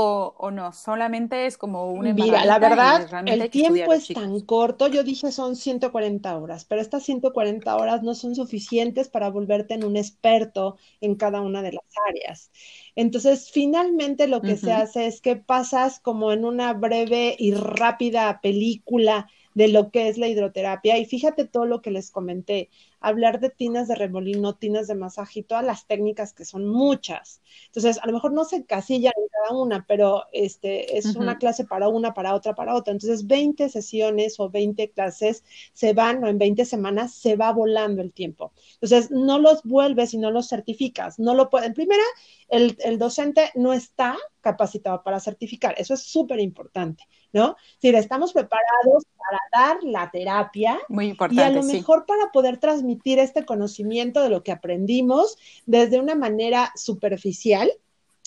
O, 0.00 0.32
o 0.38 0.52
no, 0.52 0.72
solamente 0.72 1.46
es 1.46 1.58
como 1.58 1.90
un 1.90 2.14
Mira, 2.14 2.44
la 2.44 2.60
verdad, 2.60 3.08
el 3.26 3.50
tiempo 3.50 3.92
es 3.92 4.06
tan 4.06 4.38
corto, 4.42 4.86
yo 4.86 5.02
dije 5.02 5.32
son 5.32 5.56
140 5.56 6.38
horas, 6.38 6.64
pero 6.64 6.80
estas 6.80 7.02
140 7.02 7.76
horas 7.76 8.04
no 8.04 8.14
son 8.14 8.36
suficientes 8.36 9.08
para 9.08 9.28
volverte 9.28 9.74
en 9.74 9.82
un 9.82 9.96
experto 9.96 10.76
en 11.00 11.16
cada 11.16 11.40
una 11.40 11.62
de 11.62 11.72
las 11.72 11.84
áreas. 12.08 12.52
Entonces, 12.94 13.50
finalmente 13.50 14.28
lo 14.28 14.40
que 14.40 14.56
se 14.56 14.72
hace 14.72 15.08
es 15.08 15.20
que 15.20 15.34
pasas 15.34 15.98
como 15.98 16.30
en 16.30 16.44
una 16.44 16.74
breve 16.74 17.34
y 17.36 17.54
rápida 17.54 18.40
película 18.40 19.26
de 19.54 19.66
lo 19.66 19.90
que 19.90 20.06
es 20.06 20.16
la 20.16 20.28
hidroterapia. 20.28 20.98
Y 20.98 21.06
fíjate 21.06 21.44
todo 21.44 21.66
lo 21.66 21.82
que 21.82 21.90
les 21.90 22.12
comenté, 22.12 22.70
hablar 23.00 23.40
de 23.40 23.50
tinas 23.50 23.88
de 23.88 23.94
remolino, 23.94 24.56
tinas 24.56 24.86
de 24.86 24.94
masaje 24.94 25.40
y 25.40 25.42
todas 25.42 25.64
las 25.64 25.86
técnicas 25.86 26.32
que 26.32 26.44
son 26.44 26.66
muchas. 26.66 27.40
Entonces, 27.66 27.98
a 28.02 28.06
lo 28.06 28.12
mejor 28.12 28.32
no 28.32 28.44
se 28.44 28.64
casillan 28.64 29.12
en 29.16 29.28
cada 29.28 29.58
una, 29.58 29.84
pero 29.86 30.24
este, 30.32 30.98
es 30.98 31.16
una 31.16 31.38
clase 31.38 31.64
para 31.64 31.88
una, 31.88 32.14
para 32.14 32.34
otra, 32.34 32.54
para 32.54 32.74
otra. 32.74 32.92
Entonces, 32.92 33.26
20 33.26 33.68
sesiones 33.68 34.38
o 34.40 34.50
20 34.50 34.90
clases 34.90 35.44
se 35.72 35.92
van, 35.92 36.22
o 36.24 36.28
en 36.28 36.38
20 36.38 36.64
semanas 36.64 37.14
se 37.14 37.36
va 37.36 37.52
volando 37.52 38.02
el 38.02 38.12
tiempo. 38.12 38.52
Entonces, 38.74 39.10
no 39.10 39.38
los 39.38 39.62
vuelves 39.62 40.14
y 40.14 40.18
no 40.18 40.30
los 40.30 40.48
certificas. 40.48 41.18
No 41.18 41.34
lo 41.34 41.50
pueden. 41.50 41.74
Primera, 41.74 42.04
el, 42.48 42.76
el 42.80 42.98
docente 42.98 43.50
no 43.54 43.72
está 43.72 44.16
capacitado 44.40 45.02
para 45.02 45.20
certificar. 45.20 45.74
Eso 45.78 45.94
es 45.94 46.02
súper 46.02 46.40
importante, 46.40 47.04
¿no? 47.32 47.56
Si 47.78 47.88
estamos 47.88 48.32
preparados 48.32 49.04
para 49.16 49.38
dar 49.52 49.82
la 49.82 50.10
terapia 50.10 50.78
Muy 50.88 51.08
importante, 51.08 51.42
y 51.42 51.44
a 51.44 51.50
lo 51.50 51.62
mejor 51.62 52.06
para 52.06 52.30
poder 52.32 52.58
transmitir 52.58 52.87
este 53.18 53.44
conocimiento 53.44 54.22
de 54.22 54.30
lo 54.30 54.42
que 54.42 54.52
aprendimos 54.52 55.36
desde 55.66 55.98
una 55.98 56.14
manera 56.14 56.72
superficial, 56.76 57.70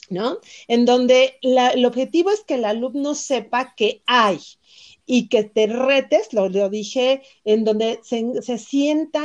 ¿no? 0.09 0.37
En 0.67 0.85
donde 0.85 1.37
el 1.41 1.85
objetivo 1.85 2.31
es 2.31 2.41
que 2.41 2.55
el 2.55 2.65
alumno 2.65 3.15
sepa 3.15 3.73
que 3.75 4.01
hay 4.05 4.39
y 5.05 5.27
que 5.29 5.43
te 5.43 5.67
retes, 5.67 6.33
lo, 6.33 6.49
dije, 6.69 7.21
en 7.43 7.63
donde 7.63 7.99
se, 8.03 8.41
se 8.41 8.57
sienta 8.57 9.23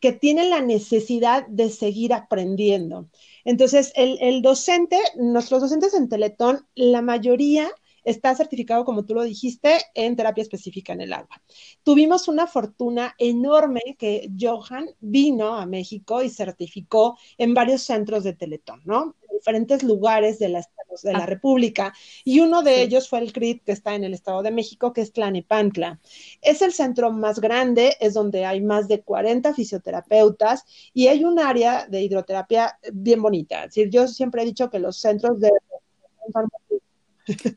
que 0.00 0.12
tiene 0.12 0.48
la 0.48 0.62
necesidad 0.62 1.46
de 1.46 1.68
seguir 1.68 2.14
aprendiendo. 2.14 3.08
Entonces, 3.44 3.92
el, 3.94 4.42
docente, 4.42 4.98
nuestros 5.16 5.60
docentes 5.60 5.94
en 5.94 6.08
Teletón, 6.08 6.66
la 6.74 7.02
mayoría 7.02 7.70
está 8.04 8.34
certificado, 8.34 8.84
como 8.84 9.04
tú 9.04 9.14
lo 9.14 9.22
dijiste, 9.22 9.78
en 9.94 10.16
terapia 10.16 10.42
específica 10.42 10.92
en 10.92 11.02
el 11.02 11.12
agua. 11.12 11.42
Tuvimos 11.82 12.28
una 12.28 12.46
fortuna 12.46 13.14
enorme 13.18 13.80
que 13.98 14.30
Johan 14.38 14.90
vino 15.00 15.54
a 15.54 15.66
México 15.66 16.22
y 16.22 16.30
certificó 16.30 17.18
en 17.38 17.54
varios 17.54 17.82
centros 17.82 18.24
de 18.24 18.34
Teletón, 18.34 18.82
¿no? 18.84 19.16
diferentes 19.40 19.82
lugares 19.82 20.38
de 20.38 20.50
la, 20.50 20.60
de 21.02 21.12
la 21.12 21.20
ah. 21.20 21.26
República, 21.26 21.94
y 22.24 22.40
uno 22.40 22.62
de 22.62 22.82
ellos 22.82 23.08
fue 23.08 23.20
el 23.20 23.32
CRIT 23.32 23.64
que 23.64 23.72
está 23.72 23.94
en 23.94 24.04
el 24.04 24.14
Estado 24.14 24.42
de 24.42 24.50
México, 24.50 24.92
que 24.92 25.00
es 25.00 25.12
Tlanepantla. 25.12 25.98
Es 26.42 26.62
el 26.62 26.72
centro 26.72 27.10
más 27.10 27.40
grande, 27.40 27.96
es 28.00 28.14
donde 28.14 28.44
hay 28.44 28.60
más 28.60 28.86
de 28.86 29.02
40 29.02 29.54
fisioterapeutas 29.54 30.64
y 30.92 31.08
hay 31.08 31.24
un 31.24 31.38
área 31.38 31.86
de 31.86 32.02
hidroterapia 32.02 32.78
bien 32.92 33.22
bonita. 33.22 33.64
Es 33.64 33.74
decir, 33.74 33.90
yo 33.90 34.06
siempre 34.06 34.42
he 34.42 34.46
dicho 34.46 34.70
que 34.70 34.78
los 34.78 34.98
centros 34.98 35.40
de... 35.40 35.50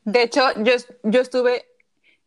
De 0.04 0.22
hecho, 0.22 0.42
yo, 0.62 0.72
yo 1.02 1.20
estuve 1.20 1.66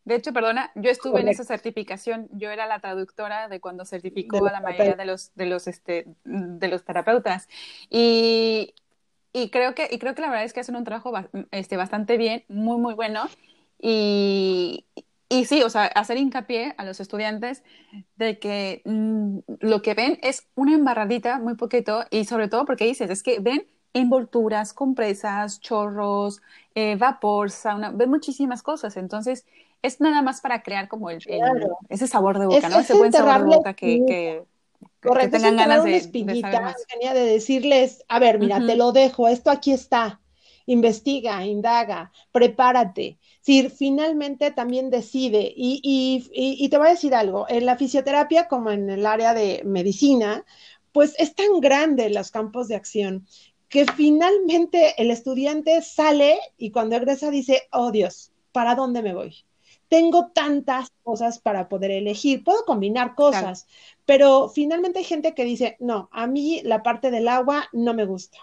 de 0.08 0.14
hecho, 0.14 0.32
perdona, 0.32 0.72
yo 0.74 0.88
estuve 0.90 1.20
en 1.20 1.28
esa 1.28 1.44
certificación, 1.44 2.30
yo 2.32 2.50
era 2.50 2.66
la 2.66 2.80
traductora 2.80 3.46
de 3.48 3.60
cuando 3.60 3.84
certificó 3.84 4.46
a 4.46 4.52
la 4.52 4.62
mayoría 4.62 4.94
de 4.94 5.04
los, 5.04 5.34
de 5.34 5.44
los, 5.44 5.66
este, 5.66 6.06
de 6.24 6.68
los 6.68 6.82
terapeutas. 6.82 7.46
Y, 7.90 8.72
y, 9.34 9.50
creo 9.50 9.74
que, 9.74 9.86
y 9.90 9.98
creo 9.98 10.14
que 10.14 10.22
la 10.22 10.30
verdad 10.30 10.46
es 10.46 10.54
que 10.54 10.60
hacen 10.60 10.76
un 10.76 10.84
trabajo 10.84 11.12
este, 11.50 11.76
bastante 11.76 12.16
bien, 12.16 12.42
muy, 12.48 12.78
muy 12.78 12.94
bueno. 12.94 13.28
Y, 13.78 14.86
y 15.28 15.44
sí, 15.44 15.62
o 15.62 15.68
sea, 15.68 15.84
hacer 15.84 16.16
hincapié 16.16 16.74
a 16.78 16.86
los 16.86 17.00
estudiantes 17.00 17.62
de 18.16 18.38
que 18.38 18.80
mm, 18.86 19.40
lo 19.60 19.82
que 19.82 19.92
ven 19.92 20.18
es 20.22 20.48
una 20.54 20.74
embarradita 20.74 21.38
muy 21.38 21.54
poquito 21.54 22.06
y 22.10 22.24
sobre 22.24 22.48
todo 22.48 22.64
porque 22.64 22.86
dices, 22.86 23.10
es 23.10 23.22
que 23.22 23.40
ven 23.40 23.66
envolturas, 23.92 24.72
compresas, 24.72 25.60
chorros, 25.60 26.40
eh, 26.74 26.96
vapor, 26.96 27.50
sauna, 27.50 27.90
ven 27.90 28.10
muchísimas 28.10 28.62
cosas. 28.62 28.96
Entonces, 28.96 29.46
es 29.82 30.00
nada 30.00 30.22
más 30.22 30.40
para 30.40 30.62
crear 30.62 30.88
como 30.88 31.10
el, 31.10 31.22
ese 31.88 32.06
sabor 32.06 32.38
de 32.38 32.46
boca, 32.46 32.68
¿no? 32.68 32.80
Ese 32.80 32.94
buen 32.94 33.12
sabor 33.12 33.48
de 33.48 33.56
boca 33.56 33.74
que, 33.74 34.04
que, 34.06 34.42
Correcto, 35.02 35.36
tengan 35.36 35.56
ganas 35.56 35.84
de, 35.84 35.96
espiguita, 35.96 36.74
de, 37.00 37.14
de 37.14 37.24
decirles, 37.26 38.04
a 38.08 38.18
ver, 38.18 38.38
mira, 38.38 38.64
te 38.64 38.76
lo 38.76 38.92
dejo, 38.92 39.28
esto 39.28 39.50
aquí 39.50 39.72
está, 39.72 40.20
investiga, 40.66 41.44
indaga, 41.46 42.12
prepárate. 42.32 43.18
Si 43.40 43.68
finalmente 43.70 44.50
también 44.50 44.90
decide, 44.90 45.52
y, 45.56 45.80
y, 45.82 46.28
y, 46.32 46.68
te 46.68 46.78
voy 46.78 46.88
a 46.88 46.90
decir 46.90 47.14
algo, 47.14 47.46
en 47.48 47.64
la 47.64 47.76
fisioterapia 47.76 48.48
como 48.48 48.70
en 48.70 48.90
el 48.90 49.06
área 49.06 49.34
de 49.34 49.62
medicina, 49.64 50.44
pues 50.92 51.14
es 51.18 51.34
tan 51.34 51.60
grande 51.60 52.10
los 52.10 52.30
campos 52.32 52.66
de 52.66 52.74
acción 52.74 53.26
que 53.68 53.86
finalmente 53.86 54.94
el 55.00 55.10
estudiante 55.10 55.82
sale 55.82 56.38
y 56.56 56.70
cuando 56.70 56.96
egresa 56.96 57.30
dice, 57.30 57.68
oh 57.72 57.90
Dios, 57.90 58.32
¿para 58.52 58.74
dónde 58.74 59.02
me 59.02 59.14
voy? 59.14 59.44
tengo 59.88 60.30
tantas 60.34 60.90
cosas 61.02 61.38
para 61.38 61.68
poder 61.68 61.90
elegir, 61.90 62.44
puedo 62.44 62.64
combinar 62.64 63.14
cosas, 63.14 63.66
pero 64.04 64.48
finalmente 64.48 65.00
hay 65.00 65.04
gente 65.04 65.34
que 65.34 65.44
dice, 65.44 65.76
no, 65.80 66.08
a 66.12 66.26
mí 66.26 66.60
la 66.62 66.82
parte 66.82 67.10
del 67.10 67.28
agua 67.28 67.68
no 67.72 67.94
me 67.94 68.04
gusta. 68.04 68.38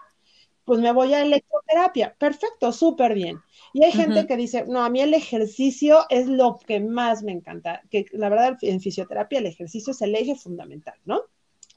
Pues 0.63 0.79
me 0.79 0.91
voy 0.91 1.13
a 1.13 1.21
electroterapia. 1.21 2.15
Perfecto, 2.17 2.71
súper 2.71 3.13
bien. 3.13 3.39
Y 3.71 3.83
hay 3.83 3.91
gente 3.91 4.25
que 4.25 4.35
dice, 4.35 4.65
no, 4.67 4.83
a 4.83 4.89
mí 4.89 4.99
el 4.99 5.13
ejercicio 5.13 6.05
es 6.09 6.25
lo 6.25 6.57
que 6.57 6.79
más 6.79 7.21
me 7.21 7.33
encanta, 7.33 7.83
que 7.91 8.07
la 8.13 8.29
verdad 8.29 8.57
en 8.61 8.81
fisioterapia 8.81 9.39
el 9.39 9.45
ejercicio 9.45 9.91
es 9.91 10.01
el 10.01 10.15
eje 10.15 10.35
fundamental, 10.35 10.95
¿no? 11.05 11.21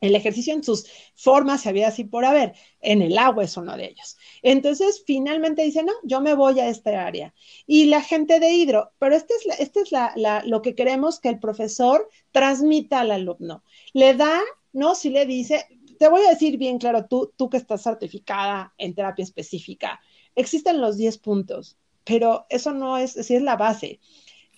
El 0.01 0.15
ejercicio 0.15 0.55
en 0.55 0.63
sus 0.63 0.87
formas 1.15 1.63
se 1.63 1.71
había 1.71 1.89
así 1.89 2.05
por 2.05 2.25
haber, 2.25 2.55
en 2.81 3.03
el 3.03 3.19
agua 3.19 3.45
es 3.45 3.57
uno 3.57 3.77
de 3.77 3.87
ellos. 3.87 4.17
Entonces, 4.43 5.03
finalmente 5.05 5.63
dice, 5.63 5.83
no, 5.83 5.93
yo 6.05 6.21
me 6.21 6.35
voy 6.35 6.61
a 6.61 6.69
esta 6.69 7.05
área. 7.05 7.35
Y 7.67 7.87
la 7.87 8.03
gente 8.03 8.39
de 8.39 8.51
hidro, 8.53 8.93
pero 8.99 9.17
este 9.17 9.35
es, 9.35 9.59
este 9.59 9.81
es 9.81 9.93
la, 9.93 10.43
lo 10.47 10.63
que 10.63 10.75
queremos 10.75 11.19
que 11.21 11.29
el 11.29 11.41
profesor 11.41 12.09
transmita 12.31 13.01
al 13.01 13.11
alumno. 13.11 13.65
Le 13.93 14.15
da, 14.15 14.41
¿no? 14.73 14.95
Si 14.95 15.11
le 15.11 15.27
dice, 15.27 15.67
te 15.99 16.09
voy 16.09 16.23
a 16.23 16.31
decir 16.31 16.57
bien 16.59 16.79
claro, 16.79 17.07
tú, 17.07 17.33
tú 17.37 17.51
que 17.51 17.57
estás 17.57 17.83
certificada 17.83 18.73
en 18.79 18.95
terapia 18.95 19.25
específica, 19.25 20.01
existen 20.35 20.81
los 20.81 20.97
10 20.97 21.19
puntos, 21.19 21.77
pero 22.05 22.47
eso 22.49 22.73
no 22.73 22.97
es, 22.97 23.13
si 23.13 23.35
es 23.35 23.43
la 23.43 23.57
base. 23.57 24.01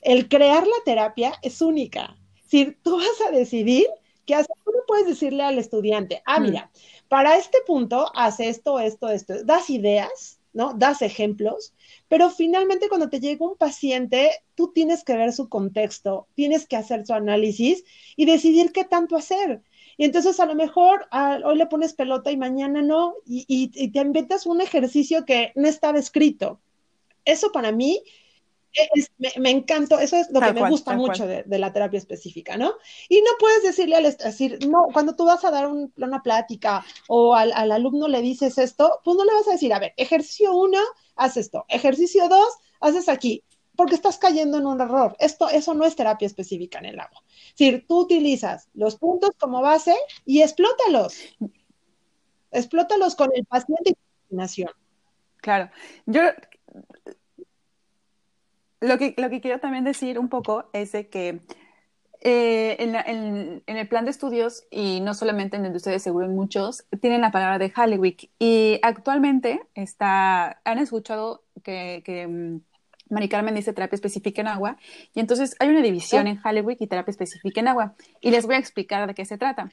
El 0.02 0.28
crear 0.28 0.66
la 0.66 0.84
terapia 0.84 1.32
es 1.42 1.60
única. 1.60 2.16
Si 2.46 2.72
tú 2.82 2.96
vas 2.96 3.28
a 3.28 3.30
decidir 3.30 3.86
qué 4.26 4.34
hacer, 4.34 4.54
puedes 4.90 5.06
decirle 5.06 5.44
al 5.44 5.56
estudiante, 5.56 6.20
ah, 6.26 6.40
mira, 6.40 6.68
para 7.06 7.36
este 7.36 7.58
punto 7.64 8.10
hace 8.12 8.48
esto, 8.48 8.80
esto, 8.80 9.08
esto, 9.08 9.44
das 9.44 9.70
ideas, 9.70 10.40
¿no? 10.52 10.74
Das 10.74 11.00
ejemplos, 11.00 11.74
pero 12.08 12.28
finalmente 12.28 12.88
cuando 12.88 13.08
te 13.08 13.20
llega 13.20 13.46
un 13.46 13.56
paciente, 13.56 14.32
tú 14.56 14.72
tienes 14.72 15.04
que 15.04 15.16
ver 15.16 15.32
su 15.32 15.48
contexto, 15.48 16.26
tienes 16.34 16.66
que 16.66 16.74
hacer 16.74 17.06
su 17.06 17.12
análisis 17.12 17.84
y 18.16 18.24
decidir 18.26 18.72
qué 18.72 18.84
tanto 18.84 19.14
hacer. 19.14 19.62
Y 19.96 20.06
entonces 20.06 20.40
a 20.40 20.46
lo 20.46 20.56
mejor 20.56 21.06
ah, 21.12 21.38
hoy 21.44 21.56
le 21.56 21.66
pones 21.66 21.92
pelota 21.92 22.32
y 22.32 22.36
mañana 22.36 22.82
no, 22.82 23.14
y, 23.24 23.44
y 23.48 23.92
te 23.92 24.00
inventas 24.00 24.44
un 24.44 24.60
ejercicio 24.60 25.24
que 25.24 25.52
no 25.54 25.68
estaba 25.68 26.00
escrito. 26.00 26.60
Eso 27.24 27.52
para 27.52 27.70
mí 27.70 28.02
me, 29.38 29.50
encantó, 29.50 29.98
eso 29.98 30.16
es 30.16 30.30
lo 30.30 30.40
que 30.40 30.52
me 30.52 30.68
gusta 30.68 30.94
mucho 30.94 31.26
de, 31.26 31.44
la 31.46 31.72
terapia 31.72 31.98
específica, 31.98 32.56
¿no? 32.56 32.74
Y 33.08 33.20
no 33.20 33.30
puedes 33.38 33.62
decirle 33.62 33.96
al 33.96 34.04
decir, 34.04 34.58
no, 34.68 34.86
cuando 34.92 35.16
tú 35.16 35.24
vas 35.24 35.44
a 35.44 35.50
dar 35.50 35.68
una 35.68 36.22
plática 36.22 36.84
o 37.08 37.34
al, 37.34 37.52
alumno 37.52 38.08
le 38.08 38.22
dices 38.22 38.58
esto, 38.58 39.00
pues 39.04 39.16
no 39.16 39.24
le 39.24 39.32
vas 39.32 39.48
a 39.48 39.52
decir, 39.52 39.72
a 39.72 39.78
ver, 39.78 39.92
ejercicio 39.96 40.52
uno, 40.54 40.78
haz 41.16 41.36
esto, 41.36 41.64
ejercicio 41.68 42.28
dos, 42.28 42.48
haces 42.80 43.08
aquí, 43.08 43.42
porque 43.76 43.94
estás 43.94 44.18
cayendo 44.18 44.58
en 44.58 44.66
un 44.66 44.80
error. 44.80 45.16
Esto, 45.18 45.48
eso 45.48 45.74
no 45.74 45.84
es 45.84 45.96
terapia 45.96 46.26
específica 46.26 46.78
en 46.78 46.86
el 46.86 47.00
agua. 47.00 47.22
Es 47.26 47.56
decir, 47.56 47.86
tú 47.88 48.00
utilizas 48.00 48.68
los 48.74 48.96
puntos 48.96 49.30
como 49.38 49.62
base 49.62 49.96
y 50.24 50.42
explótalos. 50.42 51.18
Explótalos 52.50 53.14
con 53.14 53.30
el 53.34 53.44
paciente 53.46 53.90
y 53.90 53.94
coordinación. 53.94 54.70
Claro. 55.38 55.70
Yo 56.06 56.22
lo 58.80 58.98
que, 58.98 59.14
lo 59.16 59.30
que 59.30 59.40
quiero 59.40 59.60
también 59.60 59.84
decir 59.84 60.18
un 60.18 60.28
poco 60.28 60.70
es 60.72 60.92
de 60.92 61.08
que 61.08 61.40
eh, 62.22 62.76
en, 62.78 63.62
el 63.66 63.88
plan 63.88 64.04
de 64.04 64.10
estudios, 64.10 64.64
y 64.70 65.00
no 65.00 65.14
solamente 65.14 65.56
en 65.56 65.64
el 65.64 65.72
de 65.72 65.78
ustedes, 65.78 66.02
seguro 66.02 66.26
en 66.26 66.34
muchos, 66.34 66.84
tienen 67.00 67.22
la 67.22 67.30
palabra 67.30 67.58
de 67.58 67.72
Halliwick. 67.74 68.30
Y 68.38 68.78
actualmente 68.82 69.60
está, 69.74 70.60
han 70.64 70.78
escuchado 70.78 71.44
que, 71.64 72.02
que 72.04 72.26
mm, 72.26 72.60
Mari 73.08 73.28
Carmen 73.28 73.54
dice 73.54 73.72
terapia 73.72 73.94
específica 73.94 74.42
en 74.42 74.48
agua, 74.48 74.76
y 75.14 75.20
entonces 75.20 75.56
hay 75.60 75.70
una 75.70 75.80
división 75.80 76.26
en 76.26 76.36
Halliwick 76.36 76.80
y 76.80 76.86
terapia 76.86 77.10
específica 77.10 77.60
en 77.60 77.68
agua. 77.68 77.94
Y 78.20 78.30
les 78.30 78.46
voy 78.46 78.56
a 78.56 78.58
explicar 78.58 79.06
de 79.06 79.14
qué 79.14 79.24
se 79.24 79.38
trata. 79.38 79.70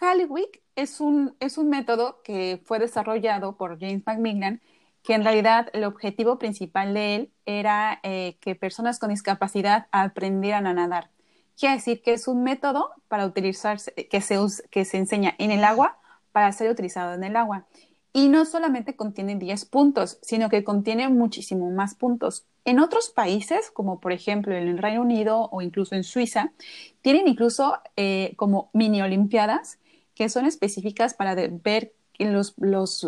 Halliwick 0.00 0.60
es 0.74 1.00
un, 1.00 1.36
es 1.38 1.58
un 1.58 1.68
método 1.68 2.22
que 2.24 2.60
fue 2.64 2.78
desarrollado 2.78 3.56
por 3.56 3.78
James 3.78 4.02
McMillan 4.06 4.60
que 5.02 5.14
en 5.14 5.24
realidad 5.24 5.68
el 5.72 5.84
objetivo 5.84 6.38
principal 6.38 6.94
de 6.94 7.16
él 7.16 7.30
era 7.44 8.00
eh, 8.02 8.36
que 8.40 8.54
personas 8.54 8.98
con 8.98 9.10
discapacidad 9.10 9.86
aprendieran 9.90 10.66
a 10.66 10.74
nadar. 10.74 11.10
Quiere 11.58 11.76
decir 11.76 12.02
que 12.02 12.12
es 12.12 12.28
un 12.28 12.42
método 12.44 12.90
para 13.08 13.26
utilizarse, 13.26 13.92
que 13.94 14.20
se, 14.20 14.38
que 14.70 14.84
se 14.84 14.96
enseña 14.96 15.34
en 15.38 15.50
el 15.50 15.64
agua 15.64 15.98
para 16.30 16.50
ser 16.52 16.70
utilizado 16.70 17.14
en 17.14 17.24
el 17.24 17.36
agua. 17.36 17.66
Y 18.14 18.28
no 18.28 18.44
solamente 18.44 18.94
contiene 18.94 19.36
10 19.36 19.64
puntos, 19.66 20.18
sino 20.22 20.48
que 20.50 20.64
contiene 20.64 21.08
muchísimo 21.08 21.70
más 21.70 21.94
puntos. 21.94 22.44
En 22.64 22.78
otros 22.78 23.10
países, 23.10 23.70
como 23.70 24.00
por 24.00 24.12
ejemplo 24.12 24.54
en 24.54 24.68
el 24.68 24.78
Reino 24.78 25.02
Unido 25.02 25.48
o 25.50 25.62
incluso 25.62 25.94
en 25.94 26.04
Suiza, 26.04 26.52
tienen 27.00 27.26
incluso 27.26 27.78
eh, 27.96 28.34
como 28.36 28.70
mini 28.72 29.02
olimpiadas 29.02 29.78
que 30.14 30.28
son 30.28 30.46
específicas 30.46 31.14
para 31.14 31.34
ver 31.34 31.92
los, 32.18 32.54
los 32.58 33.06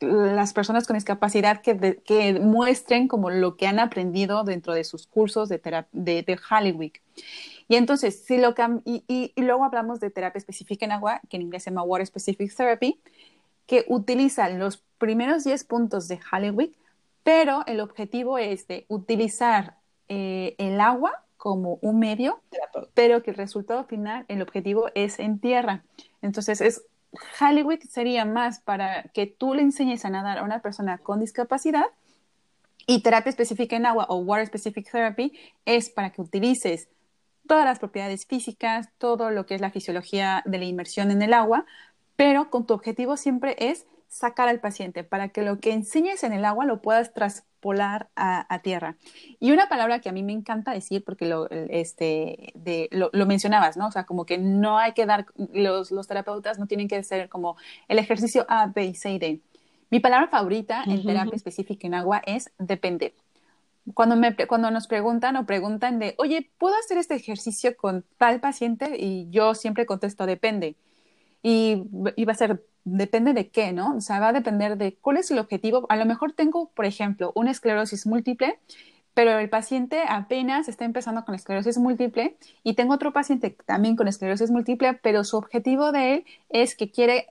las 0.00 0.52
personas 0.52 0.86
con 0.86 0.94
discapacidad 0.94 1.62
que, 1.62 2.00
que, 2.04 2.38
muestren 2.40 3.08
como 3.08 3.30
lo 3.30 3.56
que 3.56 3.66
han 3.66 3.78
aprendido 3.78 4.44
dentro 4.44 4.74
de 4.74 4.84
sus 4.84 5.06
cursos 5.06 5.48
de, 5.48 5.60
de, 5.92 6.22
de 6.22 6.92
Y 7.68 7.76
entonces, 7.76 8.24
si 8.24 8.38
lo 8.38 8.54
y, 8.84 9.04
y, 9.06 9.32
luego 9.40 9.64
hablamos 9.64 10.00
de 10.00 10.10
terapia 10.10 10.38
específica 10.38 10.84
en 10.84 10.92
agua, 10.92 11.20
que 11.28 11.36
en 11.36 11.42
inglés 11.42 11.64
se 11.64 11.70
llama 11.70 11.82
Water 11.82 12.06
Specific 12.06 12.54
Therapy, 12.54 13.00
que 13.66 13.84
utiliza 13.88 14.48
los 14.50 14.82
primeros 14.98 15.44
10 15.44 15.64
puntos 15.64 16.08
de 16.08 16.18
Halliwick, 16.18 16.76
pero 17.22 17.62
el 17.66 17.80
objetivo 17.80 18.38
es 18.38 18.66
de 18.68 18.84
utilizar 18.88 19.76
eh, 20.08 20.54
el 20.58 20.80
agua 20.80 21.24
como 21.36 21.78
un 21.82 21.98
medio, 21.98 22.40
pero 22.94 23.22
que 23.22 23.30
el 23.30 23.36
resultado 23.36 23.84
final, 23.84 24.24
el 24.28 24.40
objetivo 24.42 24.88
es 24.94 25.18
en 25.18 25.38
tierra. 25.38 25.84
Entonces, 26.22 26.60
es 26.60 26.86
Hollywood 27.40 27.80
sería 27.88 28.24
más 28.24 28.60
para 28.60 29.04
que 29.14 29.26
tú 29.26 29.54
le 29.54 29.62
enseñes 29.62 30.04
a 30.04 30.10
nadar 30.10 30.38
a 30.38 30.42
una 30.42 30.60
persona 30.60 30.98
con 30.98 31.20
discapacidad 31.20 31.86
y 32.86 33.02
terapia 33.02 33.30
específica 33.30 33.76
en 33.76 33.86
agua 33.86 34.06
o 34.08 34.16
Water 34.18 34.46
Specific 34.46 34.90
Therapy 34.90 35.32
es 35.64 35.90
para 35.90 36.10
que 36.10 36.20
utilices 36.20 36.88
todas 37.46 37.64
las 37.64 37.78
propiedades 37.78 38.26
físicas, 38.26 38.88
todo 38.98 39.30
lo 39.30 39.46
que 39.46 39.54
es 39.54 39.60
la 39.60 39.70
fisiología 39.70 40.42
de 40.46 40.58
la 40.58 40.64
inmersión 40.64 41.10
en 41.10 41.22
el 41.22 41.32
agua, 41.32 41.66
pero 42.16 42.50
con 42.50 42.66
tu 42.66 42.74
objetivo 42.74 43.16
siempre 43.16 43.56
es 43.58 43.86
sacar 44.08 44.48
al 44.48 44.60
paciente 44.60 45.02
para 45.04 45.28
que 45.28 45.42
lo 45.42 45.58
que 45.58 45.72
enseñes 45.72 46.22
en 46.22 46.32
el 46.32 46.44
agua 46.44 46.64
lo 46.64 46.80
puedas 46.80 47.08
traspolar 47.64 48.08
a, 48.14 48.58
tierra. 48.62 48.96
Y 49.40 49.52
una 49.52 49.68
palabra 49.68 50.00
que 50.00 50.08
a 50.08 50.12
mí 50.12 50.22
me 50.22 50.32
encanta 50.32 50.72
decir, 50.72 51.02
porque 51.04 51.26
lo, 51.26 51.48
este, 51.50 52.52
de, 52.54 52.88
lo, 52.90 53.26
mencionabas, 53.26 53.76
¿no? 53.76 53.88
O 53.88 53.90
sea, 53.90 54.04
como 54.04 54.26
que 54.26 54.38
no 54.38 54.78
hay 54.78 54.92
que 54.92 55.06
dar, 55.06 55.26
los, 55.52 55.90
los 55.90 56.06
terapeutas 56.06 56.58
no 56.58 56.66
tienen 56.66 56.88
que 56.88 57.02
ser 57.02 57.28
como 57.28 57.56
el 57.88 57.98
ejercicio 57.98 58.44
A, 58.48 58.66
B, 58.66 58.94
C 58.94 59.12
y 59.12 59.18
D. 59.18 59.40
Mi 59.90 60.00
palabra 60.00 60.28
favorita 60.28 60.84
en 60.86 61.04
terapia 61.04 61.34
específica 61.34 61.86
en 61.86 61.94
agua 61.94 62.22
es 62.26 62.50
depende. 62.58 63.14
Cuando, 63.94 64.16
me, 64.16 64.34
cuando 64.46 64.70
nos 64.70 64.86
preguntan 64.86 65.36
o 65.36 65.44
preguntan 65.46 65.98
de, 65.98 66.14
oye, 66.18 66.50
¿puedo 66.58 66.74
hacer 66.76 66.98
este 66.98 67.14
ejercicio 67.14 67.76
con 67.76 68.04
tal 68.18 68.40
paciente? 68.40 68.96
Y 68.98 69.28
yo 69.30 69.54
siempre 69.54 69.86
contesto, 69.86 70.26
depende. 70.26 70.76
Y, 71.42 71.84
y 72.16 72.24
va 72.24 72.32
a 72.32 72.36
ser, 72.36 72.62
depende 72.84 73.32
de 73.32 73.50
qué, 73.50 73.72
¿no? 73.72 73.96
O 73.96 74.00
sea, 74.00 74.20
va 74.20 74.28
a 74.28 74.32
depender 74.32 74.76
de 74.76 74.94
cuál 74.96 75.16
es 75.16 75.30
el 75.30 75.38
objetivo. 75.38 75.86
A 75.88 75.96
lo 75.96 76.06
mejor 76.06 76.32
tengo, 76.32 76.70
por 76.74 76.84
ejemplo, 76.84 77.32
una 77.34 77.50
esclerosis 77.50 78.06
múltiple 78.06 78.58
pero 79.14 79.38
el 79.38 79.48
paciente 79.48 80.02
apenas 80.08 80.68
está 80.68 80.84
empezando 80.84 81.24
con 81.24 81.34
esclerosis 81.36 81.78
múltiple 81.78 82.36
y 82.64 82.74
tengo 82.74 82.94
otro 82.94 83.12
paciente 83.12 83.56
también 83.64 83.96
con 83.96 84.08
esclerosis 84.08 84.50
múltiple, 84.50 84.94
pero 84.94 85.22
su 85.22 85.36
objetivo 85.36 85.92
de 85.92 86.14
él 86.14 86.24
es 86.48 86.76
que 86.76 86.90
quiere 86.90 87.28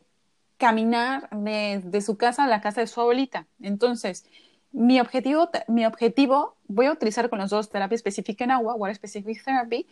caminar 0.58 1.30
de, 1.32 2.02
su 2.02 2.18
casa 2.18 2.46
a 2.46 2.48
la 2.48 2.62
casa 2.62 2.82
de 2.82 2.88
su 2.88 3.02
abuelita. 3.02 3.48
Entonces, 3.62 4.26
mi 4.72 5.00
objetivo, 5.02 5.50
mi 5.68 5.86
objetivo, 5.86 6.56
voy 6.68 6.86
a 6.86 6.94
utilizar 6.94 7.30
con 7.30 7.40
los 7.40 7.50
dos 7.50 7.70
terapia 7.70 7.96
específica 7.96 8.46
en 8.46 8.52
agua, 8.52 8.76
Water 8.76 8.96
Specific 8.96 9.44
Therapy, 9.44 9.86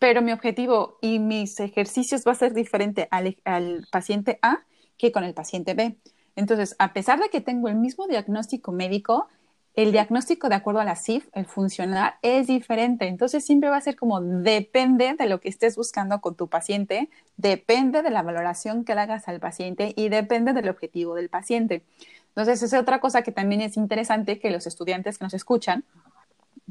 pero 0.00 0.22
mi 0.22 0.32
objetivo 0.32 0.98
y 1.00 1.20
mis 1.20 1.60
ejercicios 1.60 2.24
va 2.26 2.32
a 2.32 2.34
ser 2.34 2.54
diferente 2.54 3.06
al, 3.12 3.36
al 3.44 3.86
paciente 3.90 4.40
A 4.42 4.64
que 4.98 5.12
con 5.12 5.24
el 5.24 5.34
paciente 5.34 5.74
B. 5.74 5.96
Entonces, 6.36 6.76
a 6.78 6.92
pesar 6.92 7.18
de 7.20 7.28
que 7.28 7.40
tengo 7.40 7.68
el 7.68 7.76
mismo 7.76 8.06
diagnóstico 8.06 8.72
médico, 8.72 9.28
el 9.74 9.92
diagnóstico 9.92 10.48
de 10.48 10.54
acuerdo 10.54 10.80
a 10.80 10.84
la 10.84 10.96
CIF, 10.96 11.28
el 11.34 11.44
funcional, 11.44 12.14
es 12.22 12.46
diferente. 12.46 13.08
Entonces 13.08 13.44
siempre 13.44 13.68
va 13.68 13.76
a 13.76 13.80
ser 13.82 13.94
como 13.94 14.20
depende 14.22 15.14
de 15.18 15.26
lo 15.26 15.40
que 15.40 15.50
estés 15.50 15.76
buscando 15.76 16.20
con 16.22 16.34
tu 16.34 16.48
paciente, 16.48 17.10
depende 17.36 18.02
de 18.02 18.10
la 18.10 18.22
valoración 18.22 18.84
que 18.84 18.92
hagas 18.92 19.28
al 19.28 19.38
paciente 19.38 19.92
y 19.94 20.08
depende 20.08 20.54
del 20.54 20.70
objetivo 20.70 21.14
del 21.14 21.28
paciente. 21.28 21.84
Entonces, 22.28 22.62
es 22.62 22.74
otra 22.74 23.00
cosa 23.00 23.22
que 23.22 23.32
también 23.32 23.62
es 23.62 23.78
interesante 23.78 24.38
que 24.38 24.50
los 24.50 24.66
estudiantes 24.66 25.16
que 25.16 25.24
nos 25.24 25.32
escuchan 25.32 25.84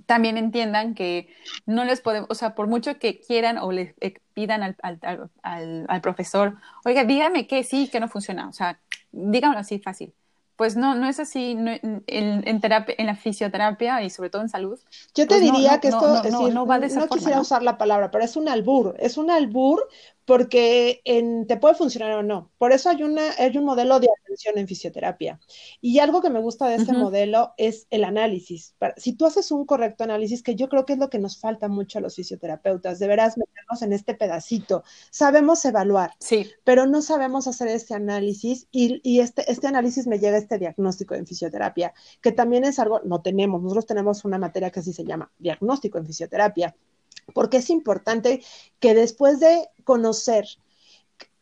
también 0.06 0.38
entiendan 0.38 0.94
que 0.94 1.30
no 1.66 1.86
les 1.86 2.02
podemos, 2.02 2.30
o 2.30 2.36
sea, 2.36 2.56
por 2.56 2.68
mucho 2.68 3.00
que 3.00 3.20
quieran 3.20 3.58
o 3.58 3.72
le 3.72 3.96
pidan 4.34 4.64
al, 4.64 4.76
al, 4.82 5.86
al 5.88 6.02
profesor, 6.02 6.58
oiga, 6.84 7.04
dígame 7.04 7.48
que 7.48 7.64
sí, 7.64 7.90
que 7.90 8.00
no 8.00 8.08
funciona, 8.08 8.50
o 8.50 8.54
sea, 8.54 8.80
díganlo 9.12 9.60
así 9.60 9.80
fácil 9.80 10.14
pues 10.56 10.78
no, 10.78 10.96
no 10.96 11.08
es 11.08 11.20
así 11.20 11.52
en, 11.52 12.04
en, 12.08 12.62
terapia, 12.62 12.96
en 12.98 13.08
la 13.08 13.16
fisioterapia 13.16 14.02
y 14.04 14.10
sobre 14.10 14.30
todo 14.30 14.42
en 14.42 14.50
salud. 14.50 14.80
Yo 15.14 15.28
te 15.28 15.40
pues 15.40 15.42
diría 15.42 15.80
que 15.80 15.90
esto, 15.90 16.24
no, 16.52 16.66
va 16.66 16.80
de 16.80 16.88
esa 16.88 17.02
no 17.02 17.08
quisiera 17.08 17.42
usar 17.42 17.62
la 17.62 17.78
palabra, 17.78 18.10
pero 18.10 18.24
es 18.24 18.36
un 18.38 18.48
albur, 18.48 18.96
es 19.00 19.18
un 19.18 19.30
albur 19.30 19.88
porque 20.26 21.02
en, 21.06 21.46
te 21.48 21.58
puede 21.58 21.76
funcionar 21.76 22.14
o 22.14 22.24
no. 22.24 22.52
Por 22.58 22.72
eso 22.72 22.90
hay, 22.90 23.04
una, 23.04 23.32
hay 23.38 23.56
un 23.58 23.66
modelo 23.66 24.00
de 24.00 24.08
atención 24.22 24.58
en 24.58 24.68
fisioterapia. 24.68 25.40
Y 25.82 26.00
algo 26.00 26.22
que 26.22 26.32
me 26.32 26.42
gusta 26.42 26.68
de 26.68 26.76
este 26.76 26.94
modelo 26.94 27.54
es 27.58 27.88
el 27.92 28.04
análisis. 28.04 28.76
Si 28.98 29.14
tú 29.14 29.26
haces 29.28 29.52
un 29.52 29.66
correcto 29.66 30.04
análisis, 30.04 30.42
que 30.42 30.56
yo 30.56 30.68
creo 30.68 30.86
que 30.86 30.94
es 30.94 31.00
lo 31.00 31.10
que 31.10 31.20
nos 31.20 31.40
falta 31.40 31.68
mucho 31.68 32.00
a 32.00 32.02
los 32.02 32.16
fisioterapeutas, 32.16 33.00
deberás 33.00 33.38
meternos 33.38 33.82
en 33.84 33.94
este 33.94 34.16
pedacito. 34.16 34.84
Sabemos 35.12 35.64
evaluar, 35.66 36.12
sí. 36.20 36.50
pero 36.64 36.88
no 36.88 37.02
sabemos 37.02 37.48
hacer 37.48 37.68
este 37.68 37.94
análisis 37.94 38.68
y, 38.72 39.00
y 39.04 39.20
este, 39.20 39.50
este 39.52 39.68
análisis 39.68 40.08
me 40.08 40.18
llega 40.18 40.38
a 40.38 40.40
este 40.40 40.58
diagnóstico 40.58 41.14
en 41.14 41.28
fisioterapia, 41.28 41.94
que 42.22 42.32
también 42.32 42.64
es 42.64 42.80
algo, 42.80 43.02
no 43.06 43.22
tenemos, 43.22 43.62
nosotros 43.62 43.86
tenemos 43.86 44.26
una 44.26 44.40
materia 44.40 44.72
que 44.72 44.80
así 44.80 44.92
se 44.92 45.06
llama 45.06 45.32
diagnóstico 45.38 46.00
en 46.00 46.08
fisioterapia 46.08 46.76
porque 47.34 47.58
es 47.58 47.70
importante 47.70 48.44
que 48.80 48.94
después 48.94 49.40
de 49.40 49.70
conocer 49.84 50.46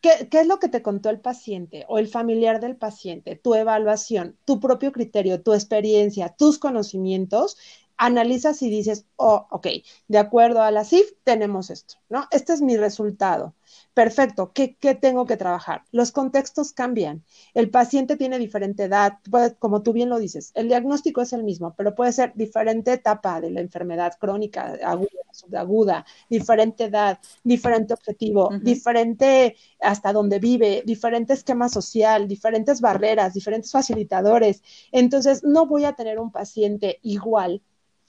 qué, 0.00 0.28
es 0.30 0.46
lo 0.46 0.58
que 0.58 0.68
te 0.68 0.82
contó 0.82 1.10
el 1.10 1.20
paciente 1.20 1.84
o 1.88 1.98
el 1.98 2.08
familiar 2.08 2.60
del 2.60 2.76
paciente, 2.76 3.36
tu 3.36 3.54
evaluación, 3.54 4.36
tu 4.44 4.60
propio 4.60 4.92
criterio, 4.92 5.42
tu 5.42 5.54
experiencia, 5.54 6.28
tus 6.28 6.58
conocimientos, 6.58 7.56
analizas 7.96 8.60
y 8.62 8.70
dices, 8.70 9.06
oh, 9.16 9.46
ok, 9.50 9.68
de 10.08 10.18
acuerdo 10.18 10.62
a 10.62 10.70
la 10.70 10.84
CIF, 10.84 11.12
tenemos 11.22 11.70
esto, 11.70 11.94
¿no? 12.08 12.26
Este 12.30 12.52
es 12.52 12.60
mi 12.60 12.76
resultado. 12.76 13.54
Perfecto, 13.94 14.52
¿qué, 14.52 14.76
tengo 15.00 15.24
que 15.24 15.36
trabajar? 15.36 15.84
Los 15.92 16.10
contextos 16.10 16.72
cambian. 16.72 17.24
El 17.54 17.70
paciente 17.70 18.16
tiene 18.16 18.40
diferente 18.40 18.84
edad, 18.84 19.18
como 19.60 19.82
tú 19.82 19.92
bien 19.92 20.08
lo 20.08 20.18
dices, 20.18 20.50
el 20.54 20.66
diagnóstico 20.66 21.22
es 21.22 21.32
el 21.32 21.44
mismo, 21.44 21.74
pero 21.76 21.94
puede 21.94 22.12
ser 22.12 22.32
diferente 22.34 22.92
etapa 22.92 23.40
de 23.40 23.50
la 23.52 23.60
enfermedad 23.60 24.14
crónica, 24.18 24.76
aguda, 24.82 25.08
subaguda, 25.30 26.04
diferente 26.28 26.84
edad, 26.86 27.20
diferente 27.44 27.94
objetivo, 27.94 28.50
diferente 28.62 29.54
hasta 29.80 30.12
dónde 30.12 30.40
vive, 30.40 30.82
diferente 30.84 31.32
esquema 31.32 31.68
social, 31.68 32.26
diferentes 32.26 32.80
barreras, 32.80 33.32
diferentes 33.32 33.70
facilitadores. 33.70 34.60
Entonces, 34.90 35.44
no 35.44 35.66
voy 35.66 35.84
a 35.84 35.92
tener 35.92 36.18
un 36.18 36.32
paciente 36.32 36.98
igual 37.02 37.62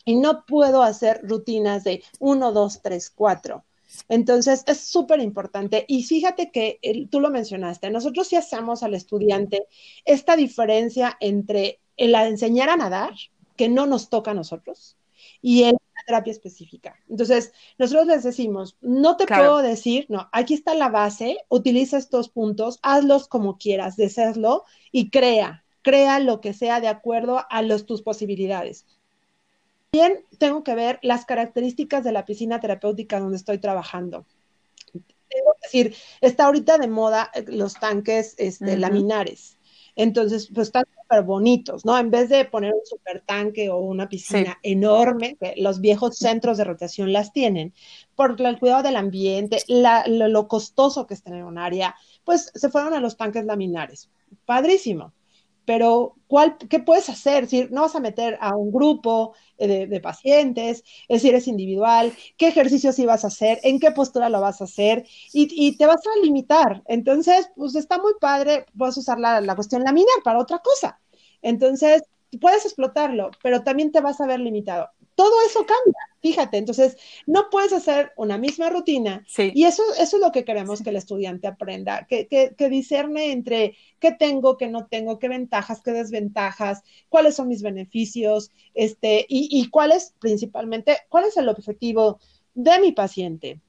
y 0.04 0.16
no 0.16 0.46
puedo 0.46 0.82
hacer 0.82 1.22
rutinas 1.24 1.84
de 1.84 2.04
1, 2.20 2.52
2, 2.52 2.82
3, 2.82 3.10
4 3.12 3.64
entonces, 4.10 4.64
es 4.68 4.80
súper 4.80 5.20
importante. 5.20 5.86
Y 5.88 6.04
fíjate 6.04 6.52
que 6.52 6.80
tú 7.10 7.20
lo 7.20 7.30
mencionaste, 7.30 7.90
nosotros 7.90 8.28
sí 8.28 8.36
hacemos 8.36 8.84
al 8.84 8.94
estudiante 8.94 9.68
esta 10.06 10.36
diferencia 10.36 11.18
entre 11.20 11.80
el 11.98 12.16
enseñar 12.16 12.70
a 12.70 12.78
nadar, 12.78 13.14
que 13.56 13.70
no 13.70 13.86
nos 13.86 14.10
toca 14.10 14.32
a 14.32 14.34
nosotros, 14.34 14.98
y 15.42 15.64
el 15.64 15.78
terapia 16.06 16.32
específica. 16.32 16.96
Entonces, 17.10 17.52
nosotros 17.78 18.08
les 18.08 18.24
decimos, 18.24 18.78
no 18.82 19.18
te 19.18 19.26
puedo 19.26 19.62
decir, 19.62 20.06
no, 20.10 20.30
aquí 20.32 20.54
está 20.54 20.74
la 20.74 20.90
base, 20.90 21.38
utiliza 21.50 21.98
estos 21.98 22.30
puntos, 22.30 22.80
hazlos 22.82 23.28
como 23.28 23.58
quieras, 23.58 23.96
deseaslo 23.96 24.64
y 24.92 25.10
crea, 25.10 25.66
crea 25.82 26.20
lo 26.20 26.42
que 26.42 26.54
sea 26.54 26.80
de 26.80 26.88
acuerdo 26.88 27.44
a 27.50 27.62
los, 27.62 27.86
tus 27.86 28.02
posibilidades. 28.02 28.86
También 29.96 30.26
tengo 30.40 30.62
que 30.62 30.76
ver 30.76 31.00
las 31.04 31.24
características 31.24 32.04
de 32.04 32.12
la 32.12 32.26
piscina 32.26 32.60
terapéutica 32.60 33.18
donde 33.18 33.38
estoy 33.38 33.60
trabajando. 33.60 34.26
Tengo 34.92 35.54
que 35.54 35.62
decir, 35.64 35.96
está 36.20 36.46
ahorita 36.46 36.78
de 36.78 36.90
moda 36.90 37.32
eh, 37.34 37.46
los 37.48 37.76
tanques 37.76 38.36
este, 38.38 38.78
laminares. 38.78 39.58
Entonces, 39.96 40.50
pues 40.54 40.68
están 40.68 40.84
súper 41.02 41.24
bonitos, 41.24 41.86
¿no? 41.86 41.98
En 41.98 42.12
vez 42.12 42.28
de 42.28 42.44
poner 42.44 42.74
un 42.74 42.86
super 42.86 43.24
tanque 43.26 43.70
o 43.70 43.78
una 43.78 44.10
piscina 44.10 44.60
enorme, 44.64 45.38
que 45.40 45.54
los 45.56 45.80
viejos 45.80 46.18
centros 46.18 46.58
de 46.58 46.66
rotación 46.66 47.14
las 47.14 47.32
tienen, 47.32 47.74
por 48.18 48.36
el 48.42 48.60
cuidado 48.60 48.84
del 48.84 48.98
ambiente, 48.98 49.60
lo, 49.70 50.28
lo, 50.28 50.48
costoso 50.50 51.08
que 51.08 51.14
es 51.14 51.24
tener 51.24 51.46
un 51.46 51.58
área, 51.58 51.96
pues 52.26 52.52
se 52.54 52.68
fueron 52.68 52.94
a 52.94 53.00
los 53.00 53.16
tanques 53.16 53.46
laminares. 53.46 54.10
Padrísimo 54.46 55.14
pero 55.66 56.16
¿cuál, 56.28 56.58
¿qué 56.58 56.80
puedes 56.80 57.10
hacer? 57.10 57.48
Si 57.48 57.68
no 57.72 57.82
vas 57.82 57.96
a 57.96 58.00
meter 58.00 58.38
a 58.42 58.56
un 58.56 58.72
grupo 58.72 59.34
eh, 59.58 59.88
de, 59.88 60.00
pacientes, 60.00 60.84
es 61.08 61.22
decir, 61.22 61.36
es 61.36 61.48
individual, 61.48 62.14
qué 62.38 62.48
ejercicios 62.48 63.00
ibas 63.00 63.24
a 63.24 63.28
hacer, 63.28 63.60
en 63.64 63.80
qué 63.80 63.92
postura 63.92 64.30
lo 64.30 64.42
vas 64.42 64.62
a 64.62 64.66
hacer 64.66 65.06
y, 65.34 65.78
te 65.78 65.86
vas 65.86 66.02
a 66.06 66.24
limitar. 66.24 66.84
Entonces, 66.88 67.50
pues 67.56 67.76
está 67.76 67.98
muy 68.00 68.14
padre, 68.20 68.66
puedes 68.78 68.98
usar 68.98 69.20
la, 69.20 69.42
la 69.42 69.56
cuestión 69.56 69.84
laminar 69.84 70.22
para 70.24 70.40
otra 70.40 70.60
cosa. 70.60 71.00
Entonces, 71.42 72.04
puedes 72.40 72.66
explotarlo, 72.66 73.32
pero 73.42 73.64
también 73.64 73.92
te 73.92 74.02
vas 74.02 74.22
a 74.22 74.28
ver 74.28 74.40
limitado 74.40 74.90
todo 75.16 75.34
eso 75.48 75.60
cambia, 75.66 76.00
fíjate, 76.22 76.58
entonces 76.58 76.98
no 77.26 77.50
puedes 77.50 77.74
hacer 77.74 78.12
una 78.18 78.38
misma 78.38 78.70
rutina 78.70 79.26
y 79.38 79.64
eso, 79.64 79.82
eso 80.00 80.18
es 80.18 80.22
lo 80.22 80.32
que 80.32 80.44
queremos 80.44 80.82
que 80.82 80.90
el 80.90 80.98
estudiante 80.98 81.48
aprenda, 81.48 82.06
que, 82.08 82.28
que, 82.28 82.70
discerne 82.70 83.32
entre 83.32 83.78
qué 84.00 84.12
tengo, 84.12 84.58
qué 84.58 84.68
no 84.68 84.88
tengo, 84.88 85.18
qué 85.18 85.30
ventajas, 85.30 85.82
qué 85.82 85.92
desventajas, 85.92 86.84
cuáles 87.10 87.36
son 87.36 87.48
mis 87.48 87.62
beneficios, 87.62 88.52
este, 88.74 89.26
y, 89.30 89.48
y 89.52 89.70
cuál 89.70 89.94
es 89.94 90.14
principalmente, 90.20 90.98
cuál 91.10 91.26
es 91.26 91.38
el 91.38 91.50
objetivo 91.50 92.20
de 92.54 92.80
mi 92.80 92.92
paciente 92.92 93.62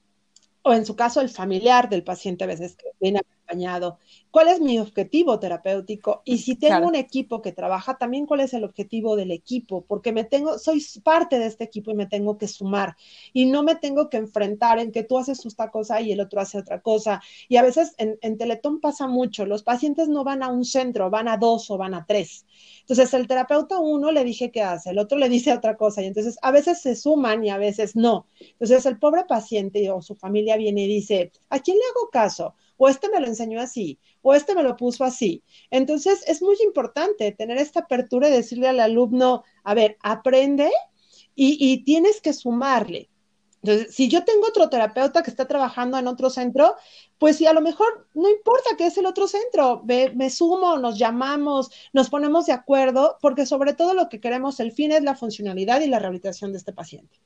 o 0.63 0.73
en 0.73 0.85
su 0.85 0.95
caso 0.95 1.21
el 1.21 1.29
familiar 1.29 1.87
del 1.89 2.03
paciente 2.03 2.43
a 2.43 2.47
veces 2.47 2.75
que 2.75 2.87
viene 2.99 3.21
acompañado. 3.47 3.97
¿Cuál 4.29 4.49
es 4.49 4.59
mi 4.59 4.77
objetivo 4.77 5.39
terapéutico? 5.39 6.21
Y 6.25 6.39
si 6.39 6.55
tengo 6.55 6.87
un 6.87 6.95
equipo 6.95 7.41
que 7.41 7.53
trabaja, 7.53 7.97
también 7.97 8.25
cuál 8.25 8.41
es 8.41 8.53
el 8.53 8.63
objetivo 8.63 9.15
del 9.15 9.31
equipo, 9.31 9.83
porque 9.87 10.11
me 10.11 10.25
tengo, 10.25 10.59
soy 10.59 10.83
parte 11.03 11.39
de 11.39 11.47
este 11.47 11.63
equipo 11.63 11.91
y 11.91 11.95
me 11.95 12.05
tengo 12.05 12.37
que 12.37 12.47
sumar 12.47 12.95
y 13.33 13.45
no 13.45 13.63
me 13.63 13.75
tengo 13.75 14.09
que 14.09 14.17
enfrentar 14.17 14.79
en 14.79 14.91
que 14.91 15.03
tú 15.03 15.17
haces 15.17 15.45
esta 15.45 15.71
cosa 15.71 16.01
y 16.01 16.11
el 16.11 16.19
otro 16.19 16.41
hace 16.41 16.59
otra 16.59 16.81
cosa. 16.81 17.21
Y 17.47 17.55
a 17.55 17.63
veces 17.63 17.95
en, 17.97 18.17
en 18.21 18.37
Teletón 18.37 18.79
pasa 18.79 19.07
mucho, 19.07 19.45
los 19.45 19.63
pacientes 19.63 20.07
no 20.07 20.23
van 20.23 20.43
a 20.43 20.49
un 20.49 20.65
centro, 20.65 21.09
van 21.09 21.27
a 21.27 21.37
dos 21.37 21.71
o 21.71 21.77
van 21.77 21.93
a 21.93 22.05
tres. 22.05 22.45
Entonces 22.81 23.13
el 23.13 23.27
terapeuta 23.27 23.79
uno 23.79 24.11
le 24.11 24.23
dije 24.23 24.51
qué 24.51 24.61
hace, 24.61 24.91
el 24.91 24.99
otro 24.99 25.17
le 25.17 25.29
dice 25.29 25.53
otra 25.53 25.77
cosa 25.77 26.01
y 26.01 26.05
entonces 26.05 26.37
a 26.41 26.51
veces 26.51 26.81
se 26.81 26.95
suman 26.95 27.43
y 27.43 27.49
a 27.49 27.57
veces 27.57 27.95
no. 27.95 28.27
Entonces 28.39 28.85
el 28.85 28.99
pobre 28.99 29.25
paciente 29.25 29.89
o 29.89 30.01
su 30.01 30.15
familia 30.15 30.57
viene 30.57 30.83
y 30.83 30.87
dice, 30.87 31.31
¿a 31.49 31.59
quién 31.59 31.77
le 31.77 31.83
hago 31.83 32.09
caso? 32.11 32.55
O 32.77 32.87
este 32.87 33.09
me 33.09 33.19
lo 33.19 33.27
enseñó 33.27 33.59
así, 33.59 33.99
o 34.21 34.33
este 34.33 34.55
me 34.55 34.63
lo 34.63 34.75
puso 34.75 35.03
así. 35.03 35.43
Entonces, 35.71 36.23
es 36.27 36.41
muy 36.41 36.55
importante 36.63 37.31
tener 37.31 37.57
esta 37.57 37.81
apertura 37.81 38.29
y 38.29 38.31
decirle 38.31 38.67
al 38.67 38.79
alumno, 38.79 39.43
a 39.63 39.73
ver, 39.73 39.97
aprende 40.01 40.71
y, 41.35 41.83
tienes 41.83 42.21
que 42.21 42.33
sumarle. 42.33 43.09
Entonces, 43.61 43.93
si 43.93 44.07
yo 44.07 44.23
tengo 44.23 44.47
otro 44.47 44.69
terapeuta 44.69 45.23
que 45.23 45.29
está 45.29 45.47
trabajando 45.47 45.97
en 45.97 46.07
otro 46.07 46.29
centro, 46.29 46.75
pues 47.17 47.37
si 47.37 47.47
a 47.47 47.53
lo 47.53 47.61
mejor 47.61 48.07
no 48.13 48.29
importa 48.29 48.77
que 48.77 48.85
es 48.87 48.97
el 48.97 49.05
otro 49.05 49.27
centro, 49.27 49.83
me, 49.83 50.29
sumo, 50.29 50.77
nos 50.77 50.97
llamamos, 50.97 51.71
nos 51.91 52.09
ponemos 52.09 52.45
de 52.45 52.53
acuerdo, 52.53 53.17
porque 53.21 53.45
sobre 53.45 53.73
todo 53.73 53.93
lo 53.93 54.09
que 54.09 54.19
queremos, 54.19 54.59
el 54.59 54.71
fin 54.71 54.91
es 54.91 55.03
la 55.03 55.15
funcionalidad 55.15 55.81
y 55.81 55.87
la 55.87 55.99
rehabilitación 55.99 56.51
de 56.51 56.59
este 56.59 56.73
paciente. 56.73 57.19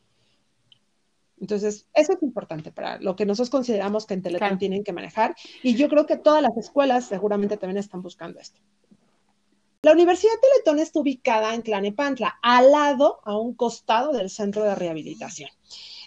Entonces, 1.41 1.87
eso 1.95 2.13
es 2.13 2.21
importante 2.21 2.71
para 2.71 2.99
lo 2.99 3.15
que 3.15 3.25
nosotros 3.25 3.49
consideramos 3.49 4.05
que 4.05 4.13
en 4.13 4.21
Teletón 4.21 4.59
tienen 4.59 4.83
que 4.83 4.93
manejar. 4.93 5.35
Y 5.63 5.73
yo 5.73 5.89
creo 5.89 6.05
que 6.05 6.15
todas 6.15 6.43
las 6.43 6.55
escuelas 6.55 7.05
seguramente 7.05 7.57
también 7.57 7.79
están 7.79 8.03
buscando 8.03 8.39
esto. 8.39 8.61
La 9.81 9.93
Universidad 9.93 10.33
Teletón 10.39 10.77
está 10.77 10.99
ubicada 10.99 11.55
en 11.55 11.63
Tlanepantla, 11.63 12.37
al 12.43 12.69
lado, 12.69 13.19
a 13.23 13.35
un 13.35 13.55
costado 13.55 14.11
del 14.11 14.29
centro 14.29 14.63
de 14.63 14.75
rehabilitación. 14.75 15.49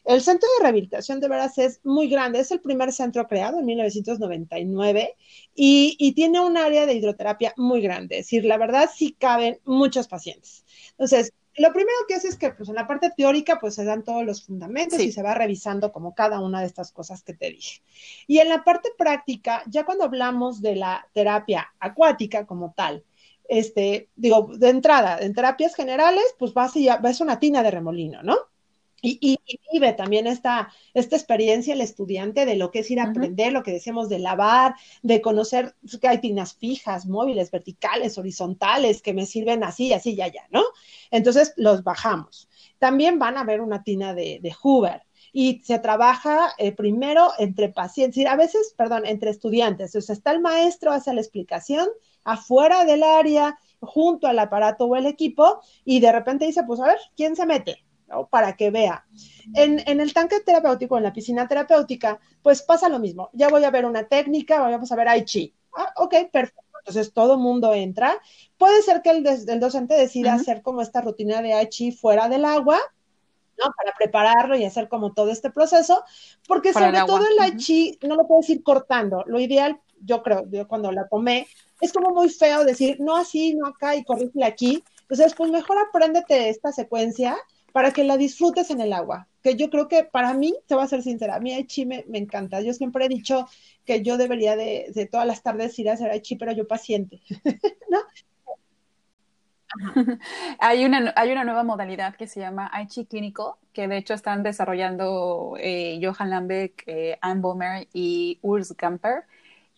El 0.04 0.20
centro 0.20 0.48
de 0.56 0.62
rehabilitación 0.62 1.18
de 1.18 1.28
veras 1.28 1.58
es 1.58 1.80
muy 1.82 2.08
grande, 2.08 2.38
es 2.38 2.52
el 2.52 2.60
primer 2.60 2.92
centro 2.92 3.26
creado 3.26 3.58
en 3.58 3.64
1999 3.64 5.16
y, 5.56 6.12
tiene 6.14 6.38
un 6.38 6.56
área 6.56 6.86
de 6.86 6.94
hidroterapia 6.94 7.54
muy 7.56 7.80
grande, 7.80 8.18
es 8.18 8.26
decir, 8.26 8.44
la 8.44 8.58
verdad 8.58 8.88
sí 8.94 9.16
caben 9.18 9.58
muchos 9.64 10.06
pacientes. 10.06 10.64
Entonces, 10.90 11.32
lo 11.56 11.72
primero 11.72 11.96
que 12.08 12.14
hace 12.14 12.28
es 12.28 12.36
que 12.36 12.50
pues, 12.50 12.68
en 12.68 12.74
la 12.74 12.86
parte 12.86 13.10
teórica 13.16 13.58
pues 13.60 13.74
se 13.74 13.84
dan 13.84 14.02
todos 14.02 14.24
los 14.24 14.44
fundamentos 14.44 15.00
y 15.00 15.12
se 15.12 15.22
va 15.22 15.34
revisando 15.34 15.92
como 15.92 16.14
cada 16.14 16.40
una 16.40 16.60
de 16.60 16.66
estas 16.66 16.92
cosas 16.92 17.22
que 17.22 17.34
te 17.34 17.50
dije. 17.50 17.82
Y 18.26 18.38
en 18.38 18.48
la 18.48 18.64
parte 18.64 18.90
práctica, 18.96 19.62
ya 19.66 19.84
cuando 19.84 20.04
hablamos 20.04 20.62
de 20.62 20.76
la 20.76 21.08
terapia 21.12 21.72
acuática 21.78 22.46
como 22.46 22.72
tal, 22.76 23.04
este, 23.48 24.08
digo, 24.16 24.50
de 24.56 24.70
entrada, 24.70 25.18
en 25.18 25.34
terapias 25.34 25.74
generales, 25.74 26.24
pues 26.38 26.54
vas 26.54 26.74
y 26.76 26.88
ves 27.02 27.20
una 27.20 27.38
tina 27.38 27.62
de 27.62 27.70
remolino, 27.70 28.22
¿no? 28.22 28.36
Y, 29.06 29.38
vive 29.70 29.92
también 29.92 30.26
esta, 30.26 30.72
esta 30.94 31.16
experiencia 31.16 31.74
el 31.74 31.80
estudiante 31.80 32.46
de 32.46 32.56
lo 32.56 32.70
que 32.70 32.78
es 32.78 32.90
ir 32.90 33.00
a 33.00 33.04
aprender, 33.04 33.52
lo 33.52 33.62
que 33.62 33.72
decíamos 33.72 34.08
de 34.08 34.18
lavar, 34.18 34.76
de 35.02 35.20
conocer 35.20 35.74
que 36.00 36.08
hay 36.08 36.18
tinas 36.18 36.54
fijas, 36.54 37.06
móviles, 37.06 37.50
verticales, 37.50 38.16
horizontales, 38.16 39.02
que 39.02 39.12
me 39.12 39.26
sirven 39.26 39.62
así, 39.62 39.92
así, 39.92 40.16
ya, 40.16 40.28
ya, 40.28 40.46
¿no? 40.50 40.62
Entonces 41.10 41.52
los 41.56 41.84
bajamos. 41.84 42.48
También 42.78 43.18
van 43.18 43.36
a 43.36 43.44
ver 43.44 43.60
una 43.60 43.82
tina 43.82 44.14
de, 44.14 44.38
de 44.40 44.52
Hoover 44.52 45.02
y 45.32 45.60
se 45.64 45.78
trabaja 45.80 46.54
eh, 46.58 46.72
primero 46.72 47.28
entre 47.38 47.68
pacientes, 47.68 48.24
a 48.26 48.36
veces, 48.36 48.74
perdón, 48.78 49.04
entre 49.04 49.30
estudiantes. 49.30 49.88
Entonces 49.88 50.18
está 50.18 50.30
el 50.30 50.40
maestro, 50.40 50.92
hace 50.92 51.12
la 51.12 51.20
explicación 51.20 51.88
afuera 52.22 52.84
del 52.84 53.02
área, 53.02 53.58
junto 53.80 54.28
al 54.28 54.38
aparato 54.38 54.86
o 54.86 54.96
el 54.96 55.06
equipo, 55.06 55.60
y 55.84 56.00
de 56.00 56.12
repente 56.12 56.46
dice, 56.46 56.62
pues 56.64 56.80
a 56.80 56.86
ver, 56.86 56.98
¿quién 57.16 57.36
se 57.36 57.44
mete? 57.44 57.84
Para 58.30 58.56
que 58.56 58.70
vea. 58.70 59.04
En, 59.54 60.00
el 60.00 60.12
tanque 60.12 60.40
terapéutico, 60.40 60.96
en 60.96 61.04
la 61.04 61.12
piscina 61.12 61.48
terapéutica, 61.48 62.18
pues 62.42 62.62
pasa 62.62 62.88
lo 62.88 62.98
mismo. 62.98 63.30
Ya 63.32 63.48
voy 63.48 63.64
a 63.64 63.70
ver 63.70 63.84
una 63.84 64.06
técnica, 64.06 64.60
vamos 64.60 64.90
a 64.92 64.96
ver 64.96 65.08
Ai 65.08 65.24
Chi. 65.24 65.54
Ah, 65.76 65.92
ok, 65.96 66.14
perfecto. 66.32 66.62
Entonces 66.80 67.12
todo 67.14 67.38
mundo 67.38 67.72
entra. 67.72 68.20
Puede 68.58 68.82
ser 68.82 69.00
que 69.00 69.10
el, 69.10 69.22
docente 69.60 69.94
decida 69.94 70.34
hacer 70.34 70.62
como 70.62 70.82
esta 70.82 71.00
rutina 71.00 71.40
de 71.40 71.54
Ai 71.54 71.68
Chi 71.68 71.92
fuera 71.92 72.28
del 72.28 72.44
agua, 72.44 72.78
¿no? 73.58 73.72
Para 73.76 73.96
prepararlo 73.96 74.56
y 74.56 74.64
hacer 74.64 74.88
como 74.88 75.12
todo 75.12 75.30
este 75.30 75.50
proceso, 75.50 76.04
porque 76.46 76.72
sobre 76.72 77.00
todo 77.06 77.26
el 77.26 77.38
Ai 77.40 77.56
Chi 77.56 77.98
no 78.02 78.16
lo 78.16 78.26
puedes 78.26 78.50
ir 78.50 78.62
cortando. 78.62 79.24
Lo 79.26 79.40
ideal, 79.40 79.80
yo 80.00 80.22
creo, 80.22 80.44
yo 80.50 80.68
cuando 80.68 80.92
la 80.92 81.08
tomé, 81.08 81.46
es 81.80 81.92
como 81.92 82.10
muy 82.10 82.28
feo 82.28 82.64
decir, 82.64 82.98
no 83.00 83.16
así, 83.16 83.54
no 83.54 83.66
acá 83.66 83.96
y 83.96 84.04
corrígele 84.04 84.44
aquí. 84.44 84.84
Entonces, 85.02 85.34
pues 85.34 85.50
mejor 85.50 85.78
apréndete 85.78 86.48
esta 86.48 86.72
secuencia 86.72 87.36
para 87.74 87.90
que 87.90 88.04
la 88.04 88.16
disfrutes 88.16 88.70
en 88.70 88.80
el 88.80 88.92
agua. 88.92 89.26
Que 89.42 89.56
yo 89.56 89.68
creo 89.68 89.88
que 89.88 90.04
para 90.04 90.32
mí, 90.32 90.54
te 90.68 90.76
voy 90.76 90.84
a 90.84 90.86
ser 90.86 91.02
sincera, 91.02 91.34
a 91.34 91.40
mí 91.40 91.52
Aichi 91.52 91.86
me, 91.86 92.04
me 92.06 92.18
encanta. 92.18 92.60
Yo 92.60 92.72
siempre 92.72 93.04
he 93.04 93.08
dicho 93.08 93.48
que 93.84 94.00
yo 94.00 94.16
debería 94.16 94.54
de, 94.54 95.08
todas 95.10 95.26
las 95.26 95.42
tardes 95.42 95.76
ir 95.80 95.90
a 95.90 95.94
hacer 95.94 96.08
Aichi, 96.12 96.36
pero 96.36 96.52
yo 96.52 96.68
paciente, 96.68 97.20
¿no? 97.90 97.98
hay, 100.60 100.84
una, 100.84 101.12
hay 101.16 101.32
una 101.32 101.42
nueva 101.42 101.64
modalidad 101.64 102.14
que 102.14 102.28
se 102.28 102.38
llama 102.38 102.70
Aichi 102.72 103.06
clínico, 103.06 103.58
que 103.72 103.88
de 103.88 103.96
hecho 103.96 104.14
están 104.14 104.44
desarrollando 104.44 105.56
eh, 105.58 105.98
Johan 106.00 106.30
Lambeck, 106.30 106.84
eh, 106.86 107.18
Anne 107.22 107.40
Bomer 107.40 107.88
y 107.92 108.38
Urs 108.40 108.76
Gamper 108.76 109.24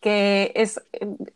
que 0.07 0.53
es 0.55 0.81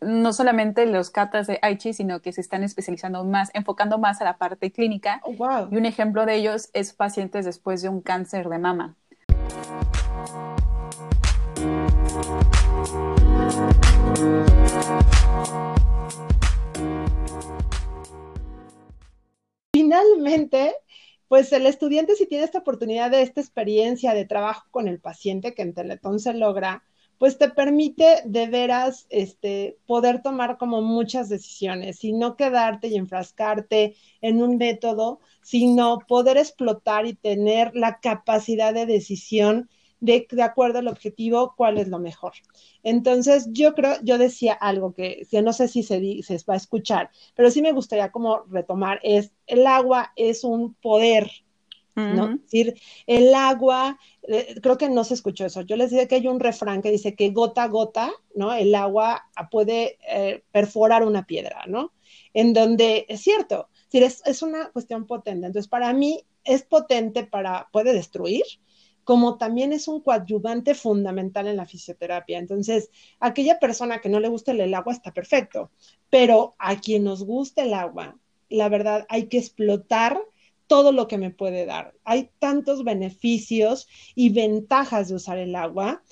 no 0.00 0.32
solamente 0.32 0.86
los 0.86 1.10
catas 1.10 1.48
de 1.48 1.58
Aichi, 1.60 1.92
sino 1.92 2.22
que 2.22 2.30
se 2.30 2.40
están 2.40 2.62
especializando 2.62 3.24
más, 3.24 3.50
enfocando 3.52 3.98
más 3.98 4.20
a 4.20 4.24
la 4.24 4.38
parte 4.38 4.70
clínica. 4.70 5.20
Oh, 5.24 5.66
y 5.68 5.76
un 5.76 5.86
ejemplo 5.86 6.24
de 6.24 6.36
ellos 6.36 6.70
es 6.72 6.92
pacientes 6.92 7.44
después 7.44 7.82
de 7.82 7.88
un 7.88 8.00
cáncer 8.00 8.48
de 8.48 8.58
mama. 8.60 8.94
Finalmente, 19.74 20.76
pues 21.26 21.52
el 21.52 21.66
estudiante 21.66 22.14
si 22.14 22.26
tiene 22.26 22.44
esta 22.44 22.58
oportunidad 22.58 23.10
de 23.10 23.22
esta 23.22 23.40
experiencia 23.40 24.14
de 24.14 24.26
trabajo 24.26 24.68
con 24.70 24.86
el 24.86 25.00
paciente 25.00 25.54
que 25.54 25.62
en 25.62 25.74
Teletón 25.74 26.20
se 26.20 26.34
logra, 26.34 26.84
pues 27.20 27.36
te 27.36 27.50
permite 27.50 28.22
de 28.24 28.46
veras 28.46 29.06
este, 29.10 29.76
poder 29.84 30.22
tomar 30.22 30.56
como 30.56 30.80
muchas 30.80 31.28
decisiones 31.28 32.02
y 32.02 32.14
no 32.14 32.34
quedarte 32.34 32.88
y 32.88 32.96
enfrascarte 32.96 33.94
en 34.22 34.42
un 34.42 34.56
método, 34.56 35.20
sino 35.42 35.98
poder 36.08 36.38
explotar 36.38 37.04
y 37.04 37.12
tener 37.12 37.76
la 37.76 38.00
capacidad 38.00 38.72
de 38.72 38.86
decisión 38.86 39.68
de, 40.00 40.26
de 40.30 40.42
acuerdo 40.42 40.78
al 40.78 40.88
objetivo, 40.88 41.52
cuál 41.58 41.76
es 41.76 41.88
lo 41.88 41.98
mejor. 41.98 42.32
Entonces, 42.82 43.48
yo 43.50 43.74
creo, 43.74 43.96
yo 44.02 44.16
decía 44.16 44.54
algo 44.54 44.94
que, 44.94 45.26
no 45.44 45.52
sé 45.52 45.68
si 45.68 45.82
se, 45.82 46.22
se 46.22 46.38
va 46.48 46.54
a 46.54 46.56
escuchar, 46.56 47.10
pero 47.34 47.50
sí 47.50 47.60
me 47.60 47.72
gustaría 47.72 48.10
como 48.10 48.44
retomar, 48.44 48.98
es 49.02 49.30
el 49.46 49.66
agua 49.66 50.14
es 50.16 50.42
un 50.42 50.72
poder, 50.72 51.30
¿no? 51.94 52.34
Es 52.34 52.42
decir, 52.42 52.74
el 53.06 53.34
agua, 53.34 53.98
eh, 54.22 54.56
creo 54.62 54.78
que 54.78 54.88
no 54.88 55.04
se 55.04 55.14
escuchó 55.14 55.46
eso. 55.46 55.62
Yo 55.62 55.76
les 55.76 55.90
dije 55.90 56.08
que 56.08 56.16
hay 56.16 56.26
un 56.26 56.40
refrán 56.40 56.82
que 56.82 56.90
dice 56.90 57.14
que 57.14 57.30
gota 57.30 57.64
a 57.64 57.68
gota, 57.68 58.10
¿no? 58.34 58.52
El 58.52 58.74
agua 58.74 59.28
puede 59.50 59.98
eh, 60.08 60.42
perforar 60.52 61.04
una 61.04 61.26
piedra, 61.26 61.64
¿no? 61.66 61.92
En 62.32 62.52
donde 62.52 63.06
es 63.08 63.20
cierto, 63.20 63.68
es, 63.92 64.22
es 64.24 64.42
una 64.42 64.70
cuestión 64.70 65.06
potente. 65.06 65.46
Entonces, 65.46 65.68
para 65.68 65.92
mí 65.92 66.24
es 66.44 66.62
potente 66.62 67.24
para, 67.24 67.68
puede 67.72 67.92
destruir, 67.92 68.44
como 69.04 69.38
también 69.38 69.72
es 69.72 69.88
un 69.88 70.00
coadyuvante 70.00 70.74
fundamental 70.74 71.48
en 71.48 71.56
la 71.56 71.66
fisioterapia. 71.66 72.38
Entonces, 72.38 72.90
aquella 73.18 73.58
persona 73.58 74.00
que 74.00 74.08
no 74.08 74.20
le 74.20 74.28
guste 74.28 74.52
el 74.52 74.74
agua 74.74 74.92
está 74.92 75.12
perfecto, 75.12 75.70
pero 76.10 76.54
a 76.58 76.80
quien 76.80 77.04
nos 77.04 77.24
guste 77.24 77.62
el 77.62 77.74
agua, 77.74 78.16
la 78.48 78.68
verdad, 78.68 79.06
hay 79.08 79.26
que 79.26 79.38
explotar 79.38 80.20
todo 80.70 80.92
lo 80.92 81.08
que 81.08 81.18
me 81.18 81.32
puede 81.32 81.66
dar. 81.66 81.94
Hay 82.04 82.30
tantos 82.38 82.84
beneficios 82.84 83.88
y 84.14 84.30
ventajas 84.30 85.08
de 85.08 85.16
usar 85.16 85.36
el 85.36 85.56
agua 85.56 86.04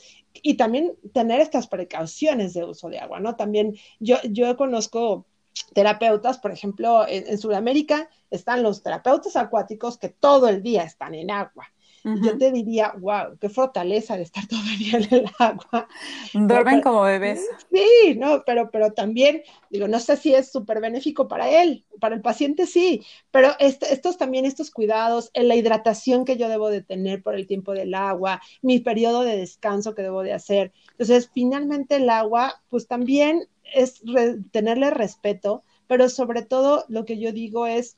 y 0.42 0.54
también 0.54 0.96
tener 1.14 1.40
estas 1.40 1.68
precauciones 1.68 2.54
de 2.54 2.64
uso 2.64 2.88
de 2.88 2.98
agua, 2.98 3.20
¿no? 3.20 3.36
También 3.36 3.76
yo, 4.00 4.16
yo 4.28 4.56
conozco 4.56 5.26
terapeutas, 5.74 6.38
por 6.38 6.50
ejemplo, 6.50 7.06
en, 7.06 7.38
Sudamérica 7.38 8.10
están 8.32 8.64
los 8.64 8.82
terapeutas 8.82 9.36
acuáticos 9.36 9.96
que 9.96 10.08
todo 10.08 10.48
el 10.48 10.60
día 10.60 10.82
están 10.82 11.14
en 11.14 11.30
agua 11.30 11.72
yo 12.04 12.38
te 12.38 12.52
diría, 12.52 12.94
wow, 12.98 13.37
qué 13.40 13.48
fortaleza 13.48 14.16
de 14.16 14.22
estar 14.22 14.44
día 14.78 14.98
en 14.98 15.14
el 15.14 15.30
agua. 15.38 15.88
Duermen 16.32 16.80
como 16.80 17.02
bebés. 17.02 17.46
Sí, 17.72 18.14
no, 18.16 18.42
pero, 18.46 18.70
pero 18.70 18.92
también, 18.92 19.42
digo, 19.70 19.88
no 19.88 19.98
sé 20.00 20.16
si 20.16 20.34
es 20.34 20.50
súper 20.50 20.80
benéfico 20.80 21.28
para 21.28 21.50
él, 21.50 21.84
para 22.00 22.14
el 22.14 22.22
paciente 22.22 22.66
sí, 22.66 23.04
pero 23.30 23.50
este, 23.58 23.92
estos 23.92 24.16
también, 24.16 24.44
estos 24.44 24.70
cuidados, 24.70 25.30
en 25.34 25.48
la 25.48 25.56
hidratación 25.56 26.24
que 26.24 26.37
yo 26.37 26.48
debo 26.48 26.70
de 26.70 26.82
tener 26.82 27.22
por 27.22 27.34
el 27.34 27.46
tiempo 27.46 27.72
del 27.72 27.94
agua, 27.94 28.40
mi 28.62 28.80
periodo 28.80 29.22
de 29.22 29.37
descanso 29.37 29.94
que 29.94 30.02
debo 30.02 30.22
de 30.22 30.32
hacer. 30.32 30.72
Entonces, 30.92 31.30
finalmente 31.32 31.96
el 31.96 32.11
agua, 32.11 32.62
pues 32.68 32.87
también 32.87 33.48
es 33.74 34.02
tenerle 34.50 34.90
respeto, 34.90 35.62
pero 35.87 36.08
sobre 36.08 36.42
todo 36.42 36.84
lo 36.88 37.04
que 37.04 37.18
yo 37.18 37.32
digo 37.32 37.66
es 37.66 37.96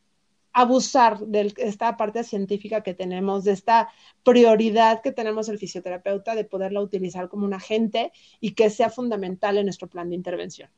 abusar 0.52 1.18
de 1.20 1.52
esta 1.58 1.96
parte 1.96 2.24
científica 2.24 2.82
que 2.82 2.94
tenemos, 2.94 3.44
de 3.44 3.52
esta 3.52 3.88
prioridad 4.24 5.00
que 5.02 5.12
tenemos 5.12 5.48
el 5.48 5.58
fisioterapeuta 5.58 6.34
de 6.34 6.44
poderla 6.44 6.80
utilizar 6.80 7.28
como 7.28 7.46
un 7.46 7.54
agente 7.54 8.12
y 8.40 8.52
que 8.54 8.70
sea 8.70 8.90
fundamental 8.90 9.58
en 9.58 9.66
nuestro 9.66 9.88
plan 9.88 10.08
de 10.10 10.16
intervención. 10.16 10.70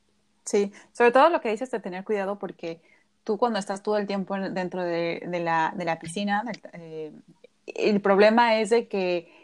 Sí, 0.45 0.73
sobre 0.93 1.13
todo 1.13 1.29
lo 1.31 1.41
que 1.41 1.51
dices 1.51 1.71
de 1.71 1.81
tener 1.81 2.05
cuidado 2.05 2.39
porque 2.39 2.81
tú 3.25 3.39
cuando 3.39 3.59
estás 3.59 3.83
todo 3.83 3.97
el 3.97 4.07
tiempo 4.07 4.37
dentro 4.37 4.83
de, 4.83 5.21
la, 5.41 5.99
piscina, 6.01 6.43
eh, 6.73 7.13
el 7.67 8.01
problema 8.01 8.61
es 8.61 8.71
de 8.71 8.89
que 8.89 9.42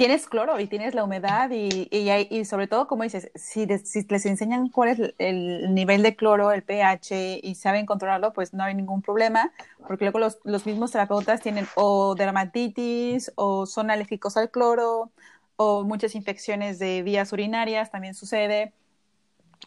tienes 0.00 0.26
cloro 0.26 0.58
y 0.58 0.66
tienes 0.66 0.94
la 0.94 1.04
humedad 1.04 1.50
y, 1.50 1.86
y, 1.90 2.44
sobre 2.46 2.66
todo, 2.66 2.88
como 2.88 3.02
dices, 3.02 3.30
si, 3.34 3.66
les 3.66 4.24
enseñan 4.24 4.70
cuál 4.70 4.88
es 4.88 5.14
el 5.18 5.74
nivel 5.74 6.02
de 6.02 6.16
cloro, 6.16 6.52
el 6.52 6.62
pH 6.62 7.40
y 7.42 7.54
saben 7.54 7.84
controlarlo, 7.84 8.32
pues 8.32 8.54
no 8.54 8.64
hay 8.64 8.74
ningún 8.74 9.02
problema, 9.02 9.52
porque 9.86 10.06
luego 10.06 10.18
los, 10.18 10.38
los 10.44 10.64
mismos 10.64 10.92
terapeutas 10.92 11.42
tienen 11.42 11.66
o 11.74 12.14
dermatitis 12.14 13.30
o 13.34 13.66
son 13.66 13.90
alérgicos 13.90 14.38
al 14.38 14.50
cloro 14.50 15.10
o 15.56 15.84
muchas 15.84 16.14
infecciones 16.14 16.78
de 16.78 17.02
vías 17.02 17.30
urinarias, 17.34 17.90
también 17.90 18.14
sucede. 18.14 18.72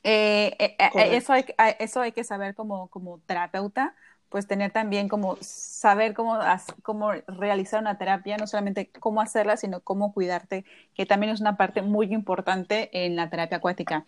Eh, 0.03 0.55
eh, 0.57 0.75
eh, 0.79 1.15
eso, 1.15 1.33
hay, 1.33 1.45
eso 1.77 2.01
hay 2.01 2.11
que 2.11 2.23
saber 2.23 2.55
como, 2.55 2.87
como 2.87 3.19
terapeuta, 3.27 3.93
pues 4.33 4.47
tener 4.47 4.71
también 4.71 5.09
como 5.09 5.37
saber 5.41 6.15
cómo, 6.15 6.39
cómo 6.81 7.11
realizar 7.27 7.79
una 7.79 7.99
terapia, 7.99 8.35
no 8.35 8.47
solamente 8.47 8.89
cómo 8.99 9.21
hacerla, 9.21 9.57
sino 9.57 9.81
cómo 9.81 10.11
cuidarte, 10.11 10.65
que 10.95 11.05
también 11.05 11.31
es 11.31 11.39
una 11.39 11.55
parte 11.55 11.83
muy 11.83 12.11
importante 12.11 12.89
en 13.05 13.15
la 13.15 13.29
terapia 13.29 13.57
acuática. 13.57 14.07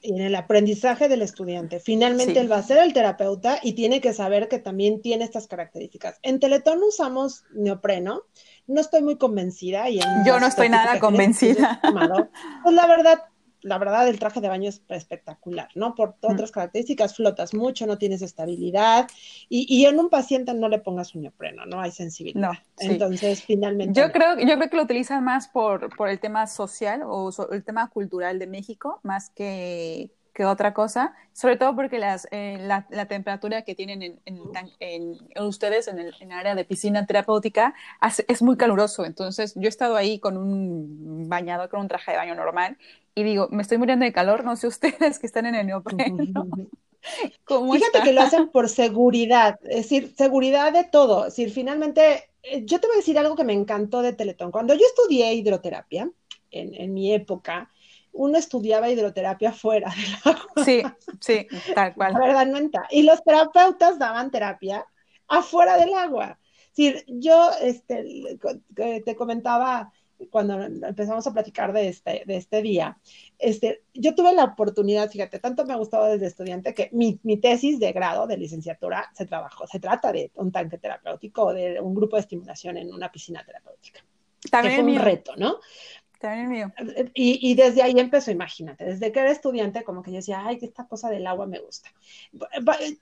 Y 0.00 0.14
en 0.14 0.20
el 0.22 0.34
aprendizaje 0.34 1.08
del 1.08 1.22
estudiante. 1.22 1.78
Finalmente 1.78 2.40
él 2.40 2.50
va 2.50 2.56
a 2.56 2.62
ser 2.64 2.78
el 2.78 2.92
terapeuta 2.92 3.60
y 3.62 3.74
tiene 3.74 4.00
que 4.00 4.12
saber 4.12 4.48
que 4.48 4.58
también 4.58 5.00
tiene 5.00 5.22
estas 5.22 5.46
características. 5.46 6.18
En 6.22 6.40
Teletón 6.40 6.82
usamos 6.82 7.44
neopreno, 7.54 8.22
no 8.66 8.80
estoy 8.80 9.02
muy 9.02 9.16
convencida. 9.16 9.88
Y 9.90 10.00
Yo 10.26 10.40
no 10.40 10.48
estoy 10.48 10.70
nada 10.70 10.98
convencida. 10.98 11.80
pues 12.64 12.74
la 12.74 12.86
verdad, 12.88 13.22
la 13.62 13.78
verdad, 13.78 14.08
el 14.08 14.18
traje 14.18 14.40
de 14.40 14.48
baño 14.48 14.68
es 14.68 14.82
espectacular, 14.88 15.68
¿no? 15.74 15.94
Por 15.94 16.16
otras 16.20 16.50
características, 16.50 17.16
flotas 17.16 17.54
mucho, 17.54 17.86
no 17.86 17.98
tienes 17.98 18.22
estabilidad 18.22 19.08
y, 19.48 19.84
en 19.86 19.98
un 19.98 20.08
paciente 20.08 20.54
no 20.54 20.68
le 20.68 20.78
pongas 20.78 21.14
un 21.14 21.22
neopreno, 21.22 21.66
no 21.66 21.80
hay 21.80 21.90
sensibilidad. 21.90 22.50
No, 22.50 22.58
Entonces, 22.78 23.42
finalmente. 23.42 23.98
Yo, 23.98 24.10
creo, 24.12 24.38
yo 24.38 24.56
creo 24.56 24.70
que 24.70 24.76
lo 24.76 24.82
utilizan 24.82 25.24
más 25.24 25.48
por, 25.48 25.94
por 25.96 26.08
el 26.08 26.18
tema 26.20 26.46
social 26.46 27.02
o 27.04 27.30
el 27.50 27.64
tema 27.64 27.88
cultural 27.88 28.38
de 28.38 28.46
México, 28.46 29.00
más 29.02 29.30
que, 29.30 30.10
que 30.32 30.44
otra 30.44 30.72
cosa, 30.72 31.14
sobre 31.32 31.56
todo 31.56 31.76
porque 31.76 31.98
las, 31.98 32.26
eh, 32.30 32.58
la, 32.60 32.86
la, 32.90 33.06
temperatura 33.06 33.62
que 33.62 33.74
tienen 33.74 34.02
en, 34.02 34.20
en, 34.24 35.18
ustedes 35.42 35.88
en 35.88 35.98
el, 35.98 36.14
en 36.20 36.32
área 36.32 36.54
de 36.54 36.64
piscina 36.64 37.06
terapéutica 37.06 37.74
es 38.28 38.42
muy 38.42 38.56
caluroso. 38.56 39.04
Entonces, 39.04 39.54
yo 39.54 39.62
he 39.64 39.68
estado 39.68 39.96
ahí 39.96 40.18
con 40.18 40.36
un 40.36 41.28
bañador, 41.28 41.68
con 41.68 41.80
un 41.80 41.88
traje 41.88 42.12
de 42.12 42.16
baño 42.16 42.34
normal, 42.34 42.78
y 43.14 43.22
digo, 43.22 43.48
me 43.50 43.62
estoy 43.62 43.78
muriendo 43.78 44.04
de 44.04 44.12
calor, 44.12 44.44
no 44.44 44.56
sé 44.56 44.66
ustedes 44.66 45.18
que 45.18 45.26
están 45.26 45.46
en 45.46 45.54
el 45.54 45.66
neopreno. 45.66 46.16
Fíjate 47.46 48.02
que 48.04 48.12
lo 48.12 48.22
hacen 48.22 48.48
por 48.50 48.68
seguridad, 48.68 49.58
es 49.64 49.88
decir, 49.88 50.14
seguridad 50.16 50.72
de 50.72 50.84
todo. 50.84 51.26
Es 51.26 51.36
decir, 51.36 51.52
finalmente, 51.52 52.30
eh, 52.42 52.64
yo 52.64 52.80
te 52.80 52.86
voy 52.86 52.94
a 52.94 52.98
decir 52.98 53.18
algo 53.18 53.34
que 53.34 53.44
me 53.44 53.52
encantó 53.52 54.02
de 54.02 54.12
Teletón. 54.12 54.52
Cuando 54.52 54.74
yo 54.74 54.86
estudié 54.86 55.34
hidroterapia, 55.34 56.08
en, 56.50 56.74
en 56.74 56.94
mi 56.94 57.12
época, 57.12 57.70
uno 58.12 58.38
estudiaba 58.38 58.90
hidroterapia 58.90 59.52
fuera 59.52 59.90
del 59.90 60.14
agua. 60.24 60.48
Sí, 60.64 60.82
sí, 61.20 61.46
tal 61.74 61.94
cual. 61.94 62.12
La 62.12 62.20
verdad 62.20 62.46
no 62.46 62.58
entra. 62.58 62.86
Y 62.90 63.02
los 63.02 63.22
terapeutas 63.24 63.98
daban 63.98 64.30
terapia 64.30 64.86
afuera 65.28 65.76
del 65.76 65.94
agua. 65.94 66.38
Es 66.56 66.76
decir, 66.76 67.04
yo 67.08 67.50
este, 67.60 68.04
te 69.04 69.16
comentaba 69.16 69.92
cuando 70.30 70.62
empezamos 70.62 71.26
a 71.26 71.32
platicar 71.32 71.72
de 71.72 71.88
este, 71.88 72.22
de 72.26 72.36
este 72.36 72.62
día, 72.62 72.98
este, 73.38 73.82
yo 73.94 74.14
tuve 74.14 74.34
la 74.34 74.44
oportunidad, 74.44 75.10
fíjate, 75.10 75.38
tanto 75.38 75.64
me 75.64 75.72
ha 75.72 75.76
gustado 75.76 76.06
desde 76.06 76.26
estudiante 76.26 76.74
que 76.74 76.88
mi, 76.92 77.18
mi, 77.22 77.36
tesis 77.38 77.78
de 77.78 77.92
grado 77.92 78.26
de 78.26 78.36
licenciatura 78.36 79.10
se 79.14 79.26
trabajó, 79.26 79.66
se 79.66 79.80
trata 79.80 80.12
de 80.12 80.30
un 80.34 80.52
tanque 80.52 80.78
terapéutico 80.78 81.46
o 81.46 81.52
de 81.52 81.80
un 81.80 81.94
grupo 81.94 82.16
de 82.16 82.20
estimulación 82.20 82.76
en 82.76 82.92
una 82.92 83.10
piscina 83.10 83.44
terapéutica. 83.44 84.04
También 84.50 84.74
fue 84.74 84.92
un 84.92 84.98
reto, 84.98 85.34
¿no? 85.36 85.58
Y, 87.14 87.54
desde 87.54 87.82
ahí 87.82 87.98
empezó, 87.98 88.30
imagínate, 88.30 88.84
desde 88.84 89.10
que 89.10 89.20
era 89.20 89.32
estudiante, 89.32 89.82
como 89.82 90.02
que 90.02 90.12
yo 90.12 90.18
decía, 90.18 90.46
ay, 90.46 90.58
que 90.58 90.66
esta 90.66 90.86
cosa 90.86 91.10
del 91.10 91.26
agua 91.26 91.46
me 91.46 91.58
gusta. 91.58 91.92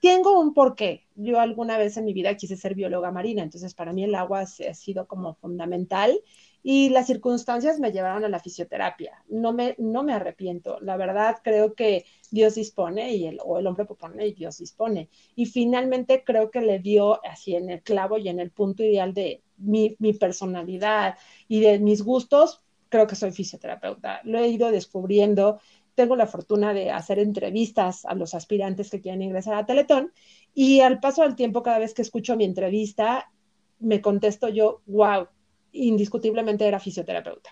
Tengo 0.01 0.39
un 0.39 0.53
porqué. 0.53 1.05
Yo 1.15 1.39
alguna 1.39 1.77
vez 1.77 1.97
en 1.97 2.05
mi 2.05 2.13
vida 2.13 2.35
quise 2.35 2.57
ser 2.57 2.73
bióloga 2.73 3.11
marina, 3.11 3.43
entonces 3.43 3.75
para 3.75 3.93
mí 3.93 4.03
el 4.03 4.15
agua 4.15 4.41
ha 4.41 4.73
sido 4.73 5.07
como 5.07 5.35
fundamental 5.35 6.19
y 6.63 6.89
las 6.89 7.07
circunstancias 7.07 7.79
me 7.79 7.91
llevaron 7.91 8.23
a 8.23 8.29
la 8.29 8.39
fisioterapia. 8.39 9.23
No 9.29 9.53
me, 9.53 9.75
no 9.77 10.03
me 10.03 10.13
arrepiento. 10.13 10.79
La 10.81 10.97
verdad, 10.97 11.37
creo 11.43 11.73
que 11.73 12.05
Dios 12.29 12.55
dispone 12.55 13.15
y 13.15 13.27
el, 13.27 13.39
o 13.43 13.57
el 13.57 13.67
hombre 13.67 13.85
propone 13.85 14.27
y 14.27 14.33
Dios 14.33 14.57
dispone. 14.57 15.09
Y 15.35 15.45
finalmente 15.47 16.23
creo 16.23 16.51
que 16.51 16.61
le 16.61 16.79
dio 16.79 17.23
así 17.25 17.55
en 17.55 17.69
el 17.69 17.81
clavo 17.81 18.17
y 18.17 18.29
en 18.29 18.39
el 18.39 18.51
punto 18.51 18.83
ideal 18.83 19.13
de 19.13 19.41
mi, 19.57 19.95
mi 19.99 20.13
personalidad 20.13 21.17
y 21.47 21.61
de 21.61 21.79
mis 21.79 22.03
gustos 22.03 22.61
creo 22.89 23.07
que 23.07 23.15
soy 23.15 23.31
fisioterapeuta. 23.31 24.21
Lo 24.23 24.37
he 24.37 24.49
ido 24.49 24.69
descubriendo. 24.69 25.59
Tengo 25.95 26.15
la 26.15 26.27
fortuna 26.27 26.73
de 26.73 26.91
hacer 26.91 27.19
entrevistas 27.19 28.05
a 28.05 28.13
los 28.15 28.33
aspirantes 28.33 28.89
que 28.89 29.01
quieren 29.01 29.21
ingresar 29.21 29.55
a 29.55 29.65
Teletón 29.65 30.11
y 30.53 30.81
al 30.81 30.99
paso 30.99 31.23
del 31.23 31.35
tiempo, 31.35 31.63
cada 31.63 31.79
vez 31.79 31.93
que 31.93 32.01
escucho 32.01 32.35
mi 32.35 32.45
entrevista, 32.45 33.31
me 33.79 34.01
contesto 34.01 34.49
yo, 34.49 34.81
wow, 34.85 35.27
indiscutiblemente 35.71 36.67
era 36.67 36.79
fisioterapeuta. 36.79 37.49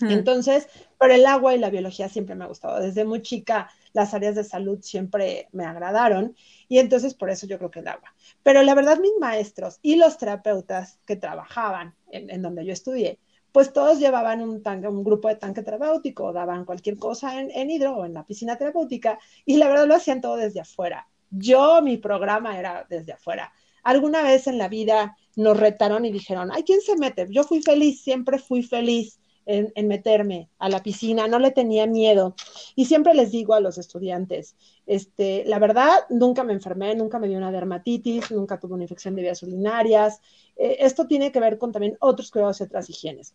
Hmm. 0.00 0.10
Entonces, 0.10 0.68
pero 0.98 1.14
el 1.14 1.26
agua 1.26 1.54
y 1.54 1.58
la 1.58 1.70
biología 1.70 2.08
siempre 2.08 2.34
me 2.34 2.44
ha 2.44 2.48
gustado. 2.48 2.80
Desde 2.80 3.04
muy 3.04 3.22
chica, 3.22 3.68
las 3.92 4.14
áreas 4.14 4.34
de 4.36 4.44
salud 4.44 4.78
siempre 4.80 5.48
me 5.52 5.64
agradaron 5.64 6.36
y 6.68 6.78
entonces 6.78 7.14
por 7.14 7.30
eso 7.30 7.46
yo 7.46 7.58
creo 7.58 7.70
que 7.70 7.80
el 7.80 7.88
agua. 7.88 8.14
Pero 8.42 8.62
la 8.62 8.74
verdad, 8.74 8.98
mis 9.00 9.12
maestros 9.20 9.78
y 9.82 9.96
los 9.96 10.18
terapeutas 10.18 11.00
que 11.04 11.16
trabajaban 11.16 11.94
en 12.10 12.42
donde 12.42 12.64
yo 12.64 12.72
estudié, 12.72 13.18
pues 13.52 13.72
todos 13.72 13.98
llevaban 13.98 14.40
un, 14.40 14.62
tanque, 14.62 14.88
un 14.88 15.02
grupo 15.02 15.28
de 15.28 15.36
tanque 15.36 15.62
terapéutico, 15.62 16.32
daban 16.32 16.64
cualquier 16.64 16.96
cosa 16.96 17.40
en, 17.40 17.50
en 17.50 17.70
hidro 17.70 17.96
o 17.96 18.04
en 18.04 18.14
la 18.14 18.24
piscina 18.24 18.56
terapéutica 18.56 19.18
y 19.44 19.56
la 19.56 19.68
verdad 19.68 19.86
lo 19.86 19.94
hacían 19.94 20.20
todo 20.20 20.36
desde 20.36 20.60
afuera. 20.60 21.08
Yo, 21.30 21.82
mi 21.82 21.96
programa 21.96 22.58
era 22.58 22.86
desde 22.88 23.12
afuera. 23.12 23.52
Alguna 23.82 24.22
vez 24.22 24.46
en 24.46 24.58
la 24.58 24.68
vida 24.68 25.16
nos 25.38 25.56
retaron 25.56 26.04
y 26.04 26.10
dijeron, 26.10 26.50
ay, 26.52 26.64
¿quién 26.64 26.80
se 26.80 26.96
mete? 26.96 27.28
Yo 27.30 27.44
fui 27.44 27.62
feliz, 27.62 28.02
siempre 28.02 28.38
fui 28.40 28.64
feliz 28.64 29.20
en, 29.46 29.86
meterme 29.86 30.50
a 30.58 30.68
la 30.68 30.82
piscina, 30.82 31.28
no 31.28 31.38
le 31.38 31.52
tenía 31.52 31.86
miedo. 31.86 32.34
Y 32.74 32.86
siempre 32.86 33.14
les 33.14 33.30
digo 33.30 33.54
a 33.54 33.60
los 33.60 33.78
estudiantes, 33.78 34.56
este, 34.84 35.44
la 35.46 35.60
verdad, 35.60 35.90
nunca 36.10 36.42
me 36.42 36.52
enfermé, 36.52 36.94
nunca 36.96 37.20
me 37.20 37.28
dio 37.28 37.38
una 37.38 37.52
dermatitis, 37.52 38.32
nunca 38.32 38.58
tuve 38.58 38.74
una 38.74 38.82
infección 38.84 39.14
de 39.14 39.22
vías 39.22 39.42
urinarias. 39.44 40.20
Eh, 40.56 40.78
esto 40.80 41.06
tiene 41.06 41.30
que 41.30 41.38
ver 41.38 41.56
con 41.56 41.70
también 41.70 41.96
otros 42.00 42.32
cuidados 42.32 42.60
y 42.60 42.64
otras 42.64 42.90
higienes. 42.90 43.34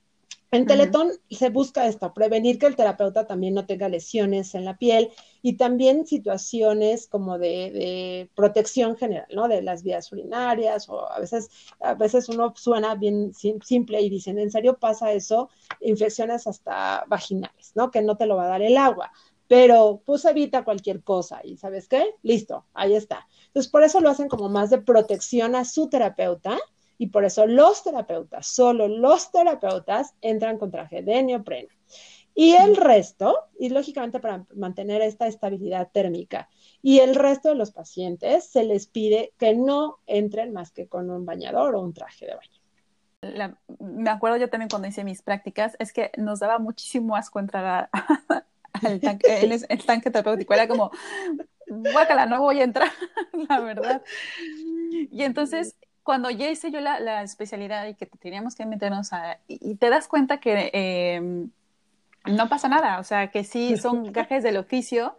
En 0.54 0.68
Teletón 0.68 1.12
se 1.32 1.49
busca 1.49 1.88
esto, 1.88 2.14
prevenir 2.14 2.60
que 2.60 2.68
el 2.68 2.76
terapeuta 2.76 3.26
también 3.26 3.56
no 3.56 3.66
tenga 3.66 3.89
lesiones 3.89 4.54
en 4.54 4.66
la 4.66 4.78
piel 4.78 5.10
y 5.41 5.58
también 5.58 6.06
situaciones 6.06 7.08
como 7.08 7.39
de, 7.39 8.30
protección 8.36 8.95
general, 8.95 9.26
¿no? 9.34 9.47
De 9.47 9.64
las 9.64 9.82
vías 9.82 10.12
urinarias 10.12 10.88
o 10.89 11.12
a 11.12 11.20
veces, 11.20 11.49
a 11.80 11.95
veces 11.95 12.30
uno 12.30 12.54
suena 12.56 12.93
bien 12.93 13.34
simple 13.34 13.99
y 14.01 14.12
dicen, 14.12 14.38
¿en 14.38 14.51
serio 14.51 14.78
pasa 14.78 15.12
eso? 15.12 15.49
Infecciones 15.82 16.45
hasta 16.45 17.04
vaginales, 17.08 17.72
¿no? 17.74 17.89
Que 17.89 18.04
no 18.04 18.16
te 18.16 18.28
lo 18.28 18.36
va 18.36 18.43
a 18.43 18.49
dar 18.49 18.62
el 18.62 18.78
agua 18.78 19.12
pero 19.45 20.01
pues 20.06 20.26
evita 20.26 20.64
cualquier 20.64 21.04
cosa 21.04 21.41
y 21.43 21.58
¿sabes 21.58 21.88
qué? 21.88 22.16
Listo, 22.24 22.66
ahí 22.74 22.95
está. 22.95 23.28
Entonces, 23.47 23.72
por 23.72 23.84
eso 23.84 23.99
lo 23.99 24.10
hacen 24.10 24.28
como 24.28 24.49
más 24.49 24.70
de 24.70 24.80
protección 24.80 25.56
a 25.56 25.66
su 25.66 25.89
terapeuta 25.89 26.58
y 27.04 27.08
por 27.08 27.26
eso 27.26 27.45
los 27.45 27.84
terapeutas, 27.84 28.47
solo 28.47 28.88
los 28.88 29.30
terapeutas 29.30 30.16
entran 30.22 30.58
con 30.58 30.72
traje 30.72 31.01
de 31.01 31.22
neopreno. 31.22 31.68
Y 32.34 32.54
el 32.54 32.78
resto, 32.78 33.38
y 33.60 33.68
lógicamente 33.68 34.22
para 34.22 34.45
mantener 34.56 35.01
esta 35.01 35.28
estabilidad 35.28 35.89
térmica, 35.91 36.47
y 36.82 36.99
el 36.99 37.16
resto 37.16 37.49
de 37.49 37.56
los 37.56 37.72
pacientes 37.72 38.45
se 38.45 38.64
les 38.64 38.88
pide 38.88 39.34
que 39.38 39.54
no 39.54 39.99
entren 40.08 40.54
más 40.54 40.72
que 40.72 40.88
con 40.88 41.10
un 41.10 41.26
bañador 41.26 41.76
o 41.76 41.82
un 41.82 41.93
traje 41.93 42.26
de 42.26 42.36
baño. 42.36 43.51
me 43.82 44.10
acuerdo 44.10 44.38
yo 44.38 44.49
también 44.49 44.70
cuando 44.70 44.88
hice 44.88 45.04
mis 45.04 45.22
prácticas, 45.22 45.76
es 45.80 45.91
que 45.91 46.10
nos 46.18 46.39
daba 46.39 46.58
muchísimo 46.58 47.18
asco 47.18 47.41
entrar 47.41 47.89
al 48.72 49.01
tanque, 49.01 49.41
el, 49.41 49.86
tanque 49.86 50.10
terapéutico. 50.10 50.54
Era 50.54 50.70
como, 50.70 50.89
guácala, 51.68 52.28
no 52.28 52.39
voy 52.39 52.62
a 52.62 52.64
entrar, 52.64 52.91
la 53.49 53.60
verdad. 53.60 54.04
Y 55.12 55.24
entonces 55.24 55.76
cuando 56.04 56.30
ya 56.30 56.49
hice 56.49 56.72
yo 56.72 56.82
la, 56.82 57.24
especialidad 57.24 57.88
y 57.88 57.95
que 57.95 58.06
teníamos 58.06 58.56
que 58.56 58.66
meternos 58.66 59.14
a... 59.14 59.39
Y, 59.47 59.76
te 59.76 59.89
das 59.89 60.08
cuenta 60.08 60.39
que 60.39 60.70
em, 60.74 61.49
no 62.26 62.49
pasa 62.49 62.68
nada, 62.68 62.99
o 62.99 63.04
sea, 63.04 63.32
que 63.32 63.43
sí 63.43 63.78
son 63.78 64.04
gajes 64.14 64.43
del 64.43 64.58
oficio 64.58 65.16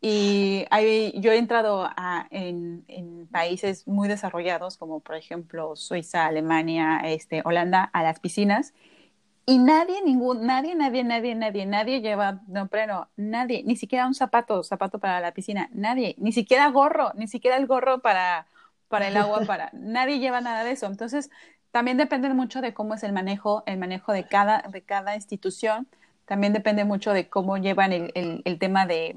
y 0.00 0.66
hay, 0.70 1.18
yo 1.18 1.32
he 1.32 1.38
entrado 1.38 1.84
a, 1.96 2.26
en, 2.30 2.84
en, 2.88 3.26
países 3.28 3.88
muy 3.88 4.06
desarrollados, 4.06 4.76
como 4.76 5.00
por 5.00 5.16
ejemplo 5.16 5.76
Suiza, 5.76 6.26
Alemania, 6.26 7.00
este, 7.04 7.40
Holanda, 7.44 7.84
a 7.92 8.02
las 8.02 8.20
piscinas, 8.20 8.74
y 9.46 9.58
nadie, 9.58 10.02
ningún, 10.02 10.46
nadie, 10.46 10.74
nadie, 10.74 11.04
nadie, 11.04 11.34
nadie, 11.34 11.66
nadie 11.66 12.00
lleva 12.00 12.40
neopreno, 12.48 13.08
nadie, 13.16 13.62
ni 13.64 13.76
siquiera 13.76 14.06
un 14.06 14.14
zapato, 14.14 14.62
zapato 14.62 14.98
para 14.98 15.20
la 15.20 15.32
piscina, 15.32 15.68
nadie, 15.72 16.14
ni 16.18 16.32
siquiera 16.32 16.68
gorro, 16.68 17.12
ni 17.14 17.26
siquiera 17.26 17.56
el 17.56 17.66
gorro 17.66 18.00
para, 18.00 18.46
para 18.94 19.08
el 19.08 19.16
agua, 19.16 19.40
para 19.44 19.70
nadie 19.72 20.20
lleva 20.20 20.40
nada 20.40 20.62
de 20.62 20.70
eso. 20.70 20.86
Entonces, 20.86 21.28
también 21.72 21.96
depende 21.96 22.28
mucho 22.28 22.60
de 22.60 22.74
cómo 22.74 22.94
es 22.94 23.02
el 23.02 23.12
manejo, 23.12 23.64
el 23.66 23.76
manejo 23.76 24.12
de 24.12 24.22
cada, 24.22 24.62
de 24.70 24.82
cada 24.82 25.16
institución. 25.16 25.88
También 26.26 26.52
depende 26.52 26.84
mucho 26.84 27.12
de 27.12 27.28
cómo 27.28 27.56
llevan 27.56 27.92
el, 27.92 28.12
el, 28.44 28.58
tema 28.60 28.86
de, 28.86 29.16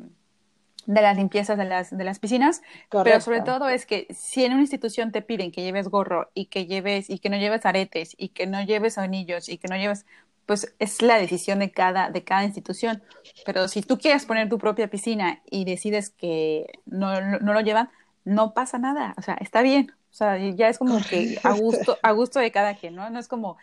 de 0.88 1.02
las 1.04 1.16
limpiezas 1.16 1.60
de 1.60 1.66
las, 1.66 1.96
de 1.96 2.04
las 2.04 2.18
piscinas, 2.18 2.64
pero 2.90 3.22
sobre 3.22 3.42
todo 3.42 3.70
es 3.70 3.86
que 3.86 4.08
si 4.10 4.46
en 4.46 4.54
una 4.54 4.62
institución 4.62 5.12
te 5.12 5.22
piden 5.22 5.52
que 5.52 5.62
lleves 5.62 5.90
gorro 5.90 6.32
y 6.34 6.48
que 6.48 6.66
lleves 6.66 7.08
y 7.08 7.20
que 7.20 7.30
no 7.30 7.38
lleves 7.38 7.64
aretes 7.68 8.16
y 8.18 8.30
que 8.30 8.48
no 8.48 8.64
lleves 8.64 8.98
anillos 8.98 9.48
y 9.48 9.60
que 9.60 9.68
no 9.68 9.78
lleves 9.78 10.08
pues 10.48 10.74
es 10.80 11.04
la 11.04 11.20
decisión 11.20 11.60
de 11.60 11.70
cada, 11.70 12.10
de 12.10 12.24
cada 12.24 12.46
institución. 12.46 13.04
Pero 13.46 13.68
si 13.68 13.84
tú 13.84 14.00
quieres 14.00 14.26
poner 14.26 14.50
tu 14.50 14.58
propia 14.58 14.90
piscina 14.90 15.44
y 15.52 15.66
decides 15.66 16.10
que 16.10 16.80
no, 16.86 17.22
no, 17.22 17.54
lo 17.54 17.62
llevan, 17.62 17.92
no 18.28 18.54
pasa 18.54 18.78
nada, 18.78 19.16
o 19.18 19.22
sea, 19.22 19.36
está 19.36 19.62
bien. 19.62 19.92
O 20.12 20.14
sea, 20.14 20.38
ya 20.38 20.68
es 20.68 20.78
como 20.78 21.00
que 21.02 21.40
a 21.44 21.54
gusto, 21.54 21.98
a 22.02 22.12
gusto 22.12 22.40
de 22.40 22.52
cada 22.52 22.76
quien, 22.76 22.96
¿no? 22.96 23.10
No 23.10 23.20
es 23.20 23.28
como 23.28 23.58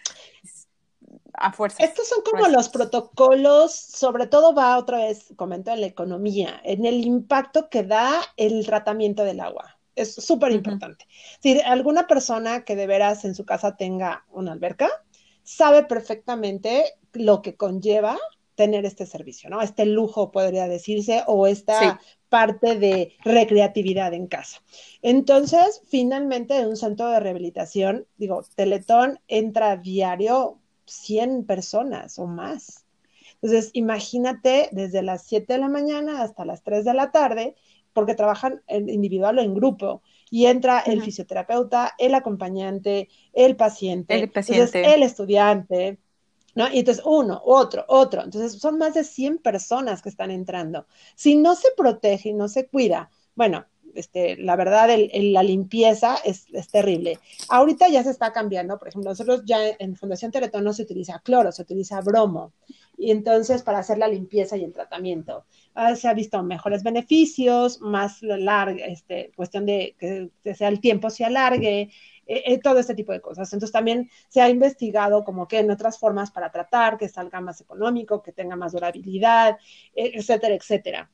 a 1.34 1.52
fuerza. 1.52 1.84
Estos 1.84 2.08
son 2.08 2.22
como 2.22 2.48
los 2.48 2.68
protocolos, 2.68 3.74
sobre 3.74 4.26
todo 4.26 4.54
va 4.54 4.78
otra 4.78 4.98
vez, 4.98 5.32
comento 5.36 5.70
en 5.72 5.80
la 5.80 5.86
economía, 5.86 6.60
en 6.64 6.86
el 6.86 7.04
impacto 7.04 7.68
que 7.68 7.82
da 7.82 8.22
el 8.36 8.64
tratamiento 8.64 9.24
del 9.24 9.40
agua. 9.40 9.78
Es 9.96 10.14
súper 10.14 10.52
importante. 10.52 11.06
Si 11.40 11.60
alguna 11.60 12.06
persona 12.06 12.64
que 12.64 12.74
de 12.74 12.86
veras 12.86 13.24
en 13.24 13.34
su 13.34 13.44
casa 13.44 13.76
tenga 13.76 14.24
una 14.30 14.52
alberca, 14.52 14.88
sabe 15.42 15.84
perfectamente 15.84 16.84
lo 17.12 17.42
que 17.42 17.56
conlleva 17.56 18.18
tener 18.54 18.84
este 18.84 19.06
servicio, 19.06 19.50
¿no? 19.50 19.60
Este 19.62 19.86
lujo, 19.86 20.30
podría 20.30 20.68
decirse, 20.68 21.22
o 21.26 21.46
esta 21.46 22.00
parte 22.28 22.76
de 22.78 23.12
recreatividad 23.24 24.14
en 24.14 24.26
casa. 24.26 24.62
Entonces, 25.02 25.82
finalmente, 25.86 26.58
en 26.58 26.68
un 26.68 26.76
centro 26.76 27.08
de 27.08 27.20
rehabilitación, 27.20 28.06
digo, 28.16 28.44
Teletón 28.54 29.20
entra 29.28 29.76
diario 29.76 30.58
100 30.86 31.44
personas 31.44 32.18
o 32.18 32.26
más. 32.26 32.84
Entonces, 33.34 33.70
imagínate 33.74 34.68
desde 34.72 35.02
las 35.02 35.24
7 35.26 35.52
de 35.52 35.58
la 35.58 35.68
mañana 35.68 36.22
hasta 36.22 36.44
las 36.44 36.62
3 36.62 36.84
de 36.84 36.94
la 36.94 37.10
tarde, 37.10 37.54
porque 37.92 38.14
trabajan 38.14 38.62
en 38.66 38.88
individual 38.88 39.38
o 39.38 39.42
en 39.42 39.54
grupo 39.54 40.02
y 40.30 40.46
entra 40.46 40.80
el 40.80 41.00
fisioterapeuta, 41.00 41.94
el 41.98 42.14
acompañante, 42.14 43.08
el 43.32 43.54
paciente, 43.54 44.14
el, 44.18 44.30
paciente. 44.30 44.94
el 44.94 45.02
estudiante, 45.04 46.00
¿no? 46.54 46.68
Y 46.72 46.80
entonces 46.80 47.04
uno, 47.06 47.40
otro, 47.44 47.84
otro. 47.88 48.22
Entonces 48.22 48.60
son 48.60 48.78
más 48.78 48.94
de 48.94 49.04
100 49.04 49.38
personas 49.38 50.02
que 50.02 50.08
están 50.08 50.30
entrando. 50.30 50.86
Si 51.14 51.36
no 51.36 51.54
se 51.54 51.68
protege 51.76 52.30
y 52.30 52.34
no 52.34 52.48
se 52.48 52.66
cuida, 52.66 53.10
bueno, 53.34 53.66
este, 53.94 54.36
la 54.36 54.56
verdad, 54.56 54.88
la 55.12 55.42
limpieza 55.42 56.16
es, 56.24 56.46
terrible. 56.70 57.18
Ahorita 57.48 57.88
ya 57.88 58.02
se 58.02 58.10
está 58.10 58.32
cambiando, 58.32 58.78
por 58.78 58.88
ejemplo, 58.88 59.10
nosotros 59.10 59.42
ya 59.44 59.58
en 59.78 59.96
Fundación 59.96 60.32
Teletón 60.32 60.64
no 60.64 60.72
se 60.72 60.82
utiliza 60.82 61.20
cloro, 61.20 61.52
se 61.52 61.62
utiliza 61.62 62.00
bromo, 62.00 62.52
y 62.96 63.10
entonces 63.10 63.62
para 63.62 63.78
hacer 63.78 63.98
la 63.98 64.08
limpieza 64.08 64.56
y 64.56 64.64
el 64.64 64.72
tratamiento. 64.72 65.44
Ah, 65.74 65.96
se 65.96 66.08
ha 66.08 66.14
visto 66.14 66.42
mejores 66.42 66.82
beneficios, 66.82 67.80
más 67.80 68.22
larga, 68.22 68.84
este, 68.86 69.32
cuestión 69.36 69.66
de 69.66 69.96
que 69.98 70.30
sea 70.54 70.68
el 70.68 70.80
tiempo 70.80 71.10
se 71.10 71.24
alargue, 71.24 71.90
eh, 72.26 72.42
eh, 72.46 72.58
todo 72.58 72.78
este 72.78 72.94
tipo 72.94 73.12
de 73.12 73.20
cosas. 73.20 73.52
Entonces 73.52 73.72
también 73.72 74.10
se 74.28 74.40
ha 74.40 74.48
investigado 74.48 75.24
como 75.24 75.46
que 75.46 75.58
en 75.58 75.70
otras 75.70 75.98
formas 75.98 76.30
para 76.30 76.50
tratar, 76.50 76.96
que 76.96 77.08
salga 77.08 77.40
más 77.40 77.60
económico, 77.60 78.22
que 78.22 78.32
tenga 78.32 78.56
más 78.56 78.72
durabilidad, 78.72 79.58
eh, 79.94 80.12
etcétera, 80.14 80.54
etcétera. 80.54 81.10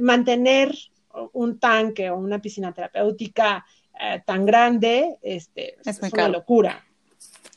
mantener 0.00 0.74
un 1.32 1.58
tanque 1.58 2.10
o 2.10 2.16
una 2.16 2.40
piscina 2.40 2.72
terapéutica 2.72 3.64
eh, 4.00 4.22
tan 4.24 4.46
grande 4.46 5.18
este, 5.20 5.76
es, 5.84 6.00
una 6.12 6.28
locura. 6.28 6.84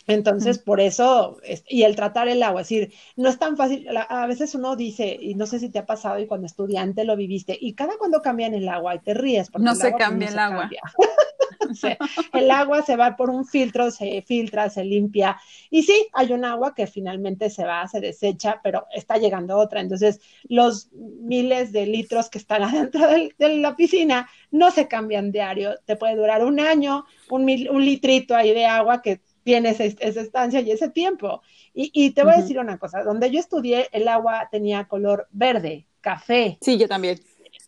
Entonces, 0.05 0.59
por 0.59 0.81
eso, 0.81 1.37
y 1.69 1.83
el 1.83 1.95
tratar 1.95 2.27
el 2.27 2.43
agua, 2.43 2.61
es 2.61 2.67
decir, 2.67 2.93
no 3.15 3.29
es 3.29 3.39
tan 3.39 3.55
fácil, 3.55 3.87
a 3.97 4.27
veces 4.27 4.53
uno 4.53 4.75
dice, 4.75 5.17
y 5.17 5.35
no 5.35 5.45
sé 5.45 5.59
si 5.59 5.69
te 5.69 5.79
ha 5.79 5.85
pasado 5.85 6.19
y 6.19 6.27
cuando 6.27 6.45
estudiante 6.45 7.05
lo 7.05 7.15
viviste, 7.15 7.57
y 7.57 7.73
cada 7.73 7.97
cuando 7.97 8.21
cambian 8.21 8.53
el 8.53 8.67
agua 8.67 8.95
y 8.95 8.99
te 8.99 9.13
ríes. 9.13 9.49
Porque 9.49 9.63
no 9.63 9.75
se 9.75 9.93
cambia 9.93 10.27
el 10.27 10.39
agua. 10.39 10.69
el 12.33 12.51
agua 12.51 12.81
se 12.81 12.95
va 12.95 13.15
por 13.15 13.29
un 13.29 13.45
filtro, 13.45 13.91
se 13.91 14.21
filtra, 14.21 14.69
se 14.69 14.83
limpia. 14.83 15.37
Y 15.69 15.83
sí, 15.83 16.07
hay 16.13 16.31
un 16.33 16.45
agua 16.45 16.73
que 16.73 16.87
finalmente 16.87 17.49
se 17.49 17.65
va, 17.65 17.87
se 17.87 17.99
desecha, 17.99 18.59
pero 18.63 18.85
está 18.93 19.17
llegando 19.17 19.57
otra. 19.57 19.81
Entonces, 19.81 20.21
los 20.43 20.89
miles 20.93 21.71
de 21.71 21.85
litros 21.85 22.29
que 22.29 22.37
están 22.37 22.63
adentro 22.63 23.07
de, 23.07 23.33
la 23.57 23.75
piscina 23.75 24.29
no 24.51 24.71
se 24.71 24.87
cambian 24.87 25.31
diario. 25.31 25.75
Te 25.85 25.95
puede 25.95 26.15
durar 26.15 26.43
un 26.43 26.59
año, 26.59 27.05
un, 27.29 27.43
un 27.43 27.85
litrito 27.85 28.35
ahí 28.35 28.53
de 28.53 28.65
agua 28.65 29.01
que 29.01 29.21
tiene 29.43 29.69
esa, 29.69 29.83
estancia 29.83 30.61
y 30.61 30.71
ese 30.71 30.89
tiempo. 30.89 31.41
Y, 31.73 32.11
te 32.11 32.23
voy 32.23 32.33
a 32.33 32.37
decir 32.37 32.59
una 32.59 32.77
cosa, 32.77 33.03
donde 33.03 33.31
yo 33.31 33.39
estudié, 33.39 33.89
el 33.91 34.07
agua 34.07 34.47
tenía 34.51 34.85
color 34.87 35.27
verde, 35.31 35.87
café. 36.01 36.57
Sí, 36.61 36.77
yo 36.77 36.87
también. 36.87 37.19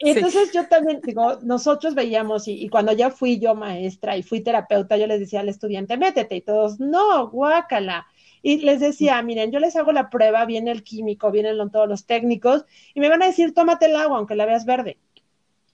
Entonces 0.10 0.51
yo 0.53 0.68
también, 0.68 1.01
digo, 1.03 1.39
nosotros 1.41 1.95
veíamos, 1.95 2.47
y, 2.47 2.70
cuando 2.70 2.91
ya 2.93 3.10
fui 3.10 3.39
yo 3.39 3.56
maestra 3.56 4.18
y 4.18 4.24
fui 4.24 4.41
terapeuta, 4.41 4.97
yo 4.97 5.08
les 5.08 5.20
decía 5.20 5.39
al 5.39 5.49
estudiante, 5.49 5.97
métete, 5.97 6.36
y 6.36 6.41
todos, 6.41 6.80
no, 6.80 7.30
guácala. 7.30 8.08
Y 8.41 8.58
les 8.58 8.80
decía, 8.80 9.22
miren, 9.24 9.51
yo 9.51 9.60
les 9.60 9.76
hago 9.76 9.91
la 9.91 10.10
prueba, 10.10 10.45
viene 10.45 10.72
el 10.72 10.84
químico, 10.84 11.32
vienen 11.32 11.58
todos 11.72 11.89
los 11.89 12.06
técnicos, 12.06 12.66
y 12.93 12.99
me 12.99 13.10
van 13.10 13.24
a 13.24 13.28
decir, 13.28 13.53
tómate 13.53 13.88
el 13.88 13.95
agua, 13.95 14.18
aunque 14.18 14.36
la 14.36 14.45
veas 14.45 14.66
verde. 14.66 14.99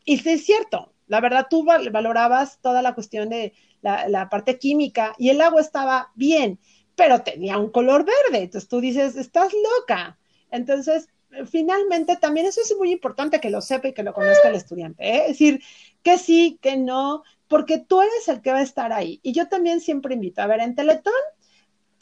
Y 0.05 0.17
sí 0.19 0.29
es 0.29 0.45
cierto, 0.45 0.93
la 1.07 1.19
verdad, 1.19 1.47
tú 1.49 1.65
valorabas 1.65 2.59
toda 2.61 2.81
la 2.81 2.93
cuestión 2.95 3.29
de 3.29 3.53
la, 3.81 4.07
la 4.07 4.29
parte 4.29 4.57
química, 4.57 5.13
y 5.17 5.29
el 5.29 5.41
agua 5.41 5.59
estaba 5.59 6.11
bien, 6.15 6.59
pero 6.95 7.21
tenía 7.21 7.57
un 7.57 7.69
color 7.69 8.05
verde. 8.05 8.43
Entonces 8.43 8.69
tú 8.69 8.79
dices, 8.79 9.15
estás 9.15 9.51
loca. 9.53 10.17
Entonces, 10.51 11.09
finalmente 11.49 12.17
también 12.17 12.45
eso 12.45 12.61
es 12.61 12.75
muy 12.77 12.91
importante 12.91 13.39
que 13.39 13.49
lo 13.49 13.61
sepa 13.61 13.89
y 13.89 13.93
que 13.93 14.03
lo 14.03 14.13
conozca 14.13 14.49
el 14.49 14.55
estudiante, 14.55 15.03
¿eh? 15.03 15.21
es 15.21 15.27
decir, 15.29 15.61
que 16.03 16.17
sí, 16.17 16.59
que 16.61 16.77
no, 16.77 17.23
porque 17.47 17.79
tú 17.79 18.01
eres 18.01 18.27
el 18.27 18.41
que 18.41 18.51
va 18.51 18.59
a 18.59 18.63
estar 18.63 18.91
ahí. 18.93 19.19
Y 19.23 19.33
yo 19.33 19.47
también 19.47 19.81
siempre 19.81 20.15
invito, 20.15 20.41
a 20.41 20.47
ver, 20.47 20.61
en 20.61 20.75
Teletón, 20.75 21.13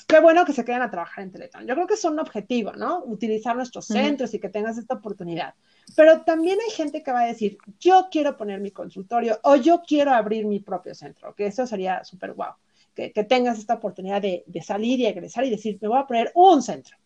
qué 0.08 0.20
bueno 0.20 0.46
que 0.46 0.54
se 0.54 0.66
queden 0.66 0.82
a 0.82 0.90
trabajar 0.90 1.24
en 1.24 1.32
Teletón. 1.32 1.68
Yo 1.68 1.76
creo 1.76 1.88
que 1.88 1.94
es 1.94 2.04
un 2.06 2.20
objetivo, 2.20 2.74
¿no? 2.74 3.04
Utilizar 3.06 3.56
nuestros 3.56 3.86
centros 3.86 4.34
y 4.34 4.40
que 4.40 4.50
tengas 4.50 4.78
esta 4.78 4.96
oportunidad. 4.96 5.54
Pero 5.96 6.22
también 6.22 6.58
hay 6.66 6.72
gente 6.72 7.04
que 7.04 7.12
va 7.12 7.22
a 7.22 7.28
decir, 7.28 7.58
yo 7.80 8.08
quiero 8.12 8.38
poner 8.38 8.60
mi 8.60 8.72
consultorio 8.72 9.40
o 9.44 9.56
yo 9.56 9.82
quiero 9.86 10.12
abrir 10.12 10.46
mi 10.46 10.60
propio 10.60 10.96
centro, 10.96 11.36
que 11.36 11.48
eso 11.48 11.66
sería 11.68 12.04
súper 12.04 12.34
guau. 12.34 12.54
Que, 12.96 13.14
que, 13.14 13.24
tengas 13.24 13.60
esta 13.60 13.76
oportunidad 13.76 14.22
de, 14.22 14.44
de 14.46 14.62
salir 14.62 15.00
y 15.00 15.06
egresar 15.06 15.46
y 15.46 15.50
decir, 15.50 15.78
me 15.80 15.88
voy 15.88 16.00
a 16.00 16.08
poner 16.08 16.32
un 16.34 16.62
centro 16.62 16.98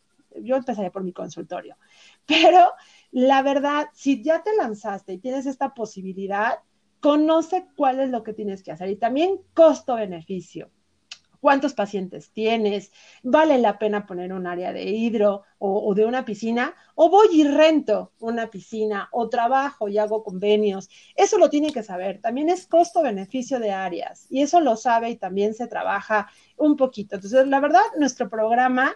yo 0.41 0.55
empezaría 0.55 0.91
por 0.91 1.03
mi 1.03 1.13
consultorio. 1.13 1.77
Pero 2.25 2.71
la 3.11 3.41
verdad, 3.41 3.87
si 3.93 4.23
ya 4.23 4.43
te 4.43 4.55
lanzaste 4.55 5.13
y 5.13 5.17
tienes 5.19 5.45
esta 5.45 5.73
posibilidad, 5.73 6.59
conoce 6.99 7.67
cuál 7.75 7.99
es 7.99 8.09
lo 8.09 8.23
que 8.23 8.33
tienes 8.33 8.63
que 8.63 8.71
hacer 8.71 8.89
y 8.89 8.95
también 8.95 9.39
costo-beneficio. 9.53 10.71
¿Cuántos 11.43 11.73
pacientes 11.73 12.31
tienes? 12.31 12.93
¿Vale 13.21 13.57
la 13.57 13.77
pena 13.77 14.07
poner 14.07 14.31
un 14.31 14.47
área 14.47 14.71
de 14.71 14.83
hidro 14.83 15.43
o, 15.57 15.93
de 15.93 16.05
una 16.05 16.23
piscina? 16.23 16.73
¿O 16.95 17.09
voy 17.09 17.27
y 17.33 17.43
rento 17.43 18.13
una 18.21 18.49
piscina 18.49 19.09
o 19.11 19.27
trabajo 19.27 19.89
y 19.89 19.97
hago 19.97 20.23
convenios? 20.23 20.89
Eso 21.17 21.37
lo 21.37 21.49
tiene 21.49 21.73
que 21.73 21.83
saber. 21.83 22.21
También 22.21 22.47
es 22.47 22.65
costo-beneficio 22.65 23.59
de 23.59 23.71
áreas 23.71 24.25
y 24.29 24.41
eso 24.41 24.61
lo 24.61 24.77
sabe 24.77 25.09
y 25.09 25.17
también 25.17 25.53
se 25.53 25.67
trabaja 25.67 26.29
un 26.55 26.77
poquito. 26.77 27.15
Entonces, 27.15 27.45
la 27.45 27.59
verdad, 27.59 27.83
nuestro 27.97 28.29
programa 28.29 28.95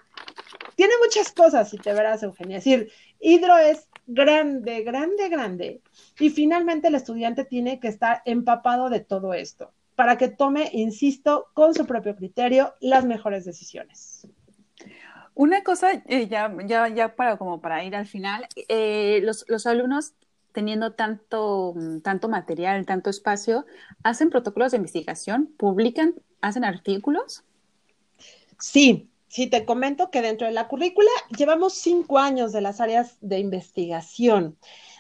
tiene 0.78 0.94
muchas 1.04 1.34
cosas, 1.34 1.70
si 1.70 1.78
te 1.78 1.92
verás, 1.92 2.24
Eugenia. 2.24 2.60
Es 2.60 2.64
decir, 2.64 2.90
hidro 3.20 3.58
es 3.58 3.90
grande, 4.06 4.84
grande, 4.84 5.28
grande. 5.28 5.82
Y 6.18 6.30
finalmente 6.30 6.88
el 6.88 6.96
estudiante 6.96 7.44
tiene 7.44 7.82
que 7.82 7.90
estar 7.90 8.22
empapado 8.24 8.90
de 8.90 9.02
todo 9.02 9.34
esto 9.34 9.74
para 9.98 10.20
que 10.20 10.28
tome, 10.28 10.70
insisto, 10.74 11.48
con 11.56 11.74
su 11.74 11.88
propio 11.88 12.16
criterio 12.16 12.76
las 12.82 13.04
mejores 13.04 13.46
decisiones. 13.46 14.28
Una 15.34 15.64
cosa, 15.64 16.04
eh, 16.06 16.28
ya, 16.28 16.56
ya, 16.68 16.88
ya 16.88 17.16
para, 17.16 17.38
como 17.38 17.62
para 17.62 17.84
ir 17.84 17.96
al 17.96 18.06
final, 18.06 18.46
eh, 18.70 19.22
los, 19.24 19.44
los, 19.48 19.66
alumnos 19.66 20.14
teniendo 20.52 20.94
tanto, 20.94 21.74
tanto 22.04 22.30
material, 22.30 22.86
tanto 22.86 23.10
espacio, 23.10 23.66
¿hacen 24.04 24.30
protocolos 24.30 24.72
de 24.72 24.78
investigación? 24.78 25.52
¿Publican? 25.58 26.14
¿Hacen 26.42 26.64
artículos? 26.64 27.44
Sí, 28.60 29.10
sí, 29.28 29.48
te 29.48 29.66
comento 29.66 30.12
que 30.12 30.22
dentro 30.22 30.46
de 30.46 30.54
la 30.54 30.68
currícula 30.68 31.10
llevamos 31.36 31.74
cinco 31.74 32.20
años 32.20 32.52
de 32.52 32.62
las 32.62 32.82
áreas 32.82 33.18
de 33.22 33.40
investigación. 33.40 34.58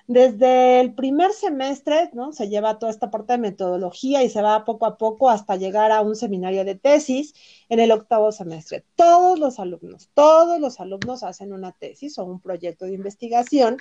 Desde 0.07 0.79
el 0.79 0.93
primer 0.93 1.33
semestre, 1.33 2.09
¿no? 2.13 2.31
Se 2.31 2.47
lleva 2.47 2.79
toda 2.79 2.93
esta 2.93 3.11
parte 3.11 3.33
de 3.33 3.39
metodología 3.39 4.23
y 4.23 4.29
se 4.29 4.41
va 4.41 4.63
poco 4.63 4.85
a 4.85 4.97
poco 4.97 5.29
hasta 5.29 5.57
llegar 5.57 5.91
a 5.91 5.99
un 5.99 6.15
seminario 6.15 6.63
de 6.63 6.75
tesis 6.75 7.33
en 7.67 7.81
el 7.81 7.91
octavo 7.91 8.31
semestre. 8.31 8.85
Todos 8.95 9.37
los 9.37 9.59
alumnos, 9.59 10.09
todos 10.13 10.61
los 10.61 10.79
alumnos 10.79 11.23
hacen 11.23 11.51
una 11.51 11.73
tesis 11.73 12.17
o 12.19 12.23
un 12.23 12.39
proyecto 12.39 12.85
de 12.85 12.93
investigación 12.93 13.77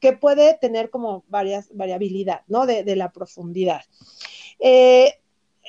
que 0.00 0.12
puede 0.12 0.52
tener 0.60 0.90
como 0.90 1.24
varias 1.28 1.74
variabilidad, 1.74 2.42
¿no? 2.46 2.66
De, 2.66 2.84
la 2.94 3.10
profundidad. 3.10 3.82
Eh, 4.58 5.14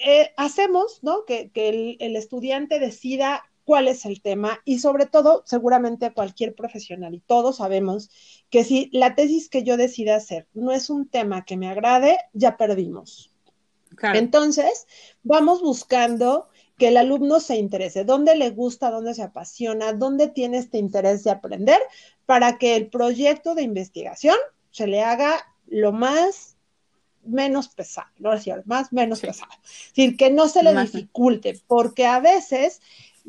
eh, 0.06 0.34
hacemos, 0.36 1.00
¿no? 1.04 1.26
Que, 1.26 1.52
el, 1.54 2.16
estudiante 2.16 2.80
decida 2.80 3.46
cuál 3.66 3.88
es 3.88 4.06
el 4.06 4.22
tema 4.22 4.60
y 4.66 4.80
sobre 4.80 5.06
todo, 5.06 5.44
seguramente 5.46 6.14
cualquier 6.14 6.56
profesional 6.56 7.14
y 7.14 7.20
todos 7.20 7.58
sabemos 7.58 8.10
que 8.50 8.64
si 8.64 8.90
la 8.92 9.16
tesis 9.16 9.50
que 9.50 9.64
yo 9.64 9.78
decida 9.78 10.16
hacer 10.16 10.48
no 10.54 10.72
es 10.72 10.90
un 10.90 11.08
tema 11.08 11.46
que 11.46 11.58
me 11.58 11.70
agrade, 11.70 12.18
ya 12.34 12.58
perdimos. 12.58 13.32
Entonces, 14.14 14.88
vamos 15.24 15.62
buscando 15.62 16.48
que 16.78 16.88
el 16.88 16.98
alumno 16.98 17.40
se 17.40 17.58
interese, 17.58 18.06
dónde 18.06 18.36
le 18.36 18.50
gusta, 18.50 18.90
dónde 18.90 19.14
se 19.14 19.22
apasiona, 19.22 19.94
dónde 19.94 20.28
tiene 20.28 20.58
este 20.58 20.80
interés 20.80 21.24
de 21.24 21.32
aprender, 21.32 21.80
para 22.26 22.58
que 22.58 22.76
el 22.76 22.88
proyecto 22.88 23.54
de 23.54 23.62
investigación 23.62 24.36
se 24.72 24.88
le 24.88 25.04
haga 25.04 25.46
lo 25.68 25.92
más 25.92 26.58
menos 27.24 27.68
pesado, 27.68 28.08
¿no 28.18 28.34
es 28.34 28.44
cierto? 28.44 28.64
Más 28.66 28.92
menos 28.92 29.22
pesado. 29.22 29.52
Es 29.64 29.94
decir, 29.94 30.18
que 30.18 30.32
no 30.32 30.48
se 30.48 30.64
le 30.64 30.74
dificulte, 30.74 31.60
porque 31.68 32.08
a 32.08 32.20
veces 32.20 32.82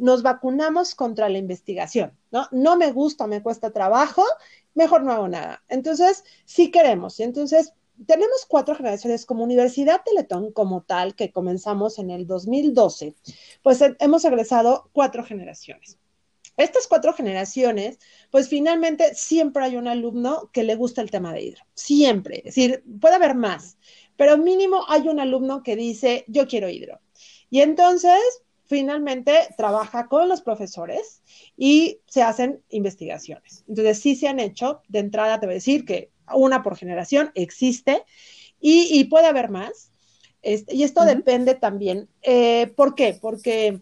nos 0.03 0.24
vacunamos 0.24 0.96
contra 0.96 1.28
la 1.28 1.38
investigación, 1.38 2.18
¿no? 2.32 2.48
No 2.50 2.76
me 2.76 2.90
gusta, 2.90 3.28
me 3.28 3.40
cuesta 3.40 3.70
trabajo, 3.70 4.24
mejor 4.74 5.05
no 5.05 5.12
hago 5.12 5.28
nada. 5.28 5.62
Entonces, 5.68 6.24
sí 6.44 6.72
queremos. 6.72 7.20
Entonces, 7.20 7.72
tenemos 8.05 8.44
cuatro 8.48 8.74
generaciones 8.74 9.24
como 9.24 9.44
Universidad 9.44 10.00
Teletón 10.05 10.50
como 10.50 10.82
tal, 10.82 11.14
que 11.14 11.30
comenzamos 11.30 12.00
en 12.00 12.11
el 12.11 12.26
2012, 12.26 13.14
pues 13.62 13.78
hemos 14.00 14.24
egresado 14.24 14.90
cuatro 14.92 15.22
generaciones. 15.22 15.98
Estas 16.57 16.88
cuatro 16.88 17.12
generaciones, 17.12 18.00
pues 18.32 18.48
finalmente 18.48 19.14
siempre 19.14 19.62
hay 19.64 19.76
un 19.76 19.86
alumno 19.86 20.50
que 20.53 20.64
le 20.64 20.74
gusta 20.74 21.00
el 21.00 21.12
tema 21.12 21.32
de 21.32 21.42
hidro, 21.42 21.62
siempre, 21.74 22.38
es 22.38 22.44
decir, 22.57 22.84
puede 23.00 23.14
haber 23.14 23.36
más, 23.36 23.78
pero 24.16 24.36
mínimo 24.36 24.84
hay 24.88 25.09
un 25.09 25.20
alumno 25.20 25.62
que 25.62 25.76
dice, 25.76 26.24
yo 26.26 26.48
quiero 26.48 26.68
hidro. 26.68 27.00
Y 27.50 27.61
entonces, 27.61 28.20
finalmente, 28.73 29.35
trabaja 29.59 30.09
con 30.09 30.31
los 30.31 30.41
profesores 30.41 31.23
y 31.59 32.01
se 32.07 32.23
hacen 32.23 32.62
investigaciones. 32.70 33.64
Entonces, 33.68 33.99
sí 33.99 34.16
se 34.16 34.29
han 34.29 34.41
hecho, 34.41 34.81
de 34.89 35.01
entrada 35.01 35.39
te 35.39 35.45
voy 35.45 35.53
a 35.53 35.57
decir 35.57 35.85
que 35.85 36.11
una 36.35 36.62
por 36.62 36.79
generación 36.79 37.31
existe 37.35 38.03
y, 38.59 39.05
puede 39.05 39.27
haber 39.27 39.51
más. 39.51 39.91
Este, 40.41 40.75
y 40.75 40.85
esto 40.85 41.05
depende 41.05 41.55
también. 41.55 42.09
Eh, 42.23 42.73
¿Por 42.75 42.95
qué? 42.95 43.18
Porque 43.20 43.66
eh, 43.66 43.81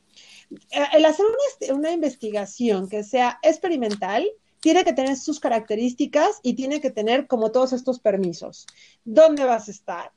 el 0.94 1.04
hacer 1.04 1.26
una, 1.72 1.92
investigación 1.92 2.88
que 2.88 3.04
sea 3.04 3.38
experimental 3.42 4.28
tiene 4.58 4.82
que 4.82 4.92
tener 4.92 5.16
sus 5.16 5.38
características 5.38 6.40
y 6.42 6.54
tiene 6.54 6.80
que 6.80 6.90
tener 6.90 7.28
como 7.28 7.52
todos 7.52 7.72
estos 7.72 8.00
permisos. 8.00 8.66
¿Dónde 9.04 9.44
vas 9.44 9.68
a 9.68 9.70
estar? 9.70 10.12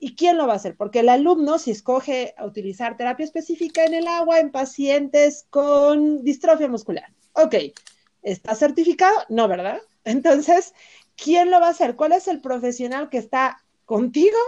¿Y 0.00 0.14
quién 0.14 0.36
lo 0.36 0.46
va 0.46 0.52
a 0.52 0.56
hacer? 0.56 0.76
Porque 0.76 1.00
el 1.00 1.08
alumno, 1.08 1.58
si 1.58 1.72
escoge 1.72 2.34
utilizar 2.44 2.96
terapia 2.96 3.24
específica 3.24 3.84
en 3.84 3.94
el 3.94 4.06
agua 4.06 4.38
en 4.38 4.50
pacientes 4.50 5.46
con 5.50 6.22
distrofia 6.22 6.68
muscular, 6.68 7.12
ok, 7.32 7.54
¿está 8.22 8.54
certificado? 8.54 9.16
No, 9.28 9.48
¿verdad? 9.48 9.80
Entonces, 10.04 10.72
¿quién 11.16 11.50
lo 11.50 11.60
va 11.60 11.68
a 11.68 11.70
hacer? 11.70 11.96
¿Cuál 11.96 12.12
es 12.12 12.28
el 12.28 12.40
profesional 12.40 13.08
que 13.10 13.18
está 13.18 13.64
contigo, 13.86 14.38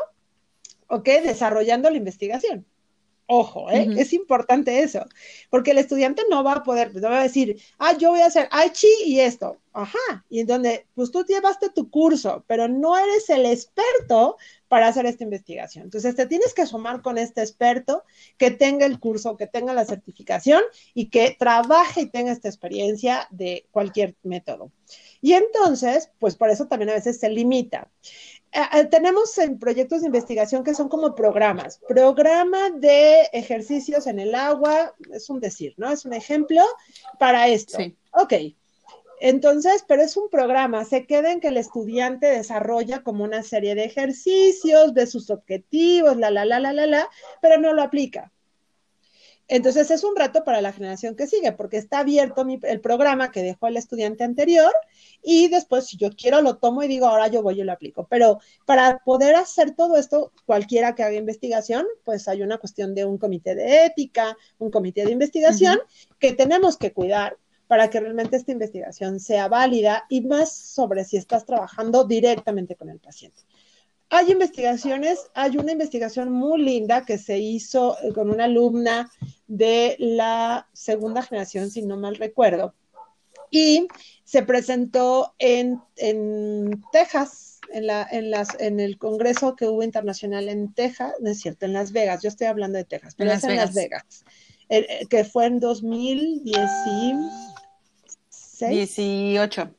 ok, 0.86 1.06
desarrollando 1.24 1.90
la 1.90 1.96
investigación? 1.96 2.64
Ojo, 3.32 3.70
¿eh? 3.70 3.88
es 3.96 4.12
importante 4.12 4.80
eso, 4.80 5.06
porque 5.50 5.70
el 5.70 5.78
estudiante 5.78 6.22
no 6.28 6.42
va 6.42 6.54
a 6.54 6.62
poder, 6.64 6.92
no 6.96 7.10
va 7.10 7.20
a 7.20 7.22
decir, 7.22 7.62
ah, 7.78 7.96
yo 7.96 8.10
voy 8.10 8.22
a 8.22 8.26
hacer 8.26 8.48
chi 8.72 8.88
y 9.06 9.20
esto, 9.20 9.60
ajá, 9.72 10.24
y 10.28 10.40
en 10.40 10.48
donde, 10.48 10.88
pues 10.96 11.12
tú 11.12 11.24
llevaste 11.24 11.70
tu 11.70 11.90
curso, 11.90 12.44
pero 12.48 12.66
no 12.66 12.98
eres 12.98 13.30
el 13.30 13.46
experto 13.46 14.36
para 14.70 14.86
hacer 14.86 15.04
esta 15.04 15.24
investigación. 15.24 15.86
Entonces, 15.86 16.14
te 16.14 16.26
tienes 16.26 16.54
que 16.54 16.64
sumar 16.64 17.02
con 17.02 17.18
este 17.18 17.40
experto 17.40 18.04
que 18.38 18.52
tenga 18.52 18.86
el 18.86 19.00
curso, 19.00 19.36
que 19.36 19.48
tenga 19.48 19.74
la 19.74 19.84
certificación 19.84 20.62
y 20.94 21.06
que 21.06 21.34
trabaje 21.36 22.02
y 22.02 22.06
tenga 22.06 22.30
esta 22.30 22.46
experiencia 22.48 23.26
de 23.32 23.66
cualquier 23.72 24.14
método. 24.22 24.70
Y 25.20 25.32
entonces, 25.32 26.12
pues 26.20 26.36
por 26.36 26.50
eso 26.50 26.68
también 26.68 26.90
a 26.90 26.94
veces 26.94 27.18
se 27.18 27.28
limita. 27.28 27.90
Eh, 28.52 28.60
eh, 28.74 28.84
tenemos 28.84 29.36
en 29.38 29.58
proyectos 29.58 30.02
de 30.02 30.06
investigación 30.06 30.62
que 30.62 30.74
son 30.74 30.88
como 30.88 31.16
programas. 31.16 31.80
Programa 31.88 32.70
de 32.70 33.22
ejercicios 33.32 34.06
en 34.06 34.20
el 34.20 34.36
agua, 34.36 34.94
es 35.12 35.28
un 35.30 35.40
decir, 35.40 35.74
¿no? 35.78 35.90
Es 35.90 36.04
un 36.04 36.12
ejemplo 36.12 36.62
para 37.18 37.48
esto. 37.48 37.76
Sí. 37.76 37.96
Ok. 38.12 38.34
Entonces, 39.22 39.84
pero 39.86 40.02
es 40.02 40.16
un 40.16 40.30
programa, 40.30 40.86
se 40.86 41.06
queda 41.06 41.30
en 41.30 41.40
que 41.40 41.48
el 41.48 41.58
estudiante 41.58 42.26
desarrolla 42.26 43.02
como 43.02 43.22
una 43.22 43.42
serie 43.42 43.74
de 43.74 43.84
ejercicios, 43.84 44.94
de 44.94 45.06
sus 45.06 45.28
objetivos, 45.28 46.16
la, 46.16 46.30
la, 46.30 46.46
la, 46.46 46.58
la, 46.58 46.72
la, 46.72 46.86
la, 46.86 47.08
pero 47.42 47.58
no 47.58 47.74
lo 47.74 47.82
aplica. 47.82 48.32
Entonces 49.46 49.90
es 49.90 50.04
un 50.04 50.14
reto 50.16 50.42
para 50.44 50.62
la 50.62 50.72
generación 50.72 51.16
que 51.16 51.26
sigue, 51.26 51.52
porque 51.52 51.76
está 51.76 51.98
abierto 51.98 52.46
el 52.62 52.80
programa 52.80 53.30
que 53.30 53.42
dejó 53.42 53.66
el 53.66 53.76
estudiante 53.76 54.22
anterior 54.24 54.72
y 55.22 55.48
después 55.48 55.88
si 55.88 55.96
yo 55.96 56.10
quiero 56.16 56.40
lo 56.40 56.56
tomo 56.56 56.84
y 56.84 56.88
digo, 56.88 57.06
ahora 57.06 57.26
yo 57.26 57.42
voy 57.42 57.60
y 57.60 57.64
lo 57.64 57.72
aplico. 57.72 58.06
Pero 58.08 58.38
para 58.64 59.00
poder 59.04 59.34
hacer 59.34 59.72
todo 59.72 59.96
esto, 59.96 60.32
cualquiera 60.46 60.94
que 60.94 61.02
haga 61.02 61.16
investigación, 61.16 61.84
pues 62.04 62.26
hay 62.28 62.42
una 62.42 62.58
cuestión 62.58 62.94
de 62.94 63.04
un 63.04 63.18
comité 63.18 63.56
de 63.56 63.86
ética, 63.86 64.36
un 64.58 64.70
comité 64.70 65.04
de 65.04 65.10
investigación 65.10 65.78
que 66.20 66.32
tenemos 66.32 66.78
que 66.78 66.92
cuidar 66.92 67.36
para 67.70 67.88
que 67.88 68.00
realmente 68.00 68.36
esta 68.36 68.50
investigación 68.50 69.20
sea 69.20 69.46
válida 69.46 70.04
y 70.08 70.22
más 70.22 70.52
sobre 70.52 71.04
si 71.04 71.16
estás 71.16 71.46
trabajando 71.46 72.02
directamente 72.02 72.74
con 72.74 72.90
el 72.90 72.98
paciente. 72.98 73.42
Hay 74.08 74.32
investigaciones, 74.32 75.30
hay 75.34 75.56
una 75.56 75.70
investigación 75.70 76.32
muy 76.32 76.60
linda 76.60 77.04
que 77.04 77.16
se 77.16 77.38
hizo 77.38 77.96
eh, 78.02 78.12
con 78.12 78.28
una 78.28 78.46
alumna 78.46 79.08
de 79.46 79.94
la 80.00 80.68
segunda 80.72 81.22
generación, 81.22 81.70
si 81.70 81.82
no 81.82 81.96
mal 81.96 82.16
recuerdo, 82.16 82.74
y 83.52 83.86
se 84.24 84.42
presentó 84.42 85.36
en, 85.38 85.80
Texas, 86.90 87.60
en, 87.72 87.86
la, 87.86 88.04
en, 88.10 88.32
las, 88.32 88.48
en 88.58 88.80
el 88.80 88.98
congreso 88.98 89.54
que 89.54 89.68
hubo 89.68 89.84
internacional 89.84 90.48
en 90.48 90.74
Texas, 90.74 91.12
no 91.20 91.30
es 91.30 91.38
cierto, 91.38 91.66
en 91.66 91.74
Las 91.74 91.92
Vegas, 91.92 92.20
yo 92.20 92.30
estoy 92.30 92.48
hablando 92.48 92.78
de 92.78 92.84
Texas, 92.84 93.14
pero 93.16 93.30
es 93.30 93.44
en 93.44 93.54
Las 93.54 93.74
Vegas, 93.74 94.24
eh, 94.68 94.86
eh, 94.88 95.06
que 95.08 95.22
fue 95.22 95.46
en 95.46 95.60
2016. 98.60 99.32
18. 99.32 99.74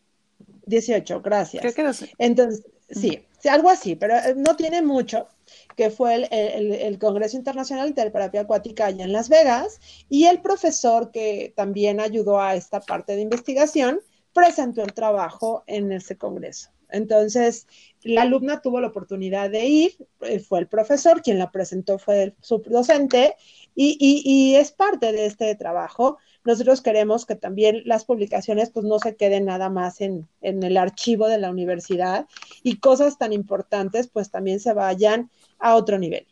18, 0.65 1.21
gracias. 1.21 1.75
Entonces, 2.17 2.63
sí, 2.89 3.19
algo 3.49 3.69
así, 3.69 3.95
pero 3.95 4.15
eh, 4.15 4.33
no 4.35 4.55
tiene 4.55 4.81
mucho, 4.81 5.27
que 5.75 5.89
fue 5.89 6.27
el, 6.31 6.99
Congreso 6.99 7.37
Internacional 7.37 7.93
de 7.93 8.09
Terapia 8.09 8.41
Acuática 8.41 8.85
allá 8.87 9.03
en 9.03 9.13
Las 9.13 9.29
Vegas, 9.29 9.79
y 10.09 10.25
el 10.25 10.41
profesor 10.41 11.11
que 11.11 11.53
también 11.55 11.99
ayudó 11.99 12.39
a 12.39 12.55
esta 12.55 12.79
parte 12.79 13.15
de 13.15 13.21
investigación 13.21 13.99
presentó 14.33 14.81
el 14.83 14.93
trabajo 14.93 15.63
en 15.67 15.91
ese 15.91 16.17
congreso. 16.17 16.69
Entonces, 16.89 17.67
la 18.03 18.23
alumna 18.23 18.61
tuvo 18.61 18.81
la 18.81 18.87
oportunidad 18.87 19.49
de 19.49 19.65
ir, 19.65 20.07
eh, 20.21 20.39
fue 20.39 20.59
el 20.59 20.67
profesor, 20.67 21.21
quien 21.21 21.39
la 21.39 21.51
presentó 21.51 21.97
fue 21.97 22.23
el 22.23 22.35
subdocente, 22.41 23.35
y, 23.73 23.97
y 23.99 24.55
es 24.55 24.73
parte 24.73 25.13
de 25.13 25.25
este 25.25 25.55
trabajo 25.55 26.17
nosotros 26.43 26.81
queremos 26.81 27.25
que 27.25 27.35
también 27.35 27.81
las 27.85 28.05
publicaciones 28.05 28.69
pues 28.71 28.85
no 28.85 28.99
se 28.99 29.15
queden 29.15 29.45
nada 29.45 29.69
más 29.69 30.01
en, 30.01 30.27
el 30.41 30.77
archivo 30.77 31.27
de 31.27 31.37
la 31.37 31.49
universidad 31.49 32.27
y 32.63 32.77
cosas 32.77 33.17
tan 33.17 33.33
importantes 33.33 34.07
pues 34.07 34.31
también 34.31 34.59
se 34.59 34.73
vayan 34.73 35.29
a 35.59 35.75
otro 35.75 35.99
nivel. 35.99 36.27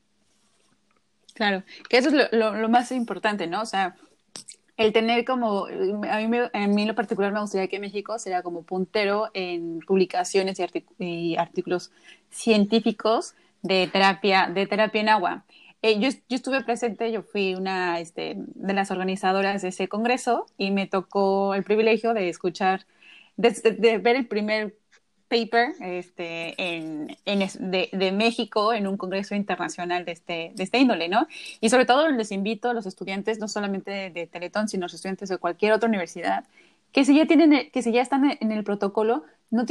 Claro, 1.33 1.63
que 1.87 1.97
eso 1.97 2.09
es 2.09 2.29
lo, 2.31 2.69
más 2.69 2.91
importante, 2.91 3.47
¿no? 3.47 3.61
O 3.61 3.65
sea, 3.65 3.95
el 4.75 4.91
tener 4.91 5.23
como, 5.23 5.67
a 5.67 6.17
mí, 6.19 6.37
en 6.53 6.75
mí 6.75 6.81
en 6.81 6.87
lo 6.87 6.95
particular 6.95 7.31
me 7.31 7.39
gustaría 7.39 7.67
que 7.67 7.79
México 7.79 8.19
sea 8.19 8.43
como 8.43 8.63
puntero 8.63 9.29
en 9.33 9.79
publicaciones 9.79 10.59
y, 10.97 11.37
artículos 11.37 11.91
científicos 12.29 13.35
de 13.61 13.87
terapia, 13.87 14.49
de 14.53 14.67
terapia 14.67 15.01
en 15.01 15.09
agua. 15.09 15.45
Eh, 15.81 15.99
yo, 15.99 16.09
estuve 16.29 16.63
presente, 16.63 17.11
yo 17.11 17.23
fui 17.23 17.55
una 17.55 17.99
este, 17.99 18.35
de 18.37 18.73
las 18.73 18.91
organizadoras 18.91 19.61
de 19.61 19.69
ese 19.69 19.87
congreso 19.87 20.45
y 20.57 20.71
me 20.71 20.87
tocó 20.87 21.55
el 21.55 21.63
privilegio 21.63 22.13
de 22.13 22.27
escuchar, 22.27 22.85
de, 23.37 23.97
ver 23.99 24.15
el 24.17 24.27
primer 24.27 24.75
paper 25.29 25.75
este, 25.81 26.55
de, 27.25 28.11
México 28.11 28.73
en 28.73 28.87
un 28.87 28.97
congreso 28.97 29.35
internacional 29.35 30.03
de 30.03 30.11
este, 30.11 30.51
de 30.55 30.63
este 30.63 30.79
índole, 30.79 31.07
¿no? 31.07 31.27
Y 31.61 31.69
sobre 31.69 31.85
todo 31.85 32.09
les 32.09 32.31
invito 32.31 32.69
a 32.69 32.73
los 32.73 32.85
estudiantes, 32.85 33.39
no 33.39 33.47
solamente 33.47 33.91
de, 33.91 34.09
de 34.09 34.27
Teletón, 34.27 34.67
sino 34.67 34.83
a 34.83 34.87
los 34.87 34.93
estudiantes 34.95 35.29
de 35.29 35.37
cualquier 35.37 35.71
otra 35.73 35.87
universidad, 35.87 36.45
que 36.91 37.05
si 37.05 37.15
ya 37.15 37.25
tienen, 37.25 37.69
que 37.71 37.81
si 37.81 37.91
ya 37.91 38.01
están 38.01 38.37
en 38.39 38.51
el 38.51 38.63
protocolo, 38.63 39.23
no 39.51 39.65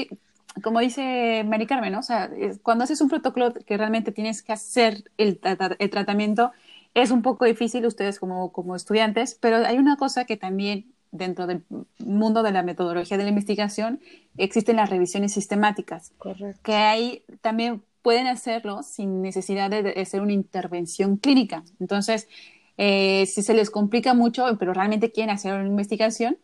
como 0.63 0.81
dice 0.81 1.45
Mari 1.45 1.67
Carmen, 1.67 1.95
o 1.95 2.03
sea, 2.03 2.31
cuando 2.63 2.85
haces 2.85 3.01
un 3.01 3.09
protocolo 3.09 3.53
que 3.55 3.77
realmente 3.77 4.13
tienes 4.13 4.43
que 4.43 4.53
hacer 4.53 5.05
el, 5.17 5.41
el 5.79 5.91
tratamiento, 5.91 6.53
es 6.95 7.11
un 7.11 7.23
poco 7.23 7.45
difícil 7.45 7.87
ustedes 7.87 8.19
como, 8.19 8.53
como 8.53 8.77
estudiantes, 8.77 9.37
pero 9.41 9.59
hay 9.59 9.79
una 9.79 9.97
cosa 9.97 10.25
que 10.25 10.37
también 10.37 10.87
dentro 11.11 11.47
del 11.47 11.65
mundo 11.99 12.43
de 12.43 12.53
la 12.53 12.63
metodología 12.63 13.17
de 13.17 13.25
la 13.25 13.31
investigación 13.31 14.01
existen 14.37 14.77
las 14.77 14.91
revisiones 14.91 15.33
sistemáticas. 15.33 16.13
Correcto. 16.19 16.61
Que 16.63 16.75
ahí 16.75 17.23
también 17.41 17.83
pueden 18.03 18.27
hacerlo 18.27 18.83
sin 18.83 19.23
necesidad 19.23 19.71
de 19.71 19.95
hacer 20.01 20.21
una 20.21 20.33
intervención 20.33 21.17
clínica. 21.17 21.65
Entonces, 21.81 22.29
eh, 22.77 23.27
si 23.27 23.43
se 23.43 23.55
les 23.55 23.71
complica 23.71 24.15
mucho, 24.15 24.45
pero 24.59 24.73
realmente 24.73 25.11
quieren 25.13 25.35
hacer 25.35 25.55
una 25.55 25.67
investigación, 25.67 26.39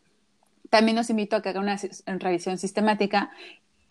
también 0.70 0.96
los 0.96 1.10
invito 1.10 1.36
a 1.36 1.42
que 1.42 1.50
hagan 1.50 1.62
una 1.62 1.78
revisión 2.18 2.58
sistemática, 2.58 3.30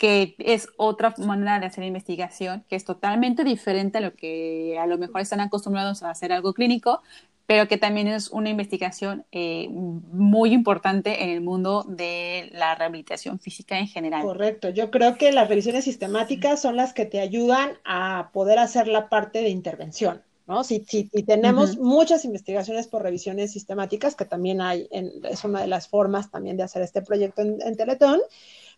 que 0.03 0.35
es 0.37 0.67
otra 0.75 1.13
manera 1.17 1.61
de 1.61 1.67
hacer 1.67 1.85
investigación, 1.85 2.65
que 2.67 2.75
es 2.75 2.83
totalmente 2.83 3.45
diferente 3.45 3.99
a 3.99 4.01
lo 4.01 4.13
que 4.13 4.77
a 4.77 4.85
lo 4.85 4.97
mejor 4.97 5.21
están 5.21 5.39
acostumbrados 5.39 6.03
a 6.03 6.09
hacer 6.09 6.33
algo 6.33 6.53
clínico, 6.53 7.01
pero 7.45 7.69
que 7.69 7.77
también 7.77 8.09
es 8.09 8.29
una 8.29 8.49
investigación 8.49 9.23
eh, 9.31 9.69
muy 9.69 10.51
importante 10.51 11.23
en 11.23 11.29
el 11.29 11.39
mundo 11.39 11.85
de 11.87 12.49
la 12.51 12.75
rehabilitación 12.75 13.39
física 13.39 13.79
en 13.79 13.87
general. 13.87 14.23
Correcto, 14.23 14.67
yo 14.67 14.91
creo 14.91 15.17
que 15.17 15.31
las 15.31 15.47
revisiones 15.47 15.85
sistemáticas 15.85 16.61
son 16.61 16.75
las 16.75 16.91
que 16.91 17.05
te 17.05 17.21
ayudan 17.21 17.77
a 17.85 18.31
poder 18.33 18.59
hacer 18.59 18.89
la 18.89 19.07
parte 19.07 19.41
de 19.41 19.51
intervención. 19.51 20.21
¿no? 20.47 20.65
Si, 20.65 20.83
si, 20.85 21.05
tenemos 21.23 21.77
muchas 21.77 22.25
investigaciones 22.25 22.89
por 22.89 23.03
revisiones 23.03 23.53
sistemáticas, 23.53 24.15
que 24.15 24.25
también 24.25 24.59
hay, 24.59 24.89
es 24.91 25.45
una 25.45 25.61
de 25.61 25.67
las 25.67 25.87
formas 25.87 26.29
también 26.29 26.57
de 26.57 26.63
hacer 26.63 26.81
este 26.81 27.01
proyecto 27.01 27.41
en, 27.41 27.61
en 27.61 27.77
Teletón, 27.77 28.19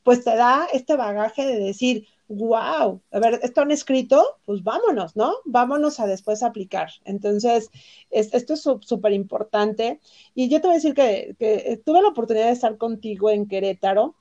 pues 0.05 0.23
te 0.23 0.35
da 0.35 0.67
este 0.71 0.95
bagaje 0.95 1.47
de 1.47 1.59
decir, 1.59 2.07
wow, 2.27 3.01
a 3.11 3.19
ver, 3.19 3.39
esto 3.41 3.61
han 3.61 3.71
escrito, 3.71 4.37
pues 4.45 4.63
vámonos, 4.63 5.15
¿no? 5.15 5.33
Vámonos 5.45 5.99
a 5.99 6.05
después 6.05 6.43
aplicar. 6.43 6.91
Entonces, 7.05 7.71
esto 8.11 8.53
es 8.53 8.61
súper 8.61 9.13
importante. 9.13 9.99
Y 10.35 10.47
yo 10.47 10.61
te 10.61 10.67
voy 10.67 10.75
a 10.75 10.77
decir 10.77 10.93
que, 10.93 11.35
que, 11.39 11.81
tuve 11.83 12.03
la 12.03 12.09
oportunidad 12.09 12.45
de 12.45 12.51
estar 12.51 12.77
contigo 12.77 13.31
en 13.31 13.47
Querétaro 13.47 14.13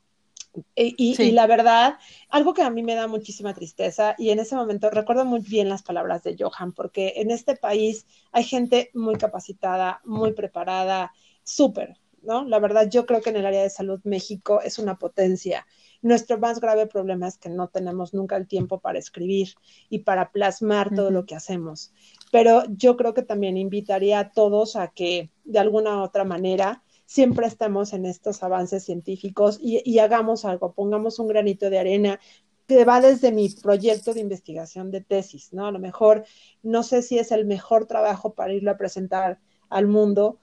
y, 0.75 1.33
la 1.33 1.47
verdad, 1.47 1.99
algo 2.31 2.55
que 2.55 2.63
a 2.63 2.71
mí 2.71 2.83
me 2.83 2.95
da 2.95 3.07
muchísima 3.07 3.53
tristeza, 3.53 4.15
y 4.17 4.31
en 4.31 4.39
ese 4.39 4.57
momento 4.57 4.89
recuerdo 4.89 5.27
muy 5.27 5.41
bien 5.41 5.69
las 5.69 5.83
palabras 5.83 6.23
de 6.23 6.35
Johan, 6.39 6.73
porque 6.73 7.13
en 7.17 7.31
este 7.31 7.57
país 7.57 8.07
hay 8.33 8.45
gente 8.45 8.91
muy 8.95 9.17
capacitada, 9.17 10.01
muy 10.05 10.33
preparada, 10.33 11.13
súper, 11.43 11.99
¿no? 12.25 12.45
La 12.45 12.59
verdad, 12.59 12.89
yo 12.91 13.07
creo 13.07 13.21
que 13.21 13.31
en 13.31 13.37
el 13.37 13.47
área 13.47 13.63
de 13.63 13.71
salud 13.71 14.01
México 14.05 14.61
es 14.63 14.79
una 14.79 14.99
potencia. 14.99 15.67
Nuestro 16.03 16.39
más 16.39 16.61
grave 16.61 16.87
problema 16.87 17.29
es 17.29 17.39
que 17.39 17.49
no 17.49 17.69
tenemos 17.69 18.13
nunca 18.13 18.37
el 18.37 18.47
tiempo 18.47 18.81
para 18.81 18.99
escribir 18.99 19.55
y 19.89 20.01
para 20.01 20.33
plasmar 20.33 20.95
todo 20.95 21.11
lo 21.11 21.25
que 21.25 21.35
hacemos. 21.35 21.93
Pero 22.31 22.65
yo 22.69 22.97
creo 22.97 23.15
que 23.15 23.23
también 23.23 23.57
invitaría 23.57 24.19
a 24.19 24.31
todos 24.31 24.77
a 24.77 24.89
que 24.89 25.31
de 25.45 25.59
alguna 25.59 25.99
u 25.99 26.03
otra 26.03 26.25
manera 26.25 26.83
siempre 27.07 27.47
estemos 27.47 27.93
en 27.93 28.07
estos 28.07 28.43
avances 28.43 28.85
científicos 28.85 29.59
y, 29.61 29.99
hagamos 29.99 30.45
algo, 30.45 30.73
pongamos 30.73 31.19
un 31.19 31.29
granito 31.29 31.71
de 31.71 31.79
arena 31.79 32.21
que 32.67 32.85
va 32.85 33.01
desde 33.01 33.31
mi 33.31 33.49
proyecto 33.51 34.15
de 34.15 34.21
investigación 34.21 34.91
de 34.91 35.03
tesis, 35.03 35.53
¿no? 35.53 35.67
A 35.67 35.73
lo 35.73 35.79
mejor 35.79 36.25
no 36.63 36.83
sé 36.83 37.03
si 37.03 37.19
es 37.19 37.31
el 37.31 37.45
mejor 37.45 37.87
trabajo 37.87 38.35
para 38.35 38.55
irlo 38.55 38.71
a 38.71 38.77
presentar 38.77 39.39
al 39.69 39.87
mundo, 39.87 40.39